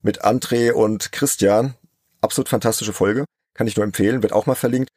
[0.01, 1.75] mit André und Christian.
[2.21, 3.25] Absolut fantastische Folge.
[3.55, 4.91] Kann ich nur empfehlen, wird auch mal verlinkt.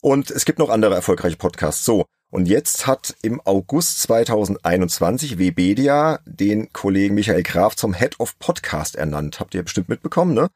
[0.00, 1.84] Und es gibt noch andere erfolgreiche Podcasts.
[1.84, 2.04] So.
[2.30, 8.96] Und jetzt hat im August 2021 Webedia den Kollegen Michael Graf zum Head of Podcast
[8.96, 9.38] ernannt.
[9.38, 10.48] Habt ihr bestimmt mitbekommen, ne?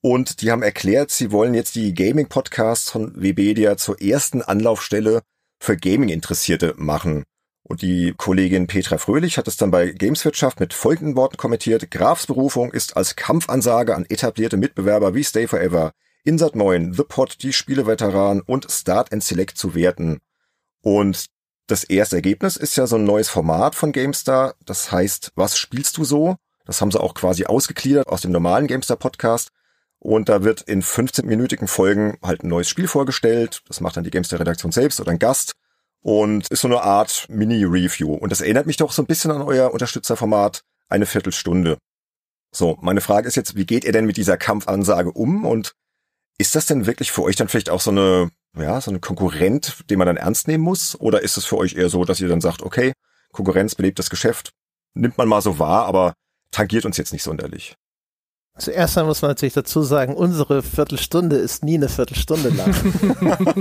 [0.00, 5.22] Und die haben erklärt, sie wollen jetzt die Gaming-Podcasts von Webedia zur ersten Anlaufstelle
[5.60, 7.24] für Gaming-Interessierte machen.
[7.68, 11.90] Und die Kollegin Petra Fröhlich hat es dann bei Gameswirtschaft mit folgenden Worten kommentiert.
[11.90, 15.92] Grafs Berufung ist als Kampfansage an etablierte Mitbewerber wie Stay Forever,
[16.24, 20.20] Insat 9, The Pod, die Spieleveteran und Start and Select zu werten.
[20.80, 21.26] Und
[21.66, 24.54] das erste Ergebnis ist ja so ein neues Format von GameStar.
[24.64, 26.36] Das heißt, was spielst du so?
[26.64, 29.50] Das haben sie auch quasi ausgegliedert aus dem normalen GameStar Podcast.
[29.98, 33.60] Und da wird in 15-minütigen Folgen halt ein neues Spiel vorgestellt.
[33.68, 35.54] Das macht dann die GameStar Redaktion selbst oder ein Gast.
[36.02, 38.14] Und ist so eine Art Mini-Review.
[38.14, 41.78] Und das erinnert mich doch so ein bisschen an euer Unterstützerformat eine Viertelstunde.
[42.50, 45.72] So, meine Frage ist jetzt, wie geht ihr denn mit dieser Kampfansage um und
[46.38, 49.84] ist das denn wirklich für euch dann vielleicht auch so eine, ja, so eine Konkurrent,
[49.90, 50.98] den man dann ernst nehmen muss?
[50.98, 52.92] Oder ist es für euch eher so, dass ihr dann sagt, okay,
[53.32, 54.52] Konkurrenz belebt das Geschäft,
[54.94, 56.14] nimmt man mal so wahr, aber
[56.50, 57.74] tangiert uns jetzt nicht sonderlich?
[58.58, 62.74] Zuerst einmal muss man natürlich dazu sagen, unsere Viertelstunde ist nie eine Viertelstunde lang.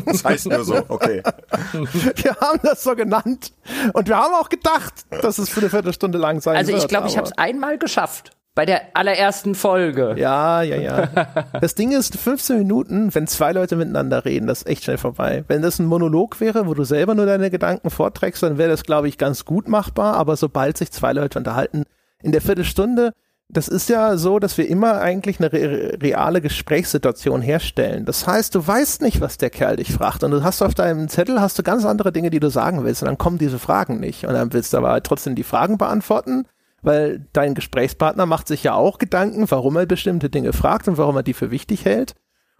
[0.05, 1.21] das heißt nur so, okay.
[1.71, 3.51] Wir haben das so genannt
[3.93, 6.75] und wir haben auch gedacht, dass es für eine Viertelstunde lang sein also wird.
[6.75, 8.31] Also ich glaube, ich habe es einmal geschafft.
[8.55, 10.15] Bei der allerersten Folge.
[10.17, 11.27] Ja, ja, ja.
[11.61, 15.43] Das Ding ist, 15 Minuten, wenn zwei Leute miteinander reden, das ist echt schnell vorbei.
[15.47, 18.81] Wenn das ein Monolog wäre, wo du selber nur deine Gedanken vorträgst, dann wäre das,
[18.83, 20.15] glaube ich, ganz gut machbar.
[20.15, 21.83] Aber sobald sich zwei Leute unterhalten,
[22.23, 23.13] in der Viertelstunde
[23.49, 28.03] das ist ja so, dass wir immer eigentlich eine re reale Gesprächssituation herstellen.
[28.03, 31.07] Das heißt, du weißt nicht, was der Kerl dich fragt und du hast auf deinem
[31.07, 33.99] Zettel hast du ganz andere Dinge, die du sagen willst und dann kommen diese Fragen
[33.99, 36.45] nicht und dann willst du aber trotzdem die Fragen beantworten,
[36.81, 41.15] weil dein Gesprächspartner macht sich ja auch Gedanken, warum er bestimmte Dinge fragt und warum
[41.15, 42.15] er die für wichtig hält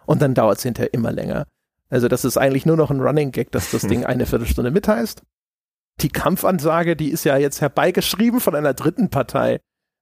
[0.06, 1.46] und dann dauert es hinterher immer länger.
[1.90, 5.22] Also das ist eigentlich nur noch ein Running Gag, dass das Ding eine Viertelstunde mitheißt.
[6.00, 9.60] Die Kampfansage, die ist ja jetzt herbeigeschrieben von einer dritten Partei.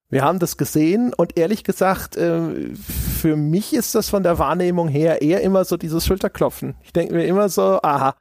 [0.08, 4.88] Wir haben das gesehen und ehrlich gesagt, äh, für mich ist das von der Wahrnehmung
[4.88, 6.76] her eher immer so dieses Schulterklopfen.
[6.82, 8.14] Ich denke mir immer so, aha,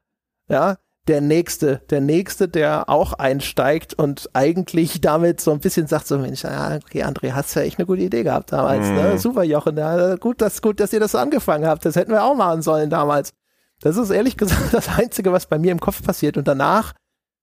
[0.47, 6.07] ja, der Nächste, der Nächste, der auch einsteigt und eigentlich damit so ein bisschen sagt
[6.07, 8.91] so, Mensch, ja, okay, André, hast ja echt eine gute Idee gehabt damals, ne?
[8.91, 8.97] mhm.
[8.97, 9.19] ne?
[9.19, 11.85] Super, Jochen, ja, gut, das, gut, dass ihr das angefangen habt.
[11.85, 13.33] Das hätten wir auch machen sollen damals.
[13.81, 16.93] Das ist ehrlich gesagt das Einzige, was bei mir im Kopf passiert und danach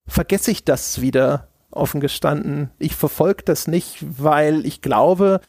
[0.05, 2.71] vergesse ich das wieder offen gestanden.
[2.79, 5.41] Ich verfolge das nicht, weil ich glaube,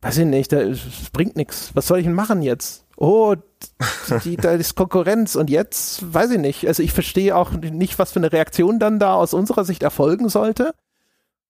[0.00, 0.78] weiß ich nicht, das
[1.12, 1.70] bringt nichts.
[1.74, 2.84] Was soll ich denn machen jetzt?
[2.96, 3.34] Oh,
[4.24, 6.66] die, da ist Konkurrenz und jetzt weiß ich nicht.
[6.66, 10.28] Also ich verstehe auch nicht, was für eine Reaktion dann da aus unserer Sicht erfolgen
[10.28, 10.74] sollte.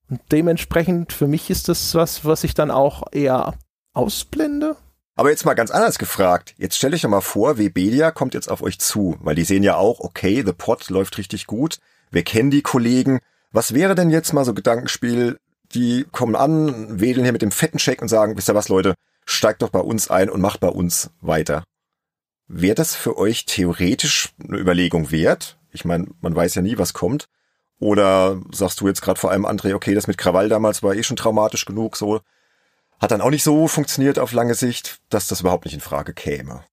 [0.09, 3.55] Und dementsprechend für mich ist das was, was ich dann auch eher
[3.95, 4.77] ausblende.
[5.15, 6.55] Aber jetzt mal ganz anders gefragt.
[6.57, 9.63] Jetzt stell euch doch mal vor, Webedia kommt jetzt auf euch zu, weil die sehen
[9.63, 11.79] ja auch, okay, The Pot läuft richtig gut.
[12.11, 13.21] Wir kennen die Kollegen.
[13.53, 15.39] Was wäre denn jetzt mal so Gedankenspiel,
[15.75, 18.95] die kommen an, wedeln hier mit dem fetten Scheck und sagen, wisst ihr was, Leute,
[19.25, 21.65] steigt doch bei uns ein und macht bei uns weiter.
[22.49, 25.59] Wäre das für euch theoretisch eine Überlegung wert?
[25.71, 27.29] Ich meine, man weiß ja nie, was kommt.
[27.79, 31.03] Oder sagst du jetzt gerade vor allem, André, okay, das mit Krawall damals war eh
[31.03, 32.21] schon traumatisch genug, so
[33.01, 36.15] hat dann auch nicht so funktioniert auf lange Sicht, dass das überhaupt nicht in Frage
[36.15, 36.65] käme.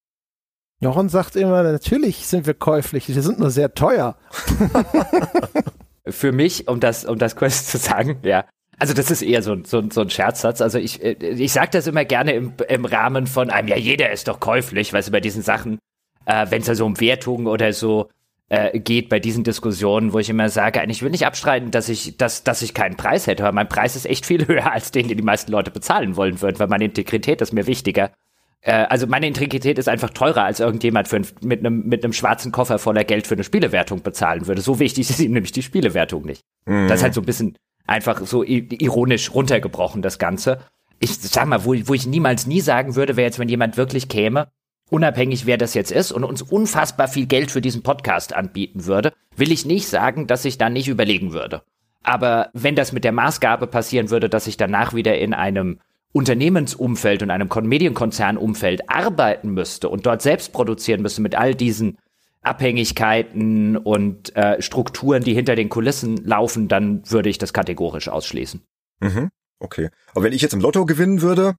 [0.80, 4.18] Jochen sagt immer, natürlich sind wir käuflich, wir sind nur sehr teuer.
[6.08, 8.46] für mich, um das, um das kurz zu sagen, ja.
[8.82, 10.62] Also das ist eher so, so, so ein Scherzsatz.
[10.62, 14.12] Also ich, äh, ich sage das immer gerne im, im Rahmen von einem, ja, jeder
[14.12, 15.80] ist doch käuflich, weil es bei diesen Sachen,
[16.26, 18.10] äh, wenn es ja so um Wertungen oder so
[18.50, 22.18] äh, geht bei diesen Diskussionen, wo ich immer sage, ich will nicht abstreiten, dass ich,
[22.18, 25.08] dass, dass ich keinen Preis hätte, aber mein Preis ist echt viel höher als den,
[25.08, 28.12] den die meisten Leute bezahlen wollen würden, weil meine Integrität ist mir wichtiger.
[28.61, 32.14] Äh, also meine Integrität ist einfach teurer, als irgendjemand für ein, mit einem mit einem
[32.14, 34.61] schwarzen Koffer voller Geld für eine Spielewertung bezahlen würde.
[34.61, 36.44] So wichtig ist ihm nämlich die Spielewertung nicht.
[36.65, 36.88] Mhm.
[36.88, 37.57] Das ist halt so ein bisschen
[37.88, 40.60] einfach so ironisch runtergebrochen, das Ganze.
[40.99, 44.10] Ich sag mal, wo, wo ich niemals nie sagen würde, wäre jetzt, wenn jemand wirklich
[44.10, 44.49] käme,
[44.90, 49.14] unabhängig wer das jetzt ist und uns unfassbar viel Geld für diesen Podcast anbieten würde,
[49.36, 51.64] will ich nicht sagen, dass ich dann nicht überlegen würde.
[52.03, 55.80] Aber wenn das mit der Maßgabe passieren würde, dass ich danach wieder in einem
[56.11, 61.98] Unternehmensumfeld und einem Medienkonzernumfeld arbeiten müsste und dort selbst produzieren müsste mit all diesen
[62.41, 68.61] Abhängigkeiten und äh, Strukturen, die hinter den Kulissen laufen, dann würde ich das kategorisch ausschließen.
[69.02, 69.30] Mhm,
[69.60, 69.90] okay.
[70.11, 71.56] Aber wenn ich jetzt im Lotto gewinnen würde,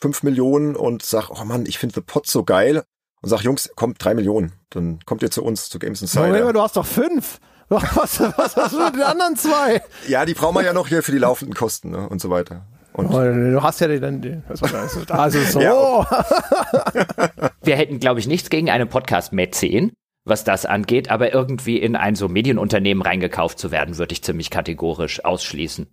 [0.00, 2.84] fünf Millionen und sag, oh Mann, ich finde The Pot so geil
[3.20, 6.28] und sag, Jungs, kommt drei Millionen, dann kommt ihr zu uns, zu Games Insider.
[6.28, 7.38] Moment, du hast doch fünf.
[7.68, 9.82] Was, was hast du mit den anderen zwei?
[10.06, 12.66] Ja, die brauchen wir ja noch hier für die laufenden Kosten ne, und so weiter.
[12.96, 14.66] Und oh, du hast ja den, also,
[15.08, 15.58] also so.
[17.62, 19.92] Wir hätten, glaube ich, nichts gegen einen Podcast Mäzen,
[20.24, 24.48] was das angeht, aber irgendwie in ein so Medienunternehmen reingekauft zu werden, würde ich ziemlich
[24.48, 25.88] kategorisch ausschließen.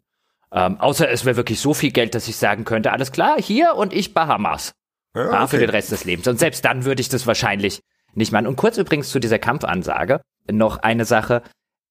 [0.54, 3.74] Ähm, außer es wäre wirklich so viel Geld, dass ich sagen könnte, alles klar, hier
[3.76, 4.74] und ich Bahamas.
[5.16, 5.48] Ja, okay.
[5.48, 6.28] Für den Rest des Lebens.
[6.28, 7.82] Und selbst dann würde ich das wahrscheinlich
[8.14, 8.46] nicht machen.
[8.46, 10.22] Und kurz übrigens zu dieser Kampfansage
[10.52, 11.42] noch eine Sache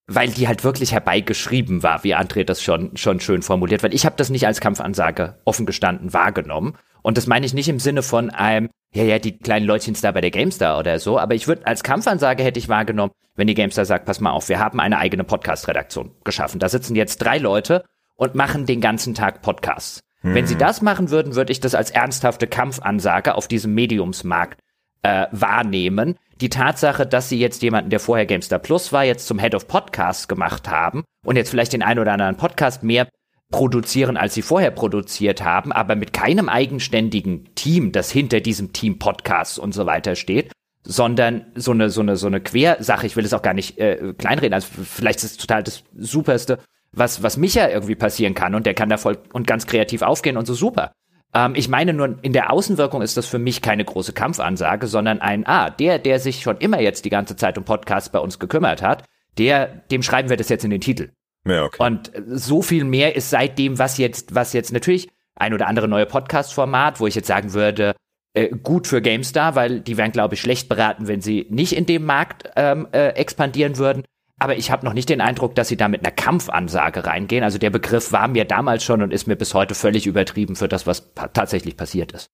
[0.06, 4.04] weil die halt wirklich herbeigeschrieben war, wie André das schon, schon schön formuliert, weil ich
[4.04, 6.76] habe das nicht als Kampfansage offen gestanden wahrgenommen.
[7.02, 10.10] Und das meine ich nicht im Sinne von einem, ja, ja, die kleinen Leutchen da
[10.12, 13.54] bei der GameStar oder so, aber ich würde als Kampfansage hätte ich wahrgenommen, wenn die
[13.54, 16.58] GameStar sagt, pass mal auf, wir haben eine eigene Podcast-Redaktion geschaffen.
[16.58, 17.84] Da sitzen jetzt drei Leute
[18.16, 20.00] und machen den ganzen Tag Podcasts.
[20.22, 20.34] Hm.
[20.34, 20.60] Wenn sie mhm.
[20.60, 24.60] das machen würden, würde ich das als ernsthafte Kampfansage auf diesem Mediumsmarkt
[25.02, 29.38] äh, wahrnehmen, die Tatsache, dass sie jetzt jemanden, der vorher GameStar Plus war, jetzt zum
[29.38, 33.08] Head of Podcasts gemacht haben und jetzt vielleicht den einen oder anderen Podcast mehr
[33.50, 38.98] produzieren, als sie vorher produziert haben, aber mit keinem eigenständigen Team, das hinter diesem Team
[38.98, 40.52] Podcasts und so weiter steht,
[40.84, 43.06] sondern so eine so eine so eine Quersache.
[43.06, 44.54] Ich will es auch gar nicht äh, kleinreden.
[44.54, 46.58] Also vielleicht ist es total das Superste,
[46.92, 50.36] was was Micha irgendwie passieren kann und der kann da voll und ganz kreativ aufgehen
[50.36, 50.92] und so super.
[51.34, 55.20] Ähm, ich meine nur, in der Außenwirkung ist das für mich keine große Kampfansage, sondern
[55.20, 58.38] ein, ah, der, der sich schon immer jetzt die ganze Zeit um Podcasts bei uns
[58.38, 59.04] gekümmert hat,
[59.38, 61.10] der, dem schreiben wir das jetzt in den Titel.
[61.46, 61.82] Ja, okay.
[61.82, 66.06] Und so viel mehr ist seitdem, was jetzt, was jetzt natürlich ein oder andere neue
[66.06, 67.94] Podcast-Format, wo ich jetzt sagen würde,
[68.34, 71.86] äh, gut für GameStar, weil die wären, glaube ich, schlecht beraten, wenn sie nicht in
[71.86, 74.04] dem Markt ähm, äh, expandieren würden
[74.40, 77.44] aber ich habe noch nicht den Eindruck, dass sie da mit einer Kampfansage reingehen.
[77.44, 80.66] Also der Begriff war mir damals schon und ist mir bis heute völlig übertrieben für
[80.66, 82.30] das, was pa tatsächlich passiert ist.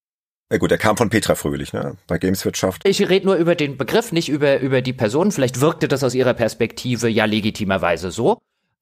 [0.51, 1.97] Ja gut, der kam von Petra Fröhlich, ne?
[2.07, 2.87] Bei Gameswirtschaft.
[2.87, 5.33] Ich rede nur über den Begriff, nicht über, über die Person.
[5.33, 8.39] Vielleicht wirkte das aus ihrer Perspektive ja legitimerweise so.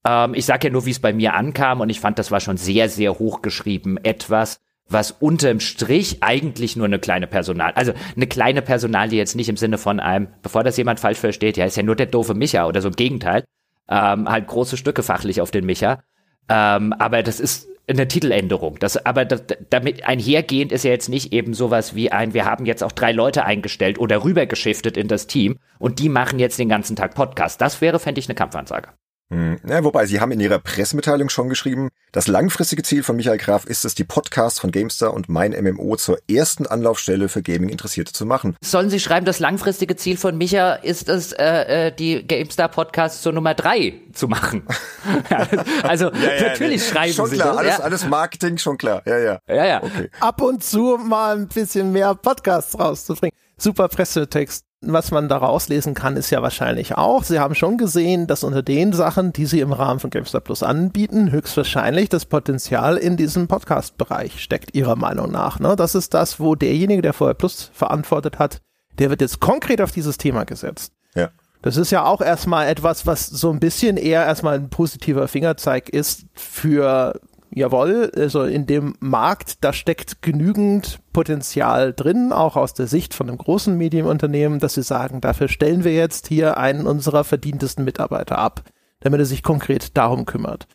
[0.06, 2.40] Ähm, ich sage ja nur, wie es bei mir ankam und ich fand, das war
[2.40, 3.96] schon sehr, sehr hochgeschrieben.
[4.04, 9.34] Etwas, was unterm Strich eigentlich nur eine kleine Personal, also eine kleine Personal, die jetzt
[9.34, 12.06] nicht im Sinne von einem, bevor das jemand falsch versteht, ja, ist ja nur der
[12.06, 13.44] doofe Micha oder so im Gegenteil,
[13.88, 16.02] ähm, halt große Stücke fachlich auf den Micha.
[16.48, 18.78] Ähm, aber das ist eine Titeländerung.
[18.78, 22.66] Das, aber das, damit einhergehend ist ja jetzt nicht eben sowas wie ein, wir haben
[22.66, 26.68] jetzt auch drei Leute eingestellt oder rübergeschiftet in das Team und die machen jetzt den
[26.68, 27.60] ganzen Tag Podcast.
[27.60, 28.88] Das wäre, fände ich, eine Kampfansage.
[29.30, 29.58] Hm.
[29.66, 33.64] Ja, wobei, Sie haben in Ihrer Pressemitteilung schon geschrieben, das langfristige Ziel von Michael Graf
[33.64, 38.26] ist es, die Podcasts von GameStar und mein MMO zur ersten Anlaufstelle für Gaming-Interessierte zu
[38.26, 38.56] machen.
[38.62, 43.32] Sollen Sie schreiben, das langfristige Ziel von Micha ist es, äh, äh die GameStar-Podcasts zur
[43.32, 44.66] Nummer drei zu machen?
[45.82, 46.90] also ja, ja, natürlich nee.
[46.90, 47.58] schreiben schon Sie klar, das.
[47.58, 47.84] Alles, ja.
[47.84, 49.02] alles Marketing, schon klar.
[49.06, 49.38] Ja, ja.
[49.48, 49.82] Ja, ja.
[49.82, 50.10] Okay.
[50.20, 53.34] Ab und zu mal ein bisschen mehr Podcasts rauszubringen.
[53.56, 58.26] Super Pressetext was man daraus lesen kann, ist ja wahrscheinlich auch, Sie haben schon gesehen,
[58.26, 62.96] dass unter den Sachen, die Sie im Rahmen von GameStar Plus anbieten, höchstwahrscheinlich das Potenzial
[62.96, 65.58] in diesem Podcast-Bereich steckt, Ihrer Meinung nach.
[65.58, 65.76] Ne?
[65.76, 68.60] Das ist das, wo derjenige, der vorher Plus verantwortet hat,
[68.98, 70.92] der wird jetzt konkret auf dieses Thema gesetzt.
[71.14, 71.30] Ja.
[71.62, 75.88] Das ist ja auch erstmal etwas, was so ein bisschen eher erstmal ein positiver Fingerzeig
[75.88, 77.18] ist für
[77.54, 83.28] jawohl, also in dem Markt, da steckt genügend Potenzial drin, auch aus der Sicht von
[83.28, 88.38] einem großen Medienunternehmen, dass sie sagen, dafür stellen wir jetzt hier einen unserer verdientesten Mitarbeiter
[88.38, 88.62] ab,
[89.00, 90.66] damit er sich konkret darum kümmert.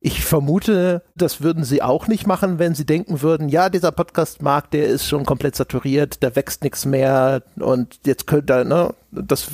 [0.00, 4.74] Ich vermute, das würden sie auch nicht machen, wenn sie denken würden, ja, dieser Podcast-Markt,
[4.74, 9.48] der ist schon komplett saturiert, da wächst nichts mehr und jetzt könnte, ne, das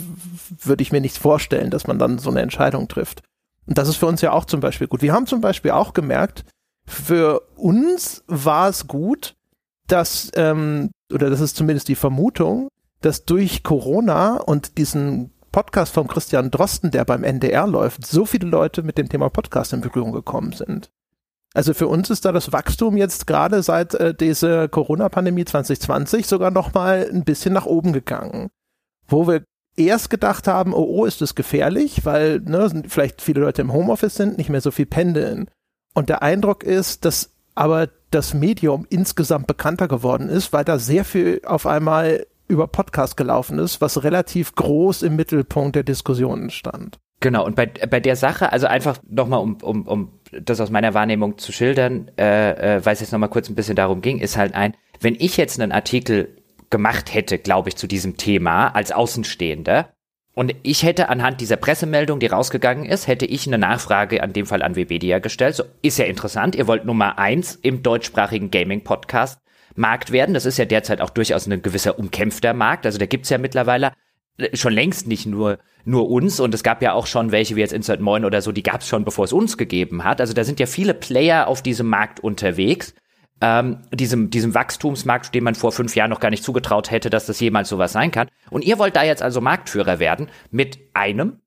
[0.63, 3.23] würde ich mir nicht vorstellen, dass man dann so eine Entscheidung trifft.
[3.67, 5.01] Und das ist für uns ja auch zum Beispiel gut.
[5.01, 6.45] Wir haben zum Beispiel auch gemerkt,
[6.87, 9.37] für uns war es gut,
[9.87, 12.69] dass, ähm, oder das ist zumindest die Vermutung,
[13.01, 18.49] dass durch Corona und diesen Podcast von Christian Drosten, der beim NDR läuft, so viele
[18.49, 20.91] Leute mit dem Thema Podcast in Berührung gekommen sind.
[21.55, 26.51] Also für uns ist da das Wachstum jetzt gerade seit äh, dieser Corona-Pandemie 2020 sogar
[26.51, 28.51] noch mal ein bisschen nach oben gegangen.
[29.07, 29.45] Wo wir
[29.77, 34.17] erst gedacht haben, oh, oh, ist das gefährlich, weil ne, vielleicht viele Leute im Homeoffice
[34.17, 35.49] sind, nicht mehr so viel pendeln.
[35.95, 41.05] Und der Eindruck ist, dass aber das Medium insgesamt bekannter geworden ist, weil da sehr
[41.05, 46.99] viel auf einmal über Podcast gelaufen ist, was relativ groß im Mittelpunkt der Diskussionen stand.
[47.21, 50.93] Genau, und bei, bei der Sache, also einfach nochmal, um, um, um das aus meiner
[50.95, 54.37] Wahrnehmung zu schildern, äh, äh, weil es jetzt nochmal kurz ein bisschen darum ging, ist
[54.37, 56.37] halt ein, wenn ich jetzt einen Artikel
[56.71, 59.89] gemacht hätte, glaube ich, zu diesem Thema als Außenstehender,
[60.35, 64.47] und ich hätte anhand dieser Pressemeldung, die rausgegangen ist, hätte ich eine Nachfrage an dem
[64.47, 65.55] Fall an Webedia gestellt.
[65.55, 66.57] So, ist ja interessant.
[66.57, 69.39] Ihr wollt Nummer eins im deutschsprachigen Gaming-Podcast
[69.77, 70.35] Markt werden.
[70.35, 72.85] Das ist ja derzeit auch durchaus ein gewisser umkämpfter Markt.
[72.85, 73.93] Also da gibt's ja mittlerweile
[74.39, 77.61] äh, schon längst nicht nur nur uns und es gab ja auch schon welche wie
[77.61, 80.21] jetzt Insert Moin oder so, die gab's schon bevor es uns gegeben hat.
[80.21, 82.95] Also da sind ja viele Player auf diesem Markt unterwegs
[83.41, 87.27] ähm, diesem, diesem Wachstumsmarkt, dem man vor fünf Jahren noch gar nicht zugetraut hätte, dass
[87.27, 88.29] das jemals sowas sein kann.
[88.51, 91.41] Und ihr wollt da jetzt also Marktführer werden mit einem.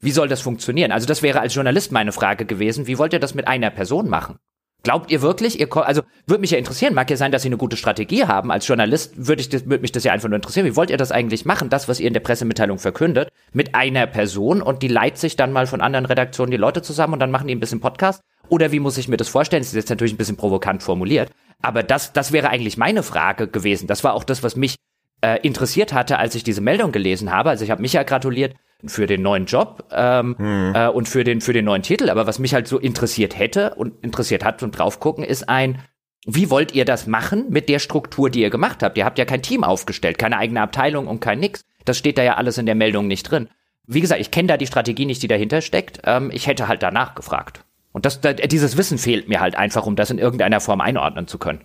[0.00, 0.92] Wie soll das funktionieren?
[0.92, 2.86] Also das wäre als Journalist meine Frage gewesen.
[2.86, 4.38] Wie wollt ihr das mit einer Person machen?
[4.84, 7.56] Glaubt ihr wirklich, ihr also würde mich ja interessieren, mag ja sein, dass sie eine
[7.56, 8.52] gute Strategie haben.
[8.52, 10.66] Als Journalist würde ich würde mich das ja einfach nur interessieren.
[10.66, 14.06] Wie wollt ihr das eigentlich machen, das, was ihr in der Pressemitteilung verkündet, mit einer
[14.06, 17.32] Person und die leitet sich dann mal von anderen Redaktionen die Leute zusammen und dann
[17.32, 18.22] machen die ein bisschen Podcast?
[18.48, 19.62] Oder wie muss ich mir das vorstellen?
[19.62, 21.30] Das ist jetzt natürlich ein bisschen provokant formuliert,
[21.62, 23.86] aber das, das wäre eigentlich meine Frage gewesen.
[23.86, 24.76] Das war auch das, was mich
[25.20, 27.50] äh, interessiert hatte, als ich diese Meldung gelesen habe.
[27.50, 28.54] Also ich habe mich ja gratuliert
[28.86, 30.72] für den neuen Job ähm, hm.
[30.74, 32.10] äh, und für den für den neuen Titel.
[32.10, 35.82] Aber was mich halt so interessiert hätte und interessiert hat und drauf gucken, ist ein
[36.26, 38.98] wie wollt ihr das machen mit der Struktur, die ihr gemacht habt?
[38.98, 41.64] Ihr habt ja kein Team aufgestellt, keine eigene Abteilung und kein nix.
[41.84, 43.48] Das steht da ja alles in der Meldung nicht drin.
[43.86, 46.02] Wie gesagt, ich kenne da die Strategie nicht, die dahinter steckt.
[46.04, 47.64] Ähm, ich hätte halt danach gefragt.
[47.92, 51.26] Und das, da, dieses Wissen fehlt mir halt einfach, um das in irgendeiner Form einordnen
[51.26, 51.64] zu können.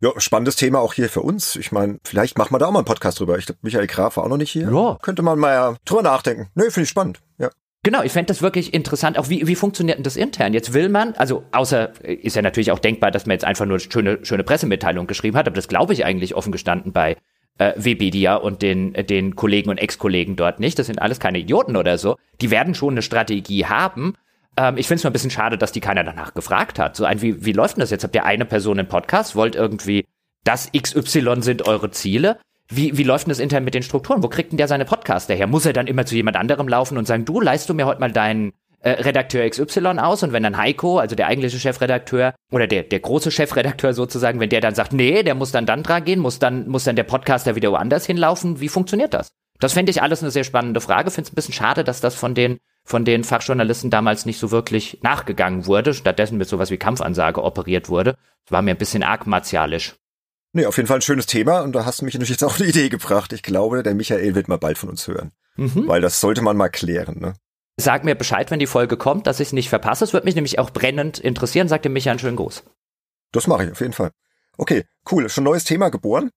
[0.00, 1.56] Ja, spannendes Thema auch hier für uns.
[1.56, 3.36] Ich meine, vielleicht machen wir da auch mal einen Podcast drüber.
[3.36, 4.70] Ich glaube, Michael Graf war auch noch nicht hier.
[4.70, 4.96] Ja.
[5.02, 6.48] Könnte man mal ja drüber nachdenken.
[6.54, 7.20] Nö, finde ich spannend.
[7.38, 7.50] Ja.
[7.82, 9.18] Genau, ich fände das wirklich interessant.
[9.18, 10.52] Auch wie, wie funktioniert denn das intern?
[10.52, 13.80] Jetzt will man, also außer ist ja natürlich auch denkbar, dass man jetzt einfach nur
[13.80, 17.16] schöne, schöne Pressemitteilung geschrieben hat, aber das glaube ich eigentlich offen gestanden bei
[17.58, 20.78] äh, Webedia und den, den Kollegen und Ex-Kollegen dort nicht.
[20.78, 22.16] Das sind alles keine Idioten oder so.
[22.40, 24.14] Die werden schon eine Strategie haben.
[24.58, 26.96] Ähm, ich finde es nur ein bisschen schade, dass die keiner danach gefragt hat.
[26.96, 28.02] So ein, wie, wie läuft denn das jetzt?
[28.02, 30.04] Habt ihr eine Person im Podcast, wollt irgendwie,
[30.44, 32.38] das XY sind eure Ziele?
[32.68, 34.22] Wie, wie läuft denn das intern mit den Strukturen?
[34.22, 35.46] Wo kriegt denn der seine Podcaster her?
[35.46, 38.00] Muss er dann immer zu jemand anderem laufen und sagen, du, leist du mir heute
[38.00, 42.66] mal deinen äh, Redakteur XY aus und wenn dann Heiko, also der eigentliche Chefredakteur oder
[42.66, 46.04] der, der große Chefredakteur sozusagen, wenn der dann sagt, nee, der muss dann dann dran
[46.04, 49.30] gehen, muss dann, muss dann der Podcaster wieder woanders hinlaufen, wie funktioniert das?
[49.60, 51.10] Das fände ich alles eine sehr spannende Frage.
[51.10, 52.58] Finde es ein bisschen schade, dass das von den,
[52.88, 57.90] von den Fachjournalisten damals nicht so wirklich nachgegangen wurde, stattdessen mit sowas wie Kampfansage operiert
[57.90, 58.16] wurde.
[58.46, 59.96] Das war mir ein bisschen arg martialisch.
[60.54, 62.58] Nee, auf jeden Fall ein schönes Thema und da hast du mich natürlich jetzt auch
[62.58, 63.34] eine Idee gebracht.
[63.34, 65.32] Ich glaube, der Michael wird mal bald von uns hören.
[65.56, 65.86] Mhm.
[65.86, 67.34] Weil das sollte man mal klären, ne?
[67.76, 70.04] Sag mir Bescheid, wenn die Folge kommt, dass ich es nicht verpasse.
[70.04, 71.68] Es würde mich nämlich auch brennend interessieren.
[71.68, 72.64] Sagt dem Michael einen schönen Gruß.
[73.32, 74.12] Das mache ich auf jeden Fall.
[74.56, 75.28] Okay, cool.
[75.28, 76.30] Schon neues Thema geboren.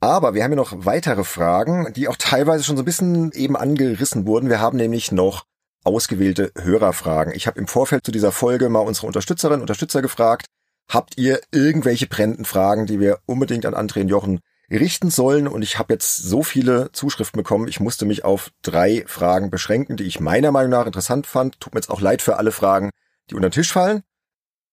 [0.00, 3.56] Aber wir haben ja noch weitere Fragen, die auch teilweise schon so ein bisschen eben
[3.56, 4.48] angerissen wurden.
[4.48, 5.44] Wir haben nämlich noch
[5.84, 7.34] ausgewählte Hörerfragen.
[7.34, 10.46] Ich habe im Vorfeld zu dieser Folge mal unsere Unterstützerinnen und Unterstützer gefragt,
[10.88, 14.40] Habt ihr irgendwelche brennenden Fragen, die wir unbedingt an André und Jochen
[14.70, 15.48] richten sollen?
[15.48, 19.96] Und ich habe jetzt so viele Zuschriften bekommen, ich musste mich auf drei Fragen beschränken,
[19.96, 21.58] die ich meiner Meinung nach interessant fand.
[21.60, 22.90] Tut mir jetzt auch leid für alle Fragen,
[23.30, 24.02] die unter den Tisch fallen.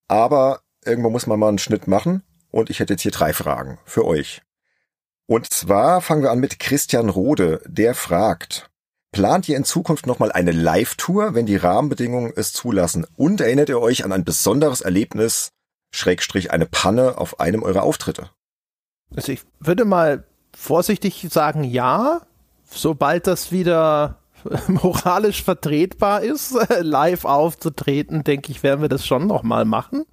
[0.07, 2.23] Aber irgendwo muss man mal einen Schnitt machen.
[2.51, 4.41] Und ich hätte jetzt hier drei Fragen für euch.
[5.25, 8.69] Und zwar fangen wir an mit Christian Rode, der fragt,
[9.11, 13.05] Plant ihr in Zukunft nochmal eine Live-Tour, wenn die Rahmenbedingungen es zulassen?
[13.17, 15.51] Und erinnert ihr euch an ein besonderes Erlebnis
[15.93, 18.29] Schrägstrich eine Panne auf einem eurer Auftritte?
[19.13, 20.23] Also ich würde mal
[20.55, 22.21] vorsichtig sagen, ja,
[22.63, 24.19] sobald das wieder
[24.67, 30.05] moralisch vertretbar ist, live aufzutreten, denke ich, werden wir das schon nochmal machen.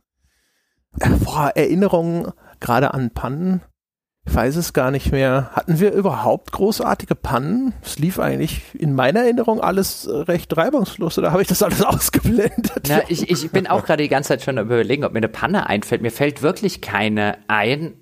[0.99, 3.63] Äh, boah, Erinnerungen gerade an Pannen
[4.29, 5.51] ich weiß es gar nicht mehr.
[5.55, 7.73] Hatten wir überhaupt großartige Pannen?
[7.83, 12.89] Es lief eigentlich in meiner Erinnerung alles recht reibungslos oder habe ich das alles ausgeblendet?
[12.89, 15.67] Na, ich, ich bin auch gerade die ganze Zeit schon überlegen, ob mir eine Panne
[15.67, 16.03] einfällt.
[16.03, 17.95] Mir fällt wirklich keine ein.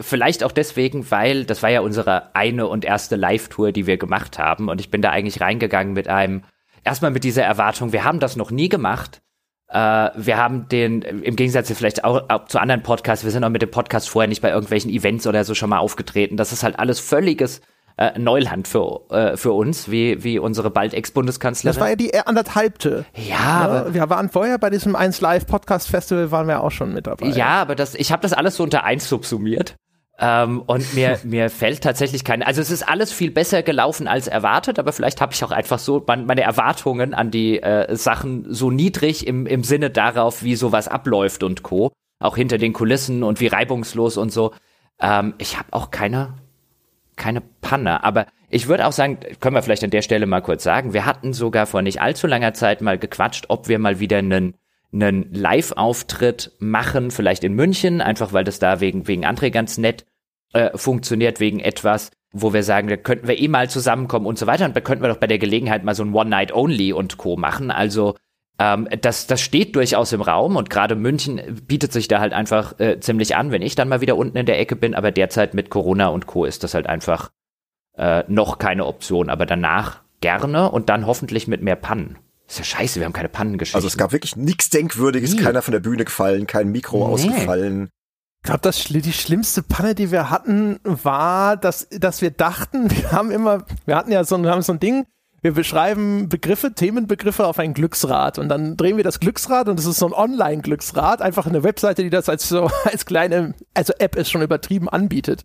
[0.00, 4.38] Vielleicht auch deswegen, weil das war ja unsere eine und erste Live-Tour, die wir gemacht
[4.38, 4.68] haben.
[4.68, 6.42] Und ich bin da eigentlich reingegangen mit einem,
[6.84, 9.22] erstmal mit dieser Erwartung, wir haben das noch nie gemacht
[9.70, 13.50] äh, wir haben den, im Gegensatz vielleicht auch, auch, zu anderen Podcasts, wir sind auch
[13.50, 16.36] mit dem Podcast vorher nicht bei irgendwelchen Events oder so schon mal aufgetreten.
[16.36, 17.60] Das ist halt alles völliges
[17.96, 21.74] äh, Neuland für, äh, für uns, wie, wie unsere bald Ex-Bundeskanzlerin.
[21.74, 23.04] Das war ja die anderthalbte.
[23.14, 26.72] Ja, ja, aber wir waren vorher bei diesem 1 Live Podcast Festival waren wir auch
[26.72, 27.26] schon mit dabei.
[27.26, 29.76] Ja, aber das, ich habe das alles so unter eins subsumiert.
[30.20, 32.46] Ähm, und mir, mir fällt tatsächlich keine.
[32.46, 35.78] Also es ist alles viel besser gelaufen als erwartet, aber vielleicht habe ich auch einfach
[35.78, 40.56] so mein, meine Erwartungen an die äh, Sachen so niedrig im, im Sinne darauf, wie
[40.56, 41.92] sowas abläuft und Co.
[42.22, 44.52] Auch hinter den Kulissen und wie reibungslos und so.
[45.00, 46.34] Ähm, ich habe auch keine,
[47.16, 48.04] keine Panne.
[48.04, 51.06] Aber ich würde auch sagen, können wir vielleicht an der Stelle mal kurz sagen, wir
[51.06, 54.54] hatten sogar vor nicht allzu langer Zeit mal gequatscht, ob wir mal wieder einen
[54.92, 60.04] einen Live-Auftritt machen, vielleicht in München, einfach weil das da wegen, wegen André ganz nett
[60.52, 64.46] äh, funktioniert, wegen etwas, wo wir sagen, da könnten wir eh mal zusammenkommen und so
[64.46, 64.64] weiter.
[64.64, 67.36] Und da könnten wir doch bei der Gelegenheit mal so ein One-Night-Only und Co.
[67.36, 67.70] machen.
[67.70, 68.16] Also
[68.58, 72.78] ähm, das, das steht durchaus im Raum und gerade München bietet sich da halt einfach
[72.78, 74.94] äh, ziemlich an, wenn ich dann mal wieder unten in der Ecke bin.
[74.94, 76.44] Aber derzeit mit Corona und Co.
[76.44, 77.30] ist das halt einfach
[77.96, 79.30] äh, noch keine Option.
[79.30, 82.18] Aber danach gerne und dann hoffentlich mit mehr Pannen.
[82.50, 83.76] Ist ja scheiße, wir haben keine Pannengeschichten.
[83.78, 85.42] Also es gab wirklich nichts Denkwürdiges, nee.
[85.42, 87.12] keiner von der Bühne gefallen, kein Mikro nee.
[87.12, 87.90] ausgefallen.
[88.42, 93.12] Ich glaube, das die schlimmste Panne, die wir hatten, war, dass, dass wir dachten, wir
[93.12, 95.06] haben immer, wir hatten ja so, wir haben so ein Ding,
[95.42, 99.86] wir beschreiben Begriffe, Themenbegriffe auf ein Glücksrad und dann drehen wir das Glücksrad und es
[99.86, 104.16] ist so ein Online-Glücksrad, einfach eine Webseite, die das als so als kleine, also App
[104.16, 105.44] ist schon übertrieben anbietet.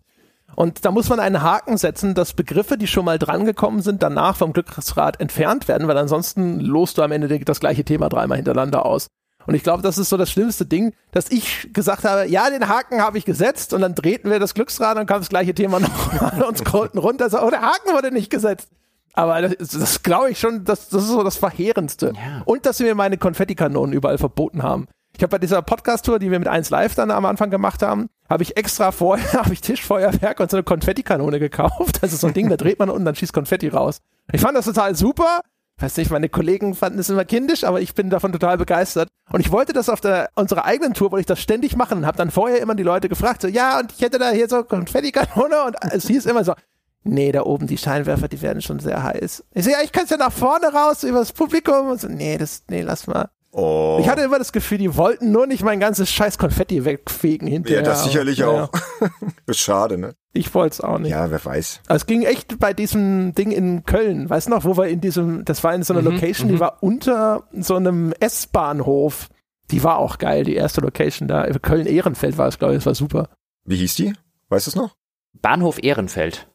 [0.56, 4.36] Und da muss man einen Haken setzen, dass Begriffe, die schon mal drangekommen sind, danach
[4.36, 8.86] vom Glücksrad entfernt werden, weil ansonsten lost du am Ende das gleiche Thema dreimal hintereinander
[8.86, 9.06] aus.
[9.46, 12.68] Und ich glaube, das ist so das schlimmste Ding, dass ich gesagt habe, ja, den
[12.68, 15.78] Haken habe ich gesetzt und dann drehten wir das Glücksrad und kam das gleiche Thema
[15.80, 17.28] nochmal und scrollten runter.
[17.28, 18.70] So, oh, der Haken wurde nicht gesetzt.
[19.12, 22.12] Aber das, das glaube ich schon, das, das ist so das Verheerendste.
[22.16, 22.42] Ja.
[22.46, 24.88] Und dass sie mir meine Konfettikanonen überall verboten haben.
[25.16, 28.10] Ich habe bei dieser Podcast-Tour, die wir mit 1 Live dann am Anfang gemacht haben,
[28.28, 32.02] habe ich extra vorher habe ich Tischfeuerwerk und so eine Konfettikanone gekauft.
[32.02, 34.02] Das ist so ein Ding, da dreht man und dann schießt Konfetti raus.
[34.32, 35.40] Ich fand das total super.
[35.78, 39.08] Weiß nicht, meine Kollegen fanden es immer kindisch, aber ich bin davon total begeistert.
[39.30, 42.06] Und ich wollte das auf der unserer eigenen Tour, wollte ich das ständig machen und
[42.06, 44.64] habe dann vorher immer die Leute gefragt, so, ja, und ich hätte da hier so
[44.64, 46.54] Konfettikanone und es hieß immer so,
[47.04, 49.44] nee, da oben die Scheinwerfer, die werden schon sehr heiß.
[49.54, 52.08] Ich so, ja, ich kann es ja nach vorne raus über das Publikum und so,
[52.08, 53.30] nee, das, nee, lass mal.
[53.58, 53.96] Oh.
[54.02, 57.78] Ich hatte immer das Gefühl, die wollten nur nicht mein ganzes scheiß Konfetti wegfegen hinterher.
[57.78, 58.48] Ja, das sicherlich ja.
[58.48, 58.70] auch.
[59.46, 60.14] ist schade, ne?
[60.34, 61.12] Ich wollte es auch nicht.
[61.12, 61.80] Ja, wer weiß.
[61.86, 65.00] Aber es ging echt bei diesem Ding in Köln, weißt du noch, wo wir in
[65.00, 66.60] diesem, das war in so einer mhm, Location, die mhm.
[66.60, 69.30] war unter so einem S-Bahnhof.
[69.70, 71.50] Die war auch geil, die erste Location da.
[71.50, 73.30] Köln-Ehrenfeld war es, glaube ich, das war super.
[73.64, 74.12] Wie hieß die?
[74.50, 74.96] Weißt du es noch?
[75.32, 76.46] Bahnhof Ehrenfeld.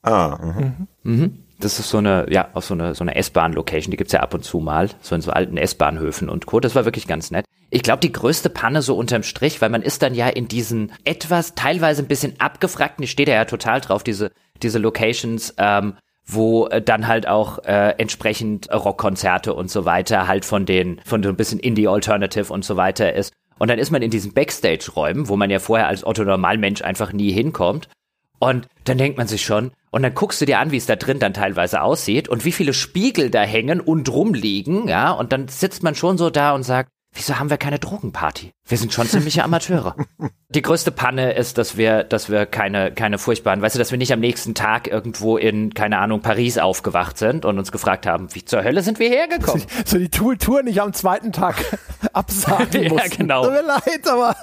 [0.00, 0.88] Ah, mhm.
[1.02, 1.45] mhm.
[1.58, 4.34] Das ist so eine, ja, auch so eine, so eine S-Bahn-Location, die gibt's ja ab
[4.34, 6.60] und zu mal, so in so alten S-Bahnhöfen und Co.
[6.60, 7.46] Das war wirklich ganz nett.
[7.70, 10.92] Ich glaube, die größte Panne so unterm Strich, weil man ist dann ja in diesen
[11.04, 14.30] etwas, teilweise ein bisschen abgefragten, die steht ja, ja total drauf, diese,
[14.62, 15.94] diese Locations, ähm,
[16.26, 21.22] wo äh, dann halt auch äh, entsprechend Rockkonzerte und so weiter halt von den, von
[21.22, 23.32] so ein bisschen Indie-Alternative und so weiter ist.
[23.58, 27.12] Und dann ist man in diesen Backstage-Räumen, wo man ja vorher als Otto Normalmensch einfach
[27.12, 27.88] nie hinkommt.
[28.38, 30.96] Und dann denkt man sich schon, und dann guckst du dir an, wie es da
[30.96, 35.48] drin dann teilweise aussieht und wie viele Spiegel da hängen und rumliegen, ja, und dann
[35.48, 38.52] sitzt man schon so da und sagt, wieso haben wir keine Drogenparty?
[38.68, 39.96] Wir sind schon ziemliche Amateure.
[40.50, 43.98] Die größte Panne ist, dass wir, dass wir keine, keine furchtbaren, weißt du, dass wir
[43.98, 48.34] nicht am nächsten Tag irgendwo in, keine Ahnung, Paris aufgewacht sind und uns gefragt haben,
[48.34, 49.64] wie zur Hölle sind wir hergekommen?
[49.86, 51.56] So die Tour, Tour nicht am zweiten Tag
[52.12, 53.10] absagen mussten.
[53.10, 53.44] ja, genau.
[53.44, 54.36] Tut mir leid, aber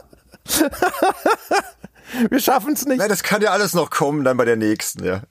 [2.29, 2.99] Wir schaffen es nicht.
[2.99, 5.23] Nein, das kann ja alles noch kommen, dann bei der nächsten, ja.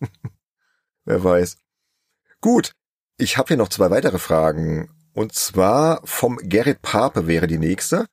[1.04, 1.56] Wer weiß.
[2.40, 2.72] Gut,
[3.18, 4.90] ich habe hier noch zwei weitere Fragen.
[5.12, 8.06] Und zwar vom Gerrit Pape wäre die nächste.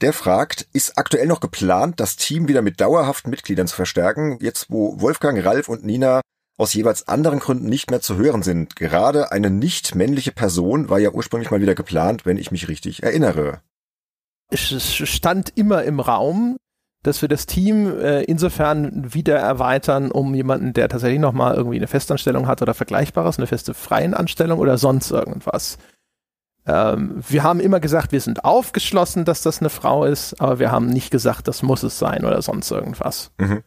[0.00, 4.70] Der fragt, ist aktuell noch geplant, das Team wieder mit dauerhaften Mitgliedern zu verstärken, jetzt
[4.70, 6.20] wo Wolfgang, Ralf und Nina
[6.58, 8.76] aus jeweils anderen Gründen nicht mehr zu hören sind.
[8.76, 13.02] Gerade eine nicht männliche Person war ja ursprünglich mal wieder geplant, wenn ich mich richtig
[13.02, 13.60] erinnere.
[14.48, 16.56] Es stand immer im Raum,
[17.06, 21.86] dass wir das Team äh, insofern wieder erweitern, um jemanden, der tatsächlich nochmal irgendwie eine
[21.86, 25.78] Festanstellung hat oder Vergleichbares, eine feste freien Anstellung oder sonst irgendwas.
[26.66, 30.72] Ähm, wir haben immer gesagt, wir sind aufgeschlossen, dass das eine Frau ist, aber wir
[30.72, 33.30] haben nicht gesagt, das muss es sein oder sonst irgendwas.
[33.38, 33.62] Mhm.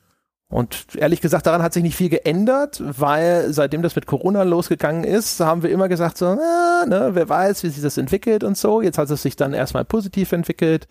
[0.51, 5.03] Und ehrlich gesagt, daran hat sich nicht viel geändert, weil seitdem das mit Corona losgegangen
[5.03, 8.57] ist, haben wir immer gesagt, so, na, ne, wer weiß, wie sich das entwickelt und
[8.57, 8.81] so.
[8.81, 10.87] Jetzt hat es sich dann erstmal positiv entwickelt.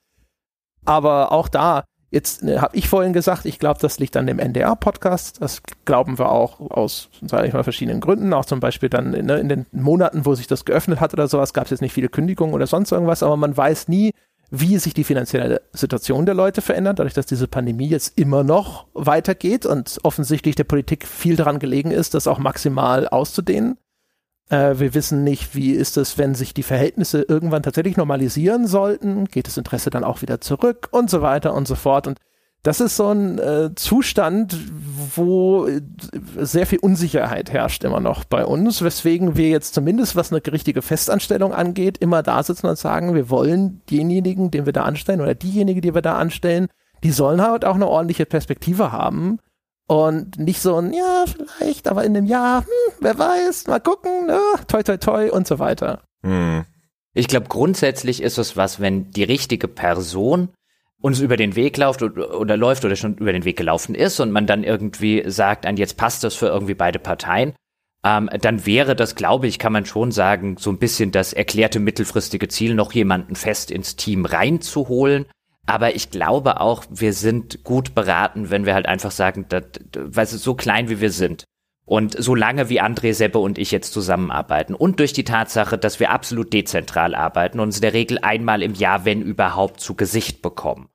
[0.85, 4.39] Aber auch da, Jetzt ne, habe ich vorhin gesagt, ich glaube, das liegt an dem
[4.39, 5.43] NDR-Podcast.
[5.43, 8.33] Das glauben wir auch aus, sage ich mal, verschiedenen Gründen.
[8.33, 11.53] Auch zum Beispiel dann ne, in den Monaten, wo sich das geöffnet hat oder sowas,
[11.53, 14.13] gab es jetzt nicht viele Kündigungen oder sonst irgendwas, aber man weiß nie,
[14.51, 18.87] wie sich die finanzielle Situation der Leute verändert, dadurch, dass diese Pandemie jetzt immer noch
[18.95, 23.77] weitergeht und offensichtlich der Politik viel daran gelegen ist, das auch maximal auszudehnen.
[24.49, 29.27] Äh, wir wissen nicht, wie ist es, wenn sich die Verhältnisse irgendwann tatsächlich normalisieren sollten.
[29.27, 32.07] Geht das Interesse dann auch wieder zurück und so weiter und so fort.
[32.07, 32.19] Und
[32.63, 34.57] das ist so ein äh, Zustand,
[35.15, 35.81] wo äh,
[36.39, 40.83] sehr viel Unsicherheit herrscht immer noch bei uns, weswegen wir jetzt zumindest, was eine richtige
[40.83, 45.35] Festanstellung angeht, immer da sitzen und sagen, wir wollen denjenigen, den wir da anstellen oder
[45.35, 46.69] diejenige, die wir da anstellen,
[47.05, 49.39] die sollen halt auch eine ordentliche Perspektive haben
[49.89, 54.27] und nicht so ein, ja, vielleicht, aber in einem Jahr, hm, wer weiß, mal gucken,
[54.27, 54.39] ne,
[54.69, 56.03] toi, toi, toi und so weiter.
[56.23, 56.65] Hm.
[57.15, 60.51] Ich glaube, grundsätzlich ist es was, wenn die richtige Person
[61.01, 64.21] uns über den Weg läuft oder, oder, läuft oder schon über den Weg gelaufen ist
[64.21, 67.55] und man dann irgendwie sagt, an jetzt passt das für irgendwie beide Parteien,
[68.05, 71.81] ähm, dann wäre das, glaube ich, kann man schon sagen, so ein bisschen das erklärte
[71.81, 75.27] mittelfristige Ziel, noch jemanden fest ins Team reinzuholen
[75.69, 79.65] aber ich glaube auch, wir sind gut beraten, wenn wir halt einfach sagen, dass,
[79.95, 81.45] weißt du, so klein wie wir sind.
[81.85, 86.01] Und so lange wie André Seppe und ich jetzt zusammenarbeiten und durch die Tatsache, dass
[86.01, 89.95] wir absolut dezentral arbeiten und uns in der Regel einmal im Jahr, wenn überhaupt, zu
[89.95, 90.89] Gesicht bekommen.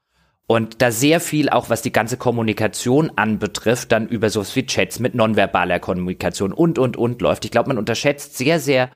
[0.46, 5.00] Und da sehr viel auch, was die ganze Kommunikation anbetrifft, dann über sowas wie Chats
[5.00, 7.46] mit nonverbaler Kommunikation und, und, und läuft.
[7.46, 8.92] Ich glaube, man unterschätzt sehr, sehr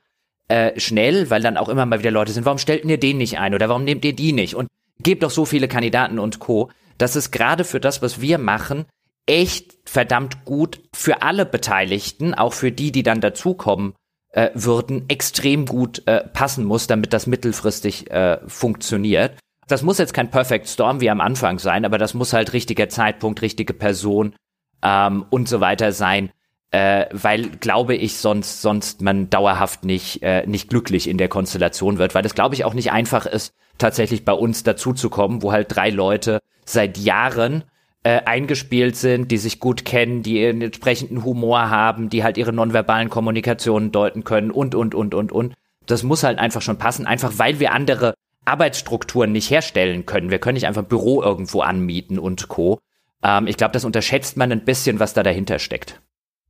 [0.48, 3.38] äh, schnell, weil dann auch immer mal wieder Leute sind, warum stellt ihr den nicht
[3.38, 4.54] ein oder warum nehmt ihr die nicht?
[4.54, 4.68] Und
[5.02, 8.86] gibt doch so viele Kandidaten und Co., dass es gerade für das, was wir machen,
[9.26, 13.94] echt verdammt gut für alle Beteiligten, auch für die, die dann dazukommen
[14.32, 19.38] äh, würden, extrem gut äh, passen muss, damit das mittelfristig äh, funktioniert.
[19.68, 22.88] Das muss jetzt kein Perfect Storm wie am Anfang sein, aber das muss halt richtiger
[22.88, 24.34] Zeitpunkt, richtige Person
[24.82, 26.30] ähm, und so weiter sein,
[26.70, 31.98] äh, weil glaube ich sonst sonst man dauerhaft nicht äh, nicht glücklich in der Konstellation
[31.98, 35.74] wird, weil das glaube ich auch nicht einfach ist tatsächlich bei uns dazuzukommen, wo halt
[35.74, 37.64] drei Leute seit Jahren
[38.02, 42.52] äh, eingespielt sind, die sich gut kennen, die ihren entsprechenden Humor haben, die halt ihre
[42.52, 45.54] nonverbalen Kommunikationen deuten können und und und und und.
[45.86, 48.14] Das muss halt einfach schon passen, einfach weil wir andere
[48.44, 50.30] Arbeitsstrukturen nicht herstellen können.
[50.30, 52.78] Wir können nicht einfach ein Büro irgendwo anmieten und co.
[53.22, 56.00] Ähm, ich glaube, das unterschätzt man ein bisschen, was da dahinter steckt.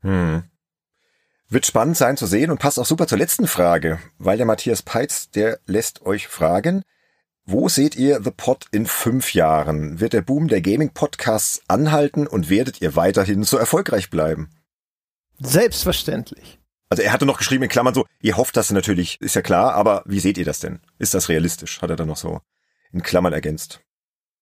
[0.02, 0.44] Hm.
[1.48, 4.82] Wird spannend sein zu sehen und passt auch super zur letzten Frage, weil der Matthias
[4.82, 6.82] Peitz, der lässt euch fragen,
[7.46, 10.00] wo seht ihr The Pod in fünf Jahren?
[10.00, 14.50] Wird der Boom der Gaming-Podcasts anhalten und werdet ihr weiterhin so erfolgreich bleiben?
[15.38, 16.60] Selbstverständlich.
[16.90, 19.74] Also er hatte noch geschrieben in Klammern so, ihr hofft das natürlich, ist ja klar,
[19.74, 20.80] aber wie seht ihr das denn?
[20.98, 21.80] Ist das realistisch?
[21.80, 22.40] Hat er dann noch so
[22.92, 23.80] in Klammern ergänzt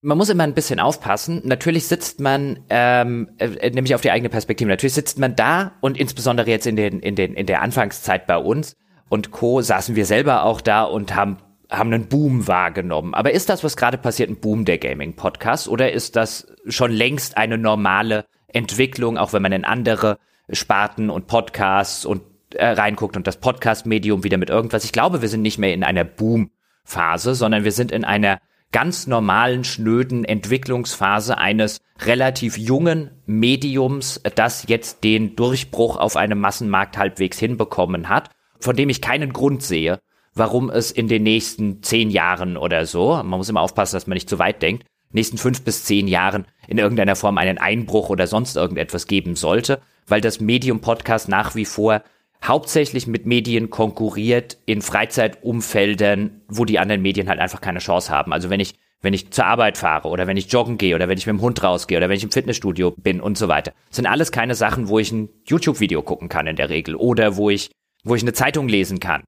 [0.07, 1.43] man muss immer ein bisschen aufpassen.
[1.45, 5.99] Natürlich sitzt man, ähm, äh, nämlich auf die eigene Perspektive, natürlich sitzt man da und
[5.99, 8.77] insbesondere jetzt in, den, in, den, in der Anfangszeit bei uns
[9.09, 9.61] und Co.
[9.61, 11.39] saßen wir selber auch da und haben
[11.69, 13.13] haben einen Boom wahrgenommen.
[13.13, 17.37] Aber ist das, was gerade passiert, ein Boom der Gaming-Podcasts oder ist das schon längst
[17.37, 20.19] eine normale Entwicklung, auch wenn man in andere
[20.49, 22.23] Sparten und Podcasts und
[22.55, 24.85] äh, reinguckt und das Podcast-Medium wieder mit irgendwas?
[24.85, 28.39] Ich glaube, wir sind nicht mehr in einer Boom-Phase, sondern wir sind in einer
[28.73, 36.99] ganz normalen, schnöden Entwicklungsphase eines relativ jungen Mediums, das jetzt den Durchbruch auf einem Massenmarkt
[36.99, 38.31] halbwegs hinbekommen hat,
[38.61, 40.01] von dem ich keinen Grund sehe,
[40.35, 44.15] warum es in den nächsten zehn Jahren oder so, man muss immer aufpassen, dass man
[44.15, 48.27] nicht zu weit denkt, nächsten fünf bis zehn Jahren in irgendeiner Form einen Einbruch oder
[48.27, 52.03] sonst irgendetwas geben sollte, weil das Medium Podcast nach wie vor
[52.45, 58.33] hauptsächlich mit Medien konkurriert in Freizeitumfeldern, wo die anderen Medien halt einfach keine Chance haben.
[58.33, 61.19] Also wenn ich wenn ich zur Arbeit fahre oder wenn ich joggen gehe oder wenn
[61.19, 63.73] ich mit dem Hund rausgehe oder wenn ich im Fitnessstudio bin und so weiter.
[63.89, 67.37] Das sind alles keine Sachen, wo ich ein YouTube-Video gucken kann in der Regel oder
[67.37, 67.71] wo ich,
[68.05, 69.23] wo ich eine Zeitung lesen kann.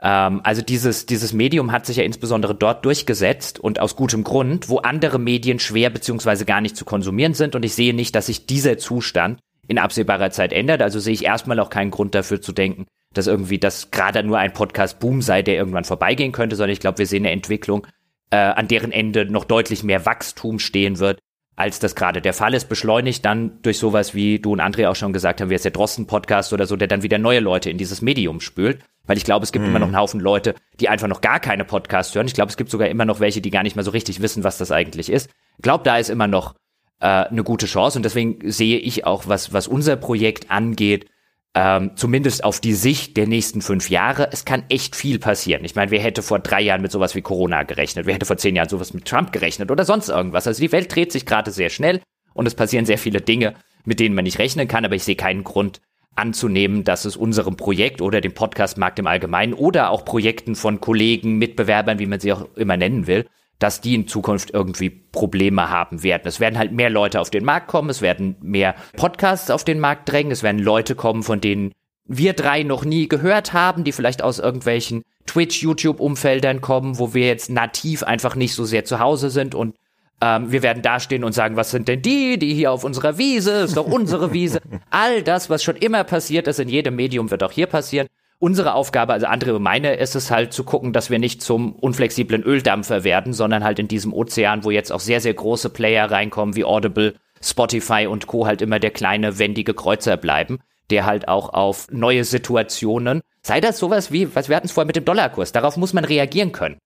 [0.00, 4.68] Ähm, also dieses, dieses Medium hat sich ja insbesondere dort durchgesetzt und aus gutem Grund,
[4.68, 8.26] wo andere Medien schwer beziehungsweise gar nicht zu konsumieren sind und ich sehe nicht, dass
[8.26, 9.38] sich dieser Zustand
[9.72, 10.82] in absehbarer Zeit ändert.
[10.82, 14.38] Also sehe ich erstmal auch keinen Grund dafür zu denken, dass irgendwie das gerade nur
[14.38, 17.86] ein Podcast-Boom sei, der irgendwann vorbeigehen könnte, sondern ich glaube, wir sehen eine Entwicklung,
[18.30, 21.18] äh, an deren Ende noch deutlich mehr Wachstum stehen wird,
[21.56, 22.68] als das gerade der Fall ist.
[22.68, 25.72] Beschleunigt dann durch sowas, wie du und André auch schon gesagt haben, wie jetzt der
[25.72, 28.80] Drosten-Podcast oder so, der dann wieder neue Leute in dieses Medium spült.
[29.06, 29.70] Weil ich glaube, es gibt mhm.
[29.70, 32.26] immer noch einen Haufen Leute, die einfach noch gar keine Podcasts hören.
[32.26, 34.44] Ich glaube, es gibt sogar immer noch welche, die gar nicht mehr so richtig wissen,
[34.44, 35.30] was das eigentlich ist.
[35.56, 36.54] Ich glaube, da ist immer noch
[37.02, 41.06] äh, eine gute Chance und deswegen sehe ich auch, was, was unser Projekt angeht,
[41.54, 45.64] ähm, zumindest auf die Sicht der nächsten fünf Jahre, es kann echt viel passieren.
[45.64, 48.06] Ich meine, wer hätte vor drei Jahren mit sowas wie Corona gerechnet?
[48.06, 50.46] Wer hätte vor zehn Jahren sowas mit Trump gerechnet oder sonst irgendwas?
[50.46, 52.00] Also die Welt dreht sich gerade sehr schnell
[52.32, 53.54] und es passieren sehr viele Dinge,
[53.84, 55.80] mit denen man nicht rechnen kann, aber ich sehe keinen Grund
[56.14, 61.36] anzunehmen, dass es unserem Projekt oder dem Podcastmarkt im Allgemeinen oder auch Projekten von Kollegen,
[61.36, 63.26] Mitbewerbern, wie man sie auch immer nennen will,
[63.62, 66.22] dass die in Zukunft irgendwie Probleme haben werden.
[66.24, 69.78] Es werden halt mehr Leute auf den Markt kommen, es werden mehr Podcasts auf den
[69.78, 71.72] Markt drängen, es werden Leute kommen, von denen
[72.04, 77.28] wir drei noch nie gehört haben, die vielleicht aus irgendwelchen Twitch, YouTube-Umfeldern kommen, wo wir
[77.28, 79.76] jetzt nativ einfach nicht so sehr zu Hause sind und
[80.20, 83.52] ähm, wir werden dastehen und sagen, was sind denn die, die hier auf unserer Wiese,
[83.52, 84.60] ist doch unsere Wiese.
[84.90, 88.08] All das, was schon immer passiert ist in jedem Medium, wird auch hier passieren
[88.42, 92.42] unsere Aufgabe, also andere meine, ist es halt zu gucken, dass wir nicht zum unflexiblen
[92.42, 96.56] Öldampfer werden, sondern halt in diesem Ozean, wo jetzt auch sehr, sehr große Player reinkommen,
[96.56, 98.44] wie Audible, Spotify und Co.
[98.44, 100.58] halt immer der kleine, wendige Kreuzer bleiben,
[100.90, 104.88] der halt auch auf neue Situationen, sei das sowas wie, was wir hatten es vorher
[104.88, 106.78] mit dem Dollarkurs, darauf muss man reagieren können.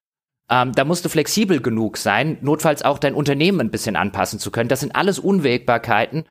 [0.50, 4.50] Ähm, da musst du flexibel genug sein, notfalls auch dein Unternehmen ein bisschen anpassen zu
[4.50, 4.68] können.
[4.68, 6.26] Das sind alles Unwägbarkeiten,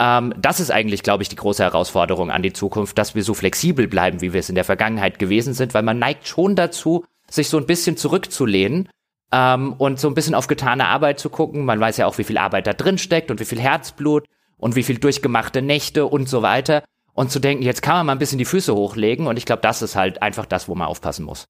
[0.00, 3.34] ähm, das ist eigentlich, glaube ich, die große Herausforderung an die Zukunft, dass wir so
[3.34, 7.04] flexibel bleiben, wie wir es in der Vergangenheit gewesen sind, weil man neigt schon dazu,
[7.28, 8.88] sich so ein bisschen zurückzulehnen
[9.30, 11.66] ähm, und so ein bisschen auf getane Arbeit zu gucken.
[11.66, 14.24] Man weiß ja auch, wie viel Arbeit da drin steckt und wie viel Herzblut
[14.56, 16.82] und wie viel durchgemachte Nächte und so weiter.
[17.12, 19.26] Und zu denken, jetzt kann man mal ein bisschen die Füße hochlegen.
[19.26, 21.46] Und ich glaube, das ist halt einfach das, wo man aufpassen muss.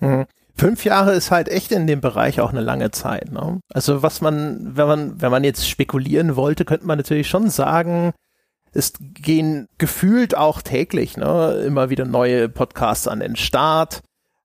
[0.00, 0.24] Mhm.
[0.56, 3.32] Fünf Jahre ist halt echt in dem Bereich auch eine lange Zeit.
[3.32, 3.60] Ne?
[3.72, 8.12] Also was man, wenn man, wenn man jetzt spekulieren wollte, könnte man natürlich schon sagen,
[8.72, 14.02] es gehen gefühlt auch täglich ne, immer wieder neue Podcasts an den Start.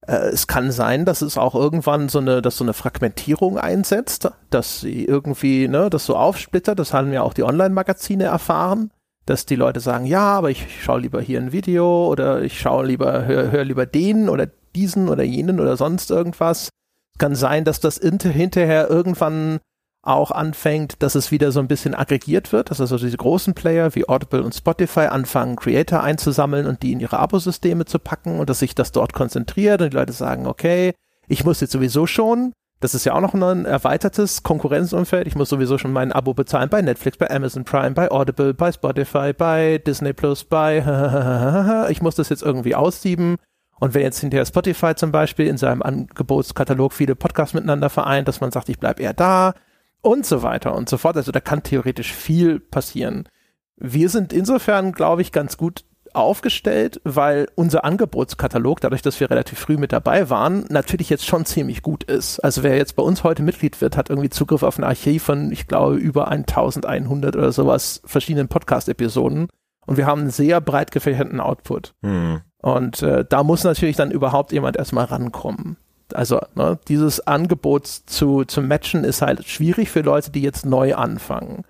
[0.08, 4.32] Äh, es kann sein, dass es auch irgendwann so eine, dass so eine Fragmentierung einsetzt,
[4.50, 6.80] dass sie irgendwie, ne, das so aufsplittert.
[6.80, 8.92] Das haben ja auch die Online-Magazine erfahren,
[9.30, 12.88] dass die Leute sagen, ja, aber ich schaue lieber hier ein Video oder ich schaue
[12.88, 16.70] lieber, höre hör lieber den oder diesen oder jenen oder sonst irgendwas.
[17.14, 19.60] Es kann sein, dass das hinterher irgendwann
[20.02, 23.94] auch anfängt, dass es wieder so ein bisschen aggregiert wird, dass also diese großen Player
[23.94, 28.50] wie Audible und Spotify anfangen, Creator einzusammeln und die in ihre Abosysteme zu packen und
[28.50, 30.94] dass sich das dort konzentriert und die Leute sagen, okay,
[31.28, 35.50] ich muss jetzt sowieso schon, das ist ja auch noch ein erweitertes Konkurrenzumfeld, ich muss
[35.50, 39.80] sowieso schon mein Abo bezahlen bei Netflix, bei Amazon Prime, bei Audible, bei Spotify, bei
[39.80, 43.38] Disney Plus, bei ich muss das jetzt irgendwie aussieben
[43.80, 48.42] und wenn jetzt hinterher Spotify zum Beispiel in seinem Angebotskatalog viele Podcasts miteinander vereint, dass
[48.42, 49.54] man sagt, ich bleib eher da,
[50.02, 51.18] und so weiter und so fort.
[51.18, 53.28] Also da kann theoretisch viel passieren.
[53.76, 59.60] Wir sind insofern, glaube ich, ganz gut aufgestellt, weil unser Angebotskatalog, dadurch, dass wir relativ
[59.60, 62.40] früh mit dabei waren, natürlich jetzt schon ziemlich gut ist.
[62.40, 65.52] Also wer jetzt bei uns heute Mitglied wird, hat irgendwie Zugriff auf ein Archiv von,
[65.52, 69.48] ich glaube, über 1100 oder sowas verschiedenen Podcast-Episoden.
[69.86, 71.94] Und wir haben einen sehr breit gefächerten Output.
[72.04, 72.42] Hm.
[72.62, 75.78] Und äh, da muss natürlich dann überhaupt jemand erstmal rankommen
[76.14, 80.96] also ne, dieses Angebot zu, zu matchen ist halt schwierig für Leute, die jetzt neu
[80.96, 81.66] anfangen.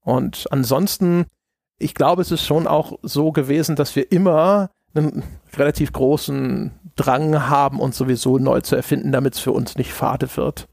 [0.00, 1.26] Und ansonsten,
[1.78, 5.22] ich glaube, es ist schon auch so gewesen, dass wir immer einen
[5.54, 10.34] relativ großen Drang haben, uns sowieso neu zu erfinden, damit es für uns nicht fade
[10.36, 10.66] wird.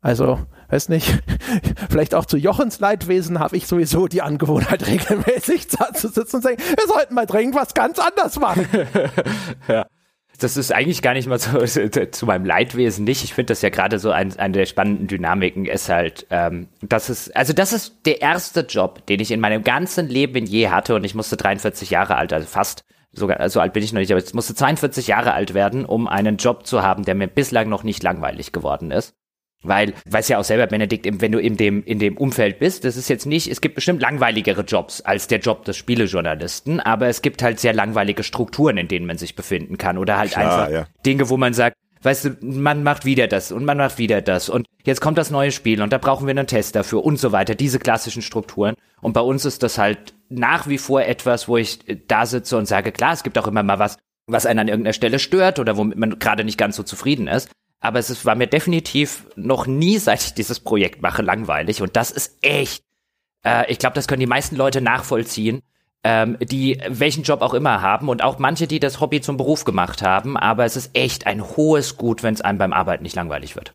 [0.00, 1.22] Also, weiß nicht,
[1.88, 6.42] vielleicht auch zu Jochens Leidwesen habe ich sowieso die Angewohnheit, regelmäßig da zu sitzen und
[6.42, 8.66] zu sagen, wir sollten mal dringend was ganz anderes machen.
[9.68, 9.86] ja
[10.38, 11.58] das ist eigentlich gar nicht mal so
[12.10, 13.24] zu meinem Leidwesen nicht.
[13.24, 17.10] Ich finde das ja gerade so ein, eine der spannenden Dynamiken ist halt, ähm, das
[17.10, 20.94] ist, also das ist der erste Job, den ich in meinem ganzen Leben je hatte
[20.94, 24.10] und ich musste 43 Jahre alt, also fast, sogar, so alt bin ich noch nicht,
[24.10, 27.68] aber ich musste 42 Jahre alt werden, um einen Job zu haben, der mir bislang
[27.68, 29.14] noch nicht langweilig geworden ist.
[29.64, 32.96] Weil, weiß ja auch selber, Benedikt, wenn du in dem, in dem Umfeld bist, das
[32.96, 37.22] ist jetzt nicht, es gibt bestimmt langweiligere Jobs als der Job des Spielejournalisten, aber es
[37.22, 40.72] gibt halt sehr langweilige Strukturen, in denen man sich befinden kann oder halt Klar, einfach
[40.72, 40.86] ja.
[41.06, 44.50] Dinge, wo man sagt, weißt du, man macht wieder das und man macht wieder das
[44.50, 47.32] und jetzt kommt das neue Spiel und da brauchen wir einen Test dafür und so
[47.32, 48.74] weiter, diese klassischen Strukturen.
[49.00, 52.66] Und bei uns ist das halt nach wie vor etwas, wo ich da sitze und
[52.66, 53.96] sage, klar, es gibt auch immer mal was,
[54.26, 57.50] was einen an irgendeiner Stelle stört oder womit man gerade nicht ganz so zufrieden ist
[57.84, 61.82] aber es ist, war mir definitiv noch nie, seit ich dieses Projekt mache, langweilig.
[61.82, 62.82] Und das ist echt,
[63.44, 65.60] äh, ich glaube, das können die meisten Leute nachvollziehen,
[66.02, 69.64] ähm, die welchen Job auch immer haben und auch manche, die das Hobby zum Beruf
[69.64, 70.36] gemacht haben.
[70.36, 73.74] Aber es ist echt ein hohes Gut, wenn es einem beim Arbeiten nicht langweilig wird.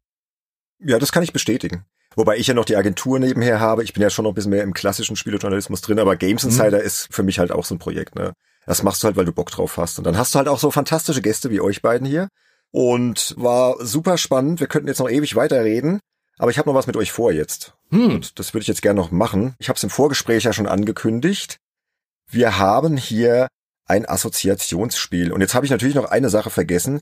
[0.79, 1.85] Ja, das kann ich bestätigen.
[2.15, 3.83] Wobei ich ja noch die Agentur nebenher habe.
[3.83, 6.49] Ich bin ja schon noch ein bisschen mehr im klassischen Spielejournalismus drin, aber Games mhm.
[6.49, 6.85] Insider mhm.
[6.85, 8.15] ist für mich halt auch so ein Projekt.
[8.15, 8.33] Ne?
[8.65, 9.97] Das machst du halt, weil du Bock drauf hast.
[9.99, 12.29] Und dann hast du halt auch so fantastische Gäste wie euch beiden hier,
[12.71, 14.59] und war super spannend.
[14.59, 15.99] Wir könnten jetzt noch ewig weiterreden,
[16.37, 17.73] aber ich habe noch was mit euch vor jetzt.
[17.91, 18.15] Hm.
[18.15, 19.55] Und das würde ich jetzt gerne noch machen.
[19.59, 21.57] Ich habe es im Vorgespräch ja schon angekündigt.
[22.29, 23.47] Wir haben hier
[23.85, 25.31] ein Assoziationsspiel.
[25.31, 26.99] Und jetzt habe ich natürlich noch eine Sache vergessen.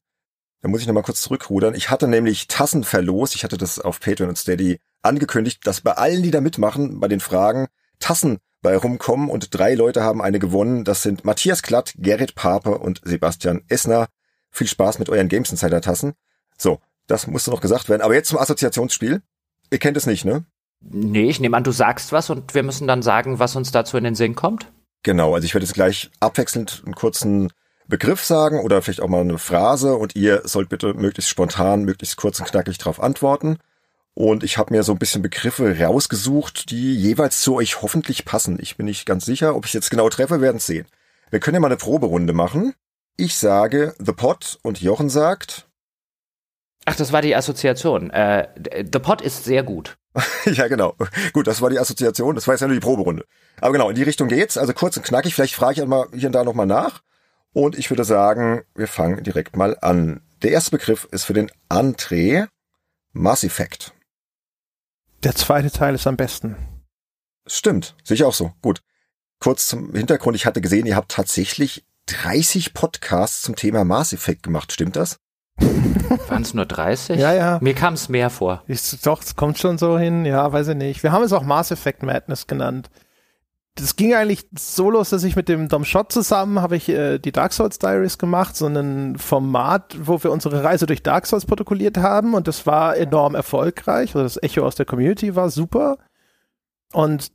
[0.61, 1.75] Da muss ich noch mal kurz zurückrudern.
[1.75, 3.35] Ich hatte nämlich Tassen verlost.
[3.35, 7.07] Ich hatte das auf Patreon und Steady angekündigt, dass bei allen, die da mitmachen, bei
[7.07, 7.67] den Fragen
[7.99, 10.83] Tassen bei rumkommen und drei Leute haben eine gewonnen.
[10.83, 14.07] Das sind Matthias Glatt, Gerrit Pape und Sebastian Essner.
[14.51, 16.13] Viel Spaß mit euren Games Insider Tassen.
[16.57, 18.01] So, das musste noch gesagt werden.
[18.01, 19.21] Aber jetzt zum Assoziationsspiel.
[19.69, 20.45] Ihr kennt es nicht, ne?
[20.81, 23.97] Nee, ich nehme an, du sagst was und wir müssen dann sagen, was uns dazu
[23.97, 24.71] in den Sinn kommt.
[25.03, 27.51] Genau, also ich werde jetzt gleich abwechselnd einen kurzen
[27.87, 32.17] Begriff sagen oder vielleicht auch mal eine Phrase und ihr sollt bitte möglichst spontan, möglichst
[32.17, 33.57] kurz und knackig darauf antworten.
[34.13, 38.57] Und ich habe mir so ein bisschen Begriffe rausgesucht, die jeweils zu euch hoffentlich passen.
[38.59, 40.87] Ich bin nicht ganz sicher, ob ich jetzt genau treffe, werden sehen.
[41.29, 42.73] Wir können ja mal eine Proberunde machen.
[43.17, 45.67] Ich sage The Pot und Jochen sagt.
[46.85, 48.11] Ach, das war die Assoziation.
[48.11, 48.47] Äh,
[48.91, 49.97] The Pot ist sehr gut.
[50.45, 50.95] ja, genau.
[51.33, 52.35] Gut, das war die Assoziation.
[52.35, 53.25] Das war jetzt ja nur die Proberunde.
[53.59, 54.57] Aber genau, in die Richtung geht's.
[54.57, 55.33] Also kurz und knackig.
[55.33, 57.01] Vielleicht frage ich einmal hier und da nochmal nach.
[57.53, 60.21] Und ich würde sagen, wir fangen direkt mal an.
[60.43, 62.47] Der erste Begriff ist für den André
[63.13, 63.93] Mass Effect.
[65.23, 66.55] Der zweite Teil ist am besten.
[67.47, 68.53] Stimmt, sehe ich auch so.
[68.61, 68.83] Gut.
[69.39, 70.35] Kurz zum Hintergrund.
[70.35, 75.19] Ich hatte gesehen, ihr habt tatsächlich 30 Podcasts zum Thema Mass Effect gemacht, stimmt das?
[75.59, 77.19] Waren es nur 30?
[77.19, 77.59] Ja, ja.
[77.61, 78.63] Mir kam es mehr vor.
[78.67, 81.03] Ich, doch, es kommt schon so hin, ja, weiß ich nicht.
[81.03, 82.89] Wir haben es auch Mass Effect Madness genannt.
[83.75, 87.19] Das ging eigentlich so los, dass ich mit dem Dom Schott zusammen habe ich äh,
[87.19, 91.45] die Dark Souls Diaries gemacht, so ein Format, wo wir unsere Reise durch Dark Souls
[91.45, 94.15] protokolliert haben und das war enorm erfolgreich.
[94.15, 95.97] Also das Echo aus der Community war super.
[96.91, 97.31] Und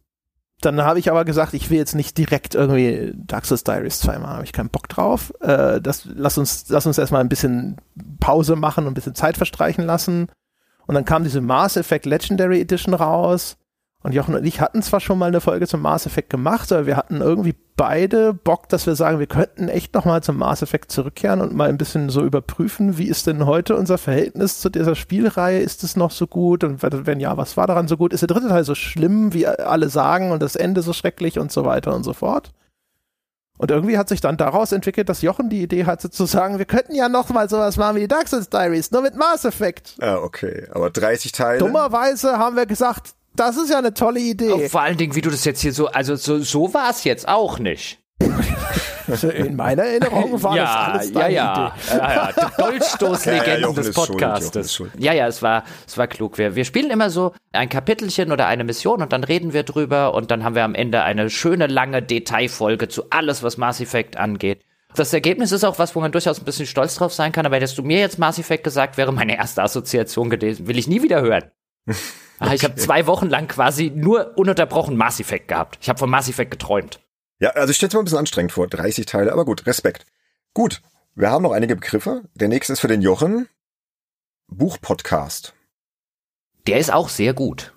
[0.65, 4.35] dann habe ich aber gesagt, ich will jetzt nicht direkt irgendwie Dark Souls Diaries zweimal,
[4.35, 5.33] habe ich keinen Bock drauf.
[5.41, 7.77] Äh, das, lass uns, lass uns erstmal ein bisschen
[8.21, 10.29] Pause machen und ein bisschen Zeit verstreichen lassen.
[10.87, 13.57] Und dann kam diese Mass Effect Legendary Edition raus.
[14.03, 16.87] Und Jochen und ich hatten zwar schon mal eine Folge zum Mass Effect gemacht, aber
[16.87, 20.91] wir hatten irgendwie beide Bock, dass wir sagen, wir könnten echt nochmal zum Mass Effect
[20.91, 24.97] zurückkehren und mal ein bisschen so überprüfen, wie ist denn heute unser Verhältnis zu dieser
[24.97, 25.61] Spielreihe?
[25.61, 26.65] Ist es noch so gut?
[26.65, 28.13] Und wenn ja, was war daran so gut?
[28.13, 31.53] Ist der dritte Teil so schlimm, wie alle sagen und das Ende so schrecklich und
[31.53, 32.53] so weiter und so fort?
[33.59, 36.65] Und irgendwie hat sich dann daraus entwickelt, dass Jochen die Idee hatte zu sagen, wir
[36.65, 39.95] könnten ja noch mal sowas machen wie die Dark Souls Diaries, nur mit Mass Effect.
[40.01, 40.67] Ah, okay.
[40.73, 41.59] Aber 30 Teile?
[41.61, 44.53] Dummerweise haben wir gesagt, das ist ja eine tolle Idee.
[44.53, 47.05] Oh, vor allen Dingen, wie du das jetzt hier so, also so, so war es
[47.05, 47.99] jetzt auch nicht.
[49.35, 51.75] In meiner Erinnerung war ja, das alles ja, ja.
[51.89, 51.99] Idee.
[51.99, 52.51] ja, ja.
[52.57, 54.75] Dolchstoßlegenden ja, ja, des Podcastes.
[54.75, 56.39] Schuld, ja, ja, es war, es war klug.
[56.39, 60.15] Wir, wir spielen immer so ein Kapitelchen oder eine Mission und dann reden wir drüber
[60.15, 64.17] und dann haben wir am Ende eine schöne lange Detailfolge zu alles, was Mass Effect
[64.17, 64.65] angeht.
[64.95, 67.57] Das Ergebnis ist auch was, wo man durchaus ein bisschen stolz drauf sein kann, aber
[67.57, 70.69] hättest du mir jetzt Mass Effect gesagt, wäre meine erste Assoziation gewesen.
[70.69, 71.51] Will ich nie wieder hören.
[72.41, 72.55] Okay.
[72.55, 75.79] Ich habe zwei Wochen lang quasi nur ununterbrochen Mass Effect gehabt.
[75.81, 77.01] Ich habe von Mass Effect geträumt.
[77.39, 80.07] Ja, also ich stelle es mir ein bisschen anstrengend vor, 30 Teile, aber gut, Respekt.
[80.55, 80.83] Gut,
[81.15, 82.23] wir haben noch einige Begriffe.
[82.35, 83.49] Der nächste ist für den Jochen.
[84.49, 85.55] Buchpodcast.
[86.67, 87.75] Der ist auch sehr gut.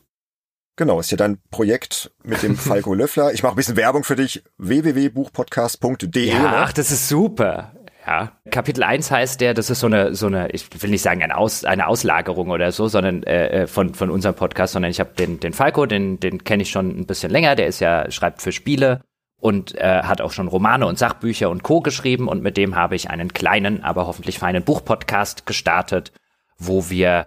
[0.77, 3.33] Genau, ist ja dein Projekt mit dem Falco Löffler.
[3.33, 4.43] Ich mache ein bisschen Werbung für dich.
[4.57, 6.27] www.buchpodcast.de.
[6.27, 6.57] Ja, ne?
[6.57, 7.74] ach, das ist super.
[8.05, 11.23] Ja, Kapitel 1 heißt der, das ist so eine, so eine, ich will nicht sagen
[11.23, 14.99] eine, Aus, eine Auslagerung oder so, sondern äh, äh von, von unserem Podcast, sondern ich
[14.99, 18.11] habe den, den Falco, den, den kenne ich schon ein bisschen länger, der ist ja,
[18.11, 19.01] schreibt für Spiele
[19.41, 21.81] und äh, hat auch schon Romane und Sachbücher und Co.
[21.81, 26.11] geschrieben und mit dem habe ich einen kleinen, aber hoffentlich feinen Buchpodcast gestartet,
[26.59, 27.25] wo wir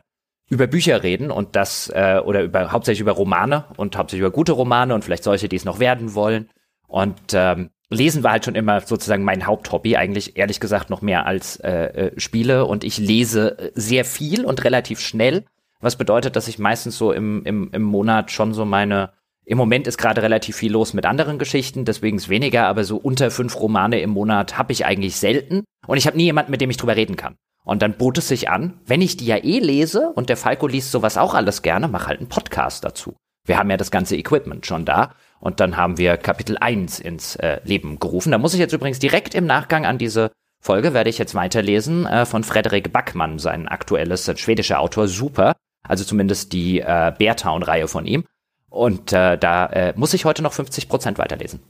[0.49, 4.53] über Bücher reden und das, äh, oder über hauptsächlich über Romane und hauptsächlich über gute
[4.53, 6.49] Romane und vielleicht solche, die es noch werden wollen.
[6.87, 11.27] Und ähm, Lesen war halt schon immer sozusagen mein Haupthobby, eigentlich ehrlich gesagt noch mehr
[11.27, 12.66] als äh, äh, Spiele.
[12.66, 15.44] Und ich lese sehr viel und relativ schnell,
[15.81, 19.12] was bedeutet, dass ich meistens so im, im, im Monat schon so meine,
[19.44, 22.97] im Moment ist gerade relativ viel los mit anderen Geschichten, deswegen ist weniger, aber so
[22.97, 25.65] unter fünf Romane im Monat habe ich eigentlich selten.
[25.86, 27.36] Und ich habe nie jemanden, mit dem ich drüber reden kann.
[27.65, 30.66] Und dann bot es sich an, wenn ich die ja eh lese und der Falco
[30.66, 33.15] liest sowas auch alles gerne, mach halt einen Podcast dazu.
[33.49, 35.15] Wir haben ja das ganze Equipment schon da.
[35.41, 38.33] Und dann haben wir Kapitel 1 ins äh, Leben gerufen.
[38.33, 42.07] Da muss ich jetzt übrigens direkt im Nachgang an diese Folge, werde ich jetzt weiterlesen,
[42.07, 45.55] äh, von Frederik Backmann, sein aktuelles, ein schwedischer Autor, super.
[45.83, 48.25] Also zumindest die äh, Beartown-Reihe von ihm.
[48.69, 51.61] Und äh, da äh, muss ich heute noch 50 Prozent weiterlesen.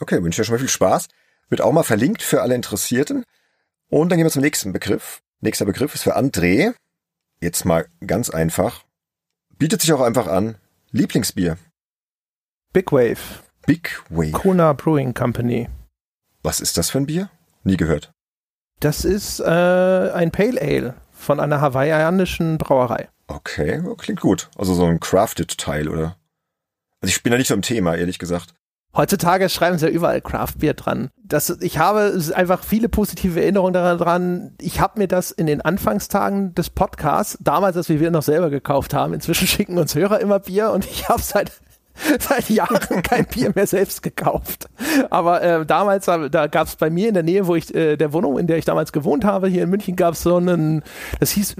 [0.00, 1.08] Okay, wünsche dir schon mal viel Spaß.
[1.48, 3.24] Wird auch mal verlinkt für alle Interessierten.
[3.88, 5.20] Und dann gehen wir zum nächsten Begriff.
[5.40, 6.74] Nächster Begriff ist für André.
[7.40, 8.84] Jetzt mal ganz einfach.
[9.58, 10.56] Bietet sich auch einfach an.
[10.92, 11.58] Lieblingsbier.
[12.72, 13.42] Big Wave.
[13.66, 14.32] Big Wave.
[14.32, 15.68] Kona Brewing Company.
[16.42, 17.28] Was ist das für ein Bier?
[17.62, 18.12] Nie gehört.
[18.80, 23.08] Das ist äh, ein Pale Ale von einer hawaiianischen Brauerei.
[23.26, 24.48] Okay, klingt gut.
[24.56, 26.16] Also so ein Crafted-Teil, oder?
[27.00, 28.54] Also ich bin da nicht so im Thema, ehrlich gesagt.
[28.96, 31.10] Heutzutage schreiben sie ja überall Craft Beer dran.
[31.22, 34.54] Das, ich habe einfach viele positive Erinnerungen daran.
[34.60, 38.94] Ich habe mir das in den Anfangstagen des Podcasts, damals, als wir noch selber gekauft
[38.94, 41.52] haben, inzwischen schicken uns Hörer immer Bier und ich habe seit
[42.20, 44.68] seit Jahren kein Bier mehr selbst gekauft.
[45.10, 48.12] Aber äh, damals, da gab es bei mir in der Nähe, wo ich, äh, der
[48.12, 50.82] Wohnung, in der ich damals gewohnt habe, hier in München, gab es so einen,
[51.20, 51.56] das hieß,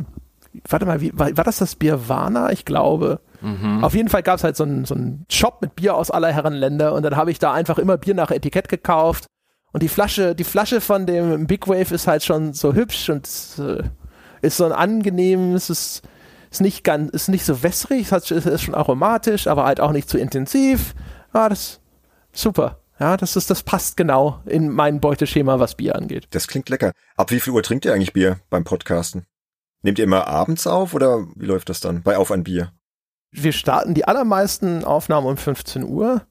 [0.68, 2.52] warte mal, wie, war, war das das Bier Warna?
[2.52, 3.20] Ich glaube.
[3.40, 3.84] Mhm.
[3.84, 6.32] Auf jeden Fall gab es halt so einen, so einen Shop mit Bier aus aller
[6.32, 9.26] Herren Länder und dann habe ich da einfach immer Bier nach Etikett gekauft.
[9.72, 13.28] Und die Flasche, die Flasche von dem Big Wave ist halt schon so hübsch und
[13.58, 13.82] äh,
[14.40, 16.02] ist so ein angenehmes, ist,
[16.50, 20.08] ist nicht ganz, ist nicht so wässrig, ist, ist schon aromatisch, aber halt auch nicht
[20.08, 20.94] zu intensiv.
[21.32, 21.80] Ah, das
[22.32, 22.80] super.
[22.98, 26.26] Ja, das ist, das passt genau in mein Beuteschema, was Bier angeht.
[26.30, 26.92] Das klingt lecker.
[27.16, 29.26] Ab wie viel Uhr trinkt ihr eigentlich Bier beim Podcasten?
[29.82, 32.72] Nehmt ihr immer abends auf oder wie läuft das dann bei Auf ein Bier?
[33.30, 36.22] Wir starten die allermeisten Aufnahmen um 15 Uhr.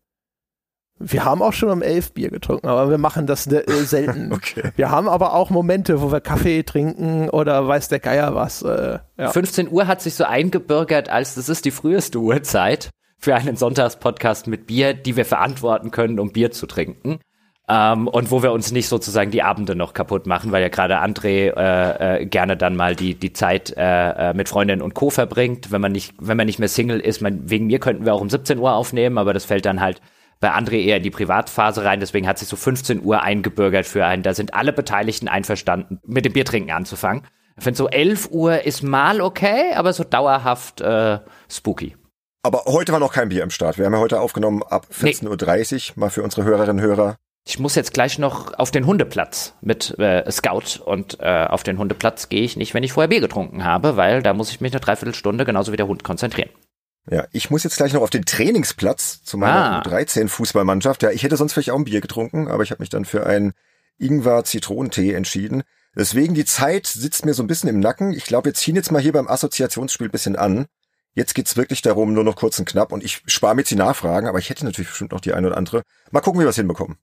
[1.00, 4.34] Wir haben auch schon um 11 Bier getrunken, aber wir machen das äh, selten.
[4.34, 4.72] okay.
[4.76, 8.64] Wir haben aber auch Momente, wo wir Kaffee trinken oder weiß der Geier was.
[8.64, 9.30] Äh, ja.
[9.30, 14.48] 15 Uhr hat sich so eingebürgert, als das ist die früheste Uhrzeit für einen Sonntagspodcast
[14.48, 17.20] mit Bier, die wir verantworten können, um Bier zu trinken.
[17.70, 21.02] Ähm, und wo wir uns nicht sozusagen die Abende noch kaputt machen, weil ja gerade
[21.02, 25.10] André äh, äh, gerne dann mal die, die Zeit äh, äh, mit Freundinnen und Co.
[25.10, 25.70] verbringt.
[25.70, 28.22] Wenn man nicht, wenn man nicht mehr Single ist, man, wegen mir könnten wir auch
[28.22, 30.02] um 17 Uhr aufnehmen, aber das fällt dann halt
[30.40, 34.06] bei André eher in die Privatphase rein, deswegen hat sich so 15 Uhr eingebürgert für
[34.06, 34.24] einen.
[34.24, 37.24] Da sind alle Beteiligten einverstanden, mit dem Biertrinken anzufangen.
[37.58, 41.20] Ich finde so 11 Uhr ist mal okay, aber so dauerhaft äh,
[41.50, 41.98] spooky.
[42.44, 43.78] Aber heute war noch kein Bier im Start.
[43.78, 47.18] Wir haben ja heute aufgenommen ab 14.30 Uhr, mal für unsere Hörerinnen und Hörer
[47.48, 51.78] ich muss jetzt gleich noch auf den Hundeplatz mit äh, Scout und äh, auf den
[51.78, 54.74] Hundeplatz gehe ich nicht, wenn ich vorher Bier getrunken habe, weil da muss ich mich
[54.74, 56.50] eine Dreiviertelstunde genauso wie der Hund konzentrieren.
[57.10, 59.82] Ja, ich muss jetzt gleich noch auf den Trainingsplatz zu meiner ah.
[59.82, 61.04] 13 Fußballmannschaft.
[61.04, 63.26] Ja, ich hätte sonst vielleicht auch ein Bier getrunken, aber ich habe mich dann für
[63.26, 63.54] einen
[63.98, 65.64] Ingwer-Zitronentee entschieden.
[65.96, 68.12] Deswegen die Zeit sitzt mir so ein bisschen im Nacken.
[68.12, 70.66] Ich glaube, wir ziehen jetzt mal hier beim Assoziationsspiel ein bisschen an.
[71.14, 72.92] Jetzt geht's wirklich darum, nur noch kurz und knapp.
[72.92, 75.48] Und ich spare mir jetzt die Nachfragen, aber ich hätte natürlich bestimmt noch die eine
[75.48, 75.84] oder andere.
[76.12, 76.98] Mal gucken, wie wir es hinbekommen.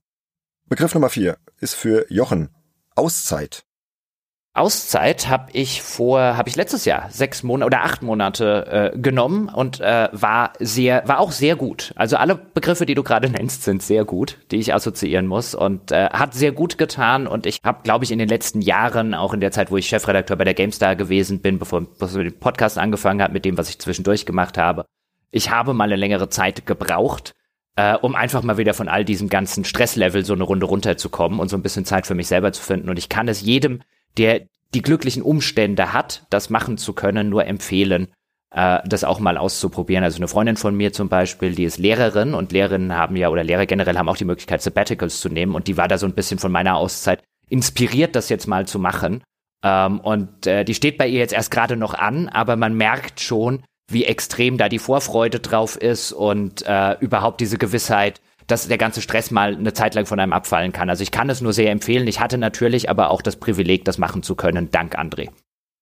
[0.67, 2.49] Begriff Nummer vier ist für Jochen.
[2.95, 3.65] Auszeit.
[4.55, 9.49] Auszeit habe ich vor, habe ich letztes Jahr sechs Monate oder acht Monate äh, genommen
[9.49, 11.93] und äh, war sehr, war auch sehr gut.
[11.95, 15.91] Also alle Begriffe, die du gerade nennst, sind sehr gut, die ich assoziieren muss und
[15.91, 17.27] äh, hat sehr gut getan.
[17.27, 19.87] Und ich habe, glaube ich, in den letzten Jahren, auch in der Zeit, wo ich
[19.87, 23.59] Chefredakteur bei der GameStar gewesen bin, bevor, bevor wir den Podcast angefangen hat, mit dem,
[23.59, 24.85] was ich zwischendurch gemacht habe,
[25.29, 27.35] ich habe mal eine längere Zeit gebraucht,
[27.75, 31.49] äh, um einfach mal wieder von all diesem ganzen Stresslevel so eine Runde runterzukommen und
[31.49, 32.89] so ein bisschen Zeit für mich selber zu finden.
[32.89, 33.81] Und ich kann es jedem
[34.17, 38.07] der die glücklichen Umstände hat, das machen zu können, nur empfehlen,
[38.51, 40.03] äh, das auch mal auszuprobieren.
[40.03, 43.43] Also eine Freundin von mir zum Beispiel, die ist Lehrerin und Lehrerinnen haben ja, oder
[43.43, 46.13] Lehrer generell haben auch die Möglichkeit, Sabbaticals zu nehmen und die war da so ein
[46.13, 49.23] bisschen von meiner Auszeit inspiriert, das jetzt mal zu machen.
[49.63, 53.21] Ähm, und äh, die steht bei ihr jetzt erst gerade noch an, aber man merkt
[53.21, 58.77] schon, wie extrem da die Vorfreude drauf ist und äh, überhaupt diese Gewissheit, dass der
[58.77, 60.89] ganze Stress mal eine Zeit lang von einem abfallen kann.
[60.89, 62.07] Also ich kann es nur sehr empfehlen.
[62.07, 65.29] Ich hatte natürlich aber auch das Privileg, das machen zu können, dank André.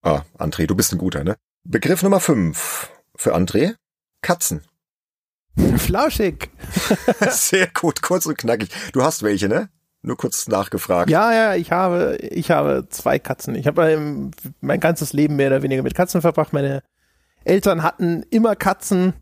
[0.02, 1.36] Ah, André, du bist ein guter, ne?
[1.66, 3.76] Begriff Nummer fünf für André.
[4.22, 4.62] Katzen.
[5.78, 6.50] Flauschig.
[7.30, 8.70] sehr gut, kurz und knackig.
[8.92, 9.70] Du hast welche, ne?
[10.02, 11.10] Nur kurz nachgefragt.
[11.10, 13.56] Ja, ja, ich habe, ich habe zwei Katzen.
[13.56, 16.52] Ich habe ähm, mein ganzes Leben mehr oder weniger mit Katzen verbracht.
[16.52, 16.84] Meine
[17.46, 19.14] Eltern hatten immer Katzen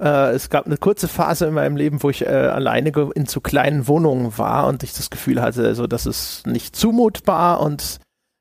[0.00, 3.40] äh, es gab eine kurze Phase in meinem Leben, wo ich äh, alleine in zu
[3.40, 7.98] kleinen Wohnungen war und ich das Gefühl hatte, also das ist nicht zumutbar und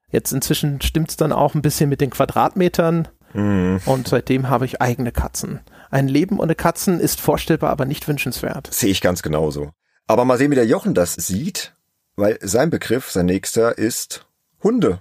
[0.10, 3.82] jetzt inzwischen stimmt es dann auch ein bisschen mit den Quadratmetern mhm.
[3.86, 5.60] und seitdem habe ich eigene Katzen.
[5.92, 8.74] Ein Leben ohne Katzen ist vorstellbar, aber nicht wünschenswert.
[8.74, 9.72] Sehe ich ganz genauso.
[10.08, 11.76] Aber mal sehen, wie der Jochen das sieht,
[12.16, 14.26] weil sein Begriff, sein nächster ist
[14.64, 15.00] Hunde.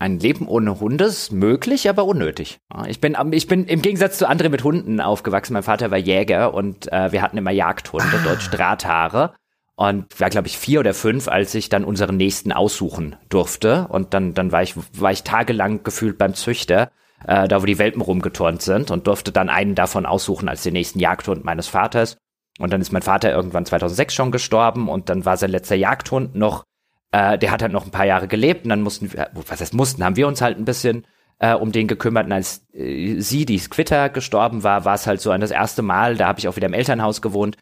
[0.00, 2.58] Ein Leben ohne Hunde ist möglich, aber unnötig.
[2.88, 5.52] Ich bin, ich bin im Gegensatz zu anderen mit Hunden aufgewachsen.
[5.52, 8.24] Mein Vater war Jäger und äh, wir hatten immer Jagdhunde, ah.
[8.24, 9.34] Deutsch Drahthaare.
[9.76, 13.88] Und war, glaube ich, vier oder fünf, als ich dann unseren nächsten aussuchen durfte.
[13.88, 16.90] Und dann, dann war ich, war ich tagelang gefühlt beim Züchter,
[17.26, 20.72] äh, da wo die Welpen rumgeturnt sind und durfte dann einen davon aussuchen als den
[20.72, 22.16] nächsten Jagdhund meines Vaters.
[22.58, 26.34] Und dann ist mein Vater irgendwann 2006 schon gestorben und dann war sein letzter Jagdhund
[26.34, 26.64] noch
[27.12, 29.74] äh, der hat halt noch ein paar Jahre gelebt und dann mussten wir, was heißt
[29.74, 31.06] mussten, haben wir uns halt ein bisschen
[31.38, 32.26] äh, um den gekümmert.
[32.26, 35.82] Und als äh, sie, die Squitter, gestorben war, war es halt so ein das erste
[35.82, 37.56] Mal, da habe ich auch wieder im Elternhaus gewohnt,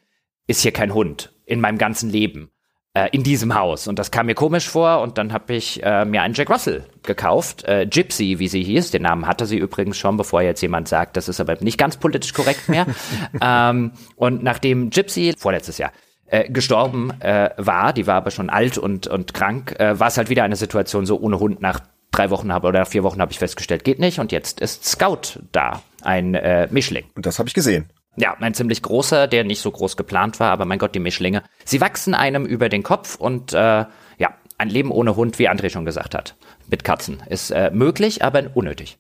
[0.47, 2.51] ist hier kein Hund in meinem ganzen Leben
[2.95, 3.87] äh, in diesem Haus.
[3.87, 6.85] Und das kam mir komisch vor und dann habe ich äh, mir einen Jack Russell
[7.03, 7.65] gekauft.
[7.65, 8.91] Äh, Gypsy, wie sie hieß.
[8.91, 11.97] Den Namen hatte sie übrigens schon, bevor jetzt jemand sagt, das ist aber nicht ganz
[11.97, 12.87] politisch korrekt mehr.
[13.41, 15.93] ähm, und nachdem Gypsy, vorletztes Jahr,
[16.31, 20.17] äh, gestorben äh, war, die war aber schon alt und, und krank, äh, war es
[20.17, 21.81] halt wieder eine Situation so ohne Hund nach
[22.11, 24.19] drei Wochen habe oder nach vier Wochen habe ich festgestellt, geht nicht.
[24.19, 27.05] Und jetzt ist Scout da, ein äh, Mischling.
[27.15, 27.91] Und das habe ich gesehen.
[28.17, 31.43] Ja, ein ziemlich großer, der nicht so groß geplant war, aber mein Gott, die Mischlinge.
[31.65, 35.71] Sie wachsen einem über den Kopf und äh, ja, ein Leben ohne Hund, wie André
[35.71, 36.35] schon gesagt hat,
[36.69, 38.99] mit Katzen, ist äh, möglich, aber unnötig.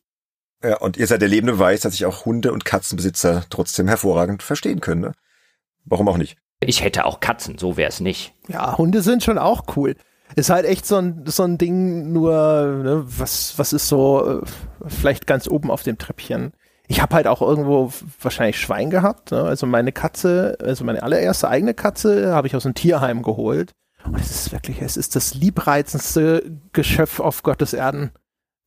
[0.63, 4.43] Ja, und ihr seid der lebende Beweis, dass sich auch Hunde- und Katzenbesitzer trotzdem hervorragend
[4.43, 5.01] verstehen können.
[5.01, 5.13] Ne?
[5.85, 6.37] Warum auch nicht?
[6.61, 8.35] Ich hätte auch Katzen, so wäre es nicht.
[8.49, 9.95] Ja, Hunde sind schon auch cool.
[10.37, 14.47] Ist halt echt so ein, so ein Ding, nur, ne, was, was ist so, äh,
[14.87, 16.53] vielleicht ganz oben auf dem Treppchen.
[16.87, 19.31] Ich habe halt auch irgendwo wahrscheinlich Schwein gehabt.
[19.31, 19.43] Ne?
[19.43, 23.73] Also meine Katze, also meine allererste eigene Katze, habe ich aus dem Tierheim geholt.
[24.05, 28.11] Und es ist wirklich, es ist das liebreizendste Geschöpf auf Gottes Erden.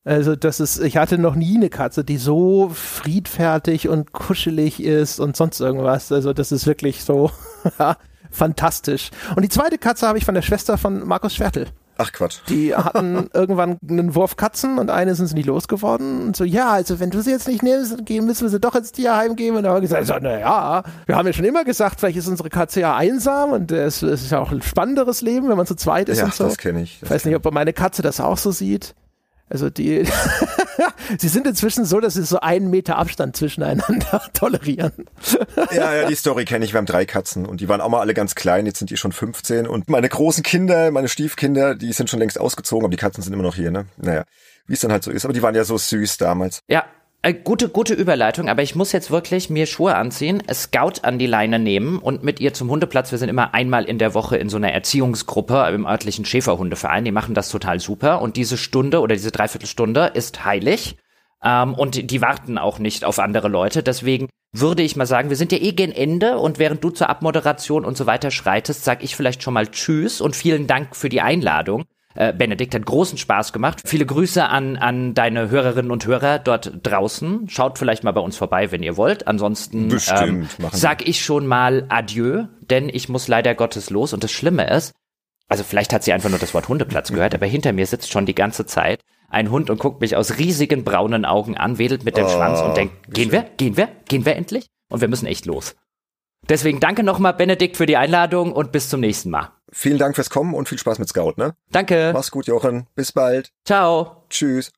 [0.04, 5.20] Also das ist, ich hatte noch nie eine Katze, die so friedfertig und kuschelig ist
[5.20, 6.10] und sonst irgendwas.
[6.10, 7.30] Also das ist wirklich so
[8.30, 9.10] fantastisch.
[9.36, 11.68] Und die zweite Katze habe ich von der Schwester von Markus Schwertel.
[11.98, 12.38] Ach Quatsch.
[12.48, 16.26] Die hatten irgendwann einen Wurf Katzen und eine sind sie nicht losgeworden.
[16.26, 18.92] Und so, ja, also wenn du sie jetzt nicht nimmst, müssen wir sie doch ins
[18.92, 19.56] Tierheim geben.
[19.56, 22.16] Und da haben wir gesagt, so, na ja, wir haben ja schon immer gesagt, vielleicht
[22.16, 25.66] ist unsere Katze ja einsam und es, ist ja auch ein spannenderes Leben, wenn man
[25.66, 26.44] zu zweit ist ja, und so.
[26.44, 27.00] das kenne ich.
[27.02, 28.94] Ich weiß nicht, ob meine Katze das auch so sieht.
[29.48, 30.06] Also die,
[31.18, 34.92] sie sind inzwischen so, dass sie so einen Meter Abstand zwischeneinander tolerieren.
[35.72, 36.72] ja, ja, die Story kenne ich.
[36.72, 38.66] Wir haben drei Katzen und die waren auch mal alle ganz klein.
[38.66, 42.40] Jetzt sind die schon 15 und meine großen Kinder, meine Stiefkinder, die sind schon längst
[42.40, 43.86] ausgezogen, aber die Katzen sind immer noch hier, ne?
[43.98, 44.24] Naja,
[44.66, 45.24] wie es dann halt so ist.
[45.24, 46.60] Aber die waren ja so süß damals.
[46.68, 46.84] Ja,
[47.44, 51.60] gute, gute Überleitung, aber ich muss jetzt wirklich mir Schuhe anziehen, Scout an die Leine
[51.60, 53.12] nehmen und mit ihr zum Hundeplatz.
[53.12, 57.04] Wir sind immer einmal in der Woche in so einer Erziehungsgruppe im örtlichen Schäferhundeverein.
[57.04, 58.20] Die machen das total super.
[58.20, 60.96] Und diese Stunde oder diese Dreiviertelstunde ist heilig.
[61.44, 63.84] Ähm, und die warten auch nicht auf andere Leute.
[63.84, 67.08] Deswegen würde ich mal sagen, wir sind ja eh gen Ende und während du zur
[67.08, 71.08] Abmoderation und so weiter schreitest, sag ich vielleicht schon mal Tschüss und vielen Dank für
[71.08, 71.84] die Einladung.
[72.14, 73.80] Äh, Benedikt hat großen Spaß gemacht.
[73.84, 77.48] Viele Grüße an, an deine Hörerinnen und Hörer dort draußen.
[77.48, 79.26] Schaut vielleicht mal bei uns vorbei, wenn ihr wollt.
[79.26, 84.12] Ansonsten ähm, sag ich schon mal Adieu, denn ich muss leider Gottes los.
[84.12, 84.92] Und das Schlimme ist,
[85.48, 88.26] also vielleicht hat sie einfach nur das Wort Hundeplatz gehört, aber hinter mir sitzt schon
[88.26, 92.16] die ganze Zeit ein Hund und guckt mich aus riesigen braunen Augen an, wedelt mit
[92.16, 94.66] dem oh, Schwanz und denkt, gehen wir, gehen wir, gehen wir endlich?
[94.90, 95.74] Und wir müssen echt los.
[96.48, 99.50] Deswegen danke nochmal, Benedikt, für die Einladung und bis zum nächsten Mal.
[99.72, 101.54] Vielen Dank fürs Kommen und viel Spaß mit Scout, ne?
[101.70, 102.12] Danke.
[102.12, 102.86] Mach's gut, Jochen.
[102.94, 103.52] Bis bald.
[103.64, 104.24] Ciao.
[104.28, 104.70] Tschüss.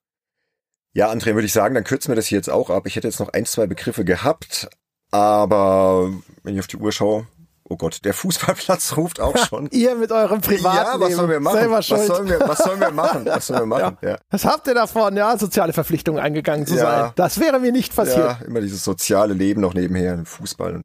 [0.93, 2.87] Ja, André, würde ich sagen, dann kürzen wir das hier jetzt auch ab.
[2.87, 4.69] Ich hätte jetzt noch ein, zwei Begriffe gehabt,
[5.11, 6.13] aber
[6.45, 7.27] wenn ich auf die Uhr schaue,
[7.67, 9.69] Oh Gott, der Fußballplatz ruft auch schon.
[9.73, 11.01] ihr mit eurem Privatleben.
[11.01, 11.71] Ja, was sollen wir machen?
[11.71, 13.25] Was sollen wir, was sollen wir machen?
[13.25, 13.97] Was sollen wir machen?
[14.03, 14.11] Ja.
[14.11, 14.19] ja.
[14.31, 16.81] Was habt ihr davon, ja, soziale Verpflichtungen eingegangen zu ja.
[16.81, 17.13] sein?
[17.17, 18.19] Das wäre mir nicht passiert.
[18.19, 20.83] Ja, immer dieses soziale Leben noch nebenher, Fußball.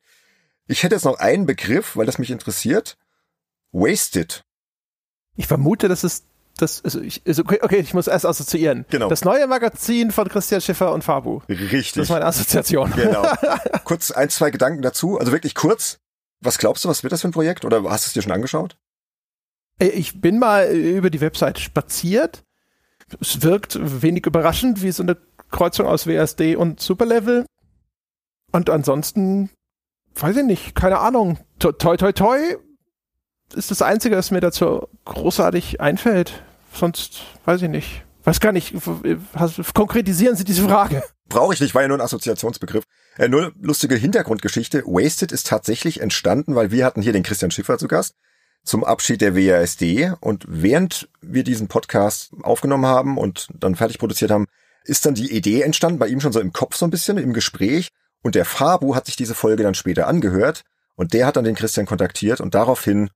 [0.68, 2.95] Ich hätte jetzt noch einen Begriff, weil das mich interessiert.
[3.71, 4.43] Wasted.
[5.35, 6.25] Ich vermute, das ist
[6.59, 8.85] das, also ich, also okay, ich muss erst assoziieren.
[8.89, 9.07] Genau.
[9.07, 11.39] Das neue Magazin von Christian Schiffer und Fabu.
[11.47, 11.93] Richtig.
[11.93, 12.91] Das ist meine Assoziation.
[12.91, 13.25] Genau.
[13.85, 15.17] kurz ein, zwei Gedanken dazu.
[15.17, 15.99] Also wirklich kurz.
[16.41, 17.65] Was glaubst du, was wird das für ein Projekt?
[17.65, 18.77] Oder hast du es dir schon angeschaut?
[19.79, 22.43] Äh, ich bin mal über die Website spaziert.
[23.21, 25.17] Es wirkt wenig überraschend, wie so eine
[25.51, 27.45] Kreuzung aus WSD und Superlevel.
[28.51, 29.49] Und ansonsten,
[30.15, 31.39] weiß ich nicht, keine Ahnung.
[31.59, 32.57] Toi, toi, toi
[33.53, 36.43] ist das Einzige, was mir dazu großartig einfällt.
[36.73, 38.03] Sonst weiß ich nicht.
[38.23, 38.73] Weiß gar nicht.
[39.73, 41.03] Konkretisieren Sie diese Frage.
[41.30, 42.84] Brauche ich nicht, war ja nur ein Assoziationsbegriff.
[43.17, 44.84] Äh, nur lustige Hintergrundgeschichte.
[44.85, 48.15] Wasted ist tatsächlich entstanden, weil wir hatten hier den Christian Schiffer zu Gast
[48.63, 54.31] zum Abschied der WASD und während wir diesen Podcast aufgenommen haben und dann fertig produziert
[54.31, 54.45] haben,
[54.84, 57.34] ist dann die Idee entstanden, bei ihm schon so im Kopf so ein bisschen, im
[57.34, 57.89] Gespräch
[58.21, 60.63] und der Fabu hat sich diese Folge dann später angehört
[60.95, 63.09] und der hat dann den Christian kontaktiert und daraufhin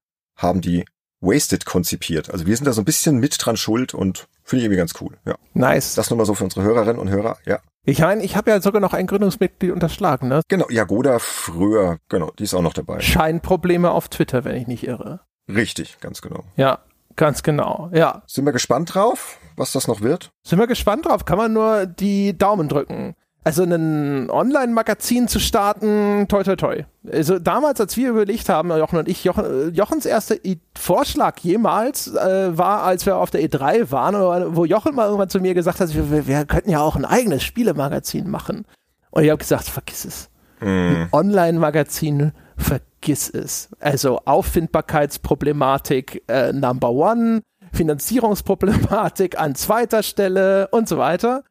[0.43, 0.85] haben die
[1.21, 2.29] Wasted konzipiert.
[2.29, 4.93] Also wir sind da so ein bisschen mit dran schuld und finde ich irgendwie ganz
[5.01, 5.17] cool.
[5.25, 5.35] Ja.
[5.53, 5.95] Nice.
[5.95, 7.37] Das nur mal so für unsere Hörerinnen und Hörer.
[7.45, 7.59] Ja.
[7.85, 10.41] Ich meine, ich habe ja sogar noch ein Gründungsmitglied unterschlagen, ne?
[10.47, 13.01] Genau, Jagoda früher, genau, die ist auch noch dabei.
[13.01, 15.21] Scheinprobleme auf Twitter, wenn ich nicht irre.
[15.49, 16.45] Richtig, ganz genau.
[16.55, 16.79] Ja,
[17.17, 18.23] ganz genau, ja.
[18.25, 20.31] Sind wir gespannt drauf, was das noch wird?
[20.47, 23.15] Sind wir gespannt drauf, kann man nur die Daumen drücken.
[23.45, 26.85] Also ein Online-Magazin zu starten, toi toi toi.
[27.11, 30.35] Also damals, als wir überlegt haben, Jochen und ich, Jochen, Jochens erster
[30.77, 35.41] Vorschlag jemals äh, war, als wir auf der E3 waren, wo Jochen mal irgendwann zu
[35.41, 38.65] mir gesagt hat, wir, wir könnten ja auch ein eigenes Spielemagazin machen.
[39.11, 40.29] Und ich habe gesagt, vergiss es.
[40.61, 43.69] Ein Online-Magazin, vergiss es.
[43.81, 47.41] Also Auffindbarkeitsproblematik äh, Number One,
[47.73, 51.43] Finanzierungsproblematik an zweiter Stelle und so weiter.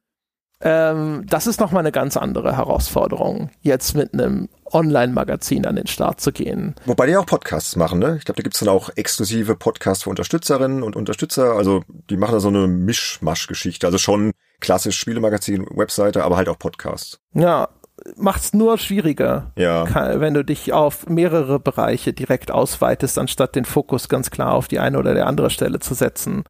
[0.63, 6.21] Ähm, das ist nochmal eine ganz andere Herausforderung, jetzt mit einem Online-Magazin an den Start
[6.21, 6.75] zu gehen.
[6.87, 8.17] Wobei die auch Podcasts machen, ne?
[8.19, 11.55] Ich glaube, da gibt's dann auch exklusive Podcasts für Unterstützerinnen und Unterstützer.
[11.55, 13.87] Also die machen da so eine Mischmasch-Geschichte.
[13.87, 17.19] Also schon klassisch Spielemagazin, Webseite, aber halt auch Podcasts.
[17.35, 17.69] Ja,
[18.17, 20.21] macht's nur schwieriger, ja.
[20.21, 24.79] wenn du dich auf mehrere Bereiche direkt ausweitest, anstatt den Fokus ganz klar auf die
[24.79, 26.45] eine oder der andere Stelle zu setzen.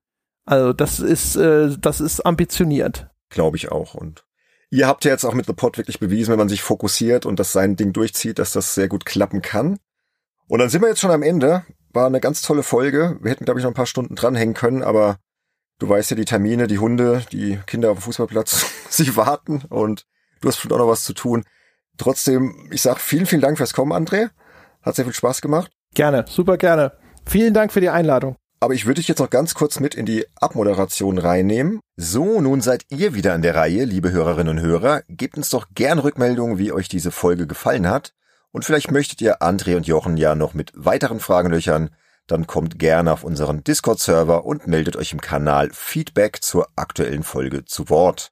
[0.44, 3.08] Also das ist, äh, das ist ambitioniert.
[3.32, 3.94] Glaube ich auch.
[3.94, 4.24] Und
[4.70, 7.40] ihr habt ja jetzt auch mit The Pod wirklich bewiesen, wenn man sich fokussiert und
[7.40, 9.78] das sein Ding durchzieht, dass das sehr gut klappen kann.
[10.48, 11.64] Und dann sind wir jetzt schon am Ende.
[11.92, 13.18] War eine ganz tolle Folge.
[13.20, 15.16] Wir hätten, glaube ich, noch ein paar Stunden dranhängen können, aber
[15.78, 20.06] du weißt ja, die Termine, die Hunde, die Kinder auf dem Fußballplatz, sie warten und
[20.40, 21.44] du hast bestimmt auch noch was zu tun.
[21.98, 24.30] Trotzdem, ich sag vielen, vielen Dank fürs Kommen, André.
[24.82, 25.70] Hat sehr viel Spaß gemacht.
[25.94, 26.92] Gerne, super gerne.
[27.26, 28.36] Vielen Dank für die Einladung.
[28.62, 31.80] Aber ich würde dich jetzt noch ganz kurz mit in die Abmoderation reinnehmen.
[31.96, 35.02] So, nun seid ihr wieder an der Reihe, liebe Hörerinnen und Hörer.
[35.08, 38.14] Gebt uns doch gern Rückmeldungen, wie euch diese Folge gefallen hat.
[38.52, 41.90] Und vielleicht möchtet ihr André und Jochen ja noch mit weiteren Fragen löchern.
[42.28, 47.64] Dann kommt gerne auf unseren Discord-Server und meldet euch im Kanal Feedback zur aktuellen Folge
[47.64, 48.30] zu Wort.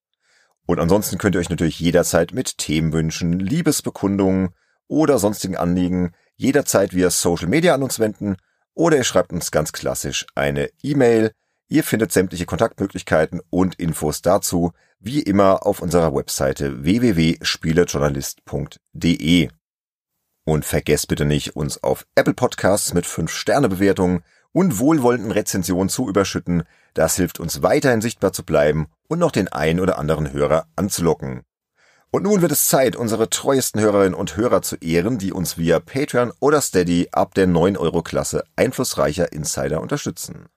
[0.65, 4.51] Und ansonsten könnt ihr euch natürlich jederzeit mit Themenwünschen, Liebesbekundungen
[4.87, 8.37] oder sonstigen Anliegen jederzeit via Social Media an uns wenden–
[8.75, 11.33] oder ihr schreibt uns ganz klassisch eine E-Mail.
[11.69, 19.49] Ihr findet sämtliche Kontaktmöglichkeiten und Infos dazu wie immer auf unserer Webseite www.spielejournalist.de.
[20.45, 24.23] Und vergesst bitte nicht, uns auf Apple Podcasts mit 5-Sterne-Bewertungen
[24.53, 26.63] und wohlwollenden Rezensionen zu überschütten.
[26.95, 31.43] Das hilft uns weiterhin sichtbar zu bleiben und noch den ein oder anderen Hörer anzulocken.
[32.13, 35.79] Und nun wird es Zeit, unsere treuesten Hörerinnen und Hörer zu ehren, die uns via
[35.79, 40.49] Patreon oder Steady ab der 9-Euro-Klasse einflussreicher Insider unterstützen.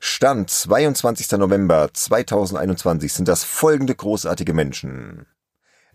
[0.00, 1.30] Stand 22.
[1.38, 5.26] November 2021 sind das folgende großartige Menschen.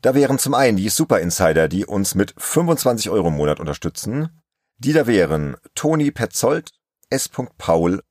[0.01, 4.41] Da wären zum einen die Super Insider, die uns mit 25 Euro im Monat unterstützen.
[4.77, 6.71] Die da wären Toni Petzold,
[7.09, 7.29] S.
[7.57, 8.01] Paul,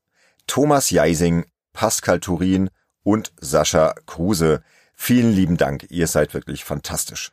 [0.45, 2.69] Thomas Jeising, Pascal Turin
[3.01, 4.61] und Sascha Kruse.
[4.99, 7.31] Vielen lieben Dank, ihr seid wirklich fantastisch.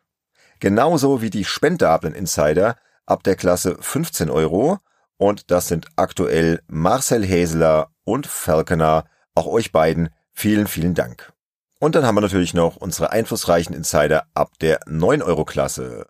[0.60, 2.76] Genauso wie die spendablen Insider
[3.06, 4.78] ab der Klasse 15 Euro.
[5.16, 9.06] Und das sind aktuell Marcel Häseler und Falconer.
[9.34, 11.32] Auch euch beiden vielen, vielen Dank.
[11.80, 16.06] Und dann haben wir natürlich noch unsere einflussreichen Insider ab der 9 Euro Klasse.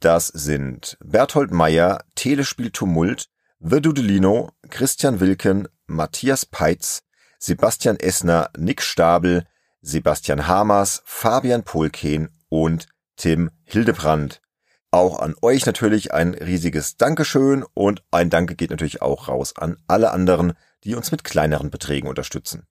[0.00, 3.28] Das sind Berthold Meyer, Telespiel Tumult,
[3.58, 7.02] Virdudelino, Christian Wilken, Matthias Peitz,
[7.38, 9.44] Sebastian Essner, Nick Stabel,
[9.82, 12.86] Sebastian Hamers, Fabian Polken und
[13.16, 14.40] Tim Hildebrand.
[14.90, 19.76] Auch an euch natürlich ein riesiges Dankeschön und ein Danke geht natürlich auch raus an
[19.86, 20.54] alle anderen,
[20.84, 22.66] die uns mit kleineren Beträgen unterstützen.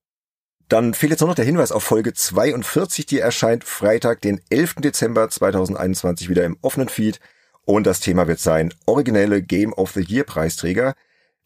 [0.68, 4.76] Dann fehlt jetzt nur noch der Hinweis auf Folge 42, die erscheint Freitag, den 11.
[4.76, 7.20] Dezember 2021 wieder im offenen Feed.
[7.66, 10.94] Und das Thema wird sein originelle Game of the Year Preisträger.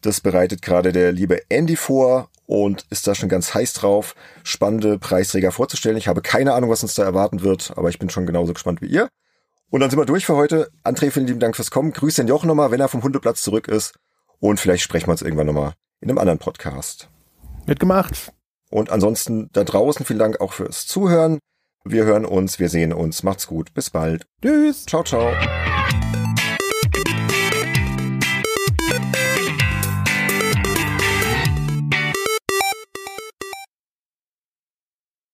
[0.02, 5.00] Das bereitet gerade der liebe Andy vor und ist da schon ganz heiß drauf, spannende
[5.00, 5.98] Preisträger vorzustellen.
[5.98, 8.82] Ich habe keine Ahnung, was uns da erwarten wird, aber ich bin schon genauso gespannt
[8.82, 9.10] wie ihr.
[9.70, 10.70] Und dann sind wir durch für heute.
[10.84, 11.94] André, vielen lieben Dank fürs Kommen.
[11.94, 13.96] Grüß den Jochen nochmal, wenn er vom Hundeplatz zurück ist.
[14.40, 17.10] Und vielleicht sprechen wir uns irgendwann nochmal in einem anderen Podcast.
[17.66, 18.32] Wird gemacht.
[18.70, 21.40] Und ansonsten da draußen vielen Dank auch fürs Zuhören.
[21.86, 23.24] Wir hören uns, wir sehen uns.
[23.24, 23.74] Macht's gut.
[23.74, 24.26] Bis bald.
[24.42, 24.86] Tschüss.
[24.86, 25.32] Ciao, ciao.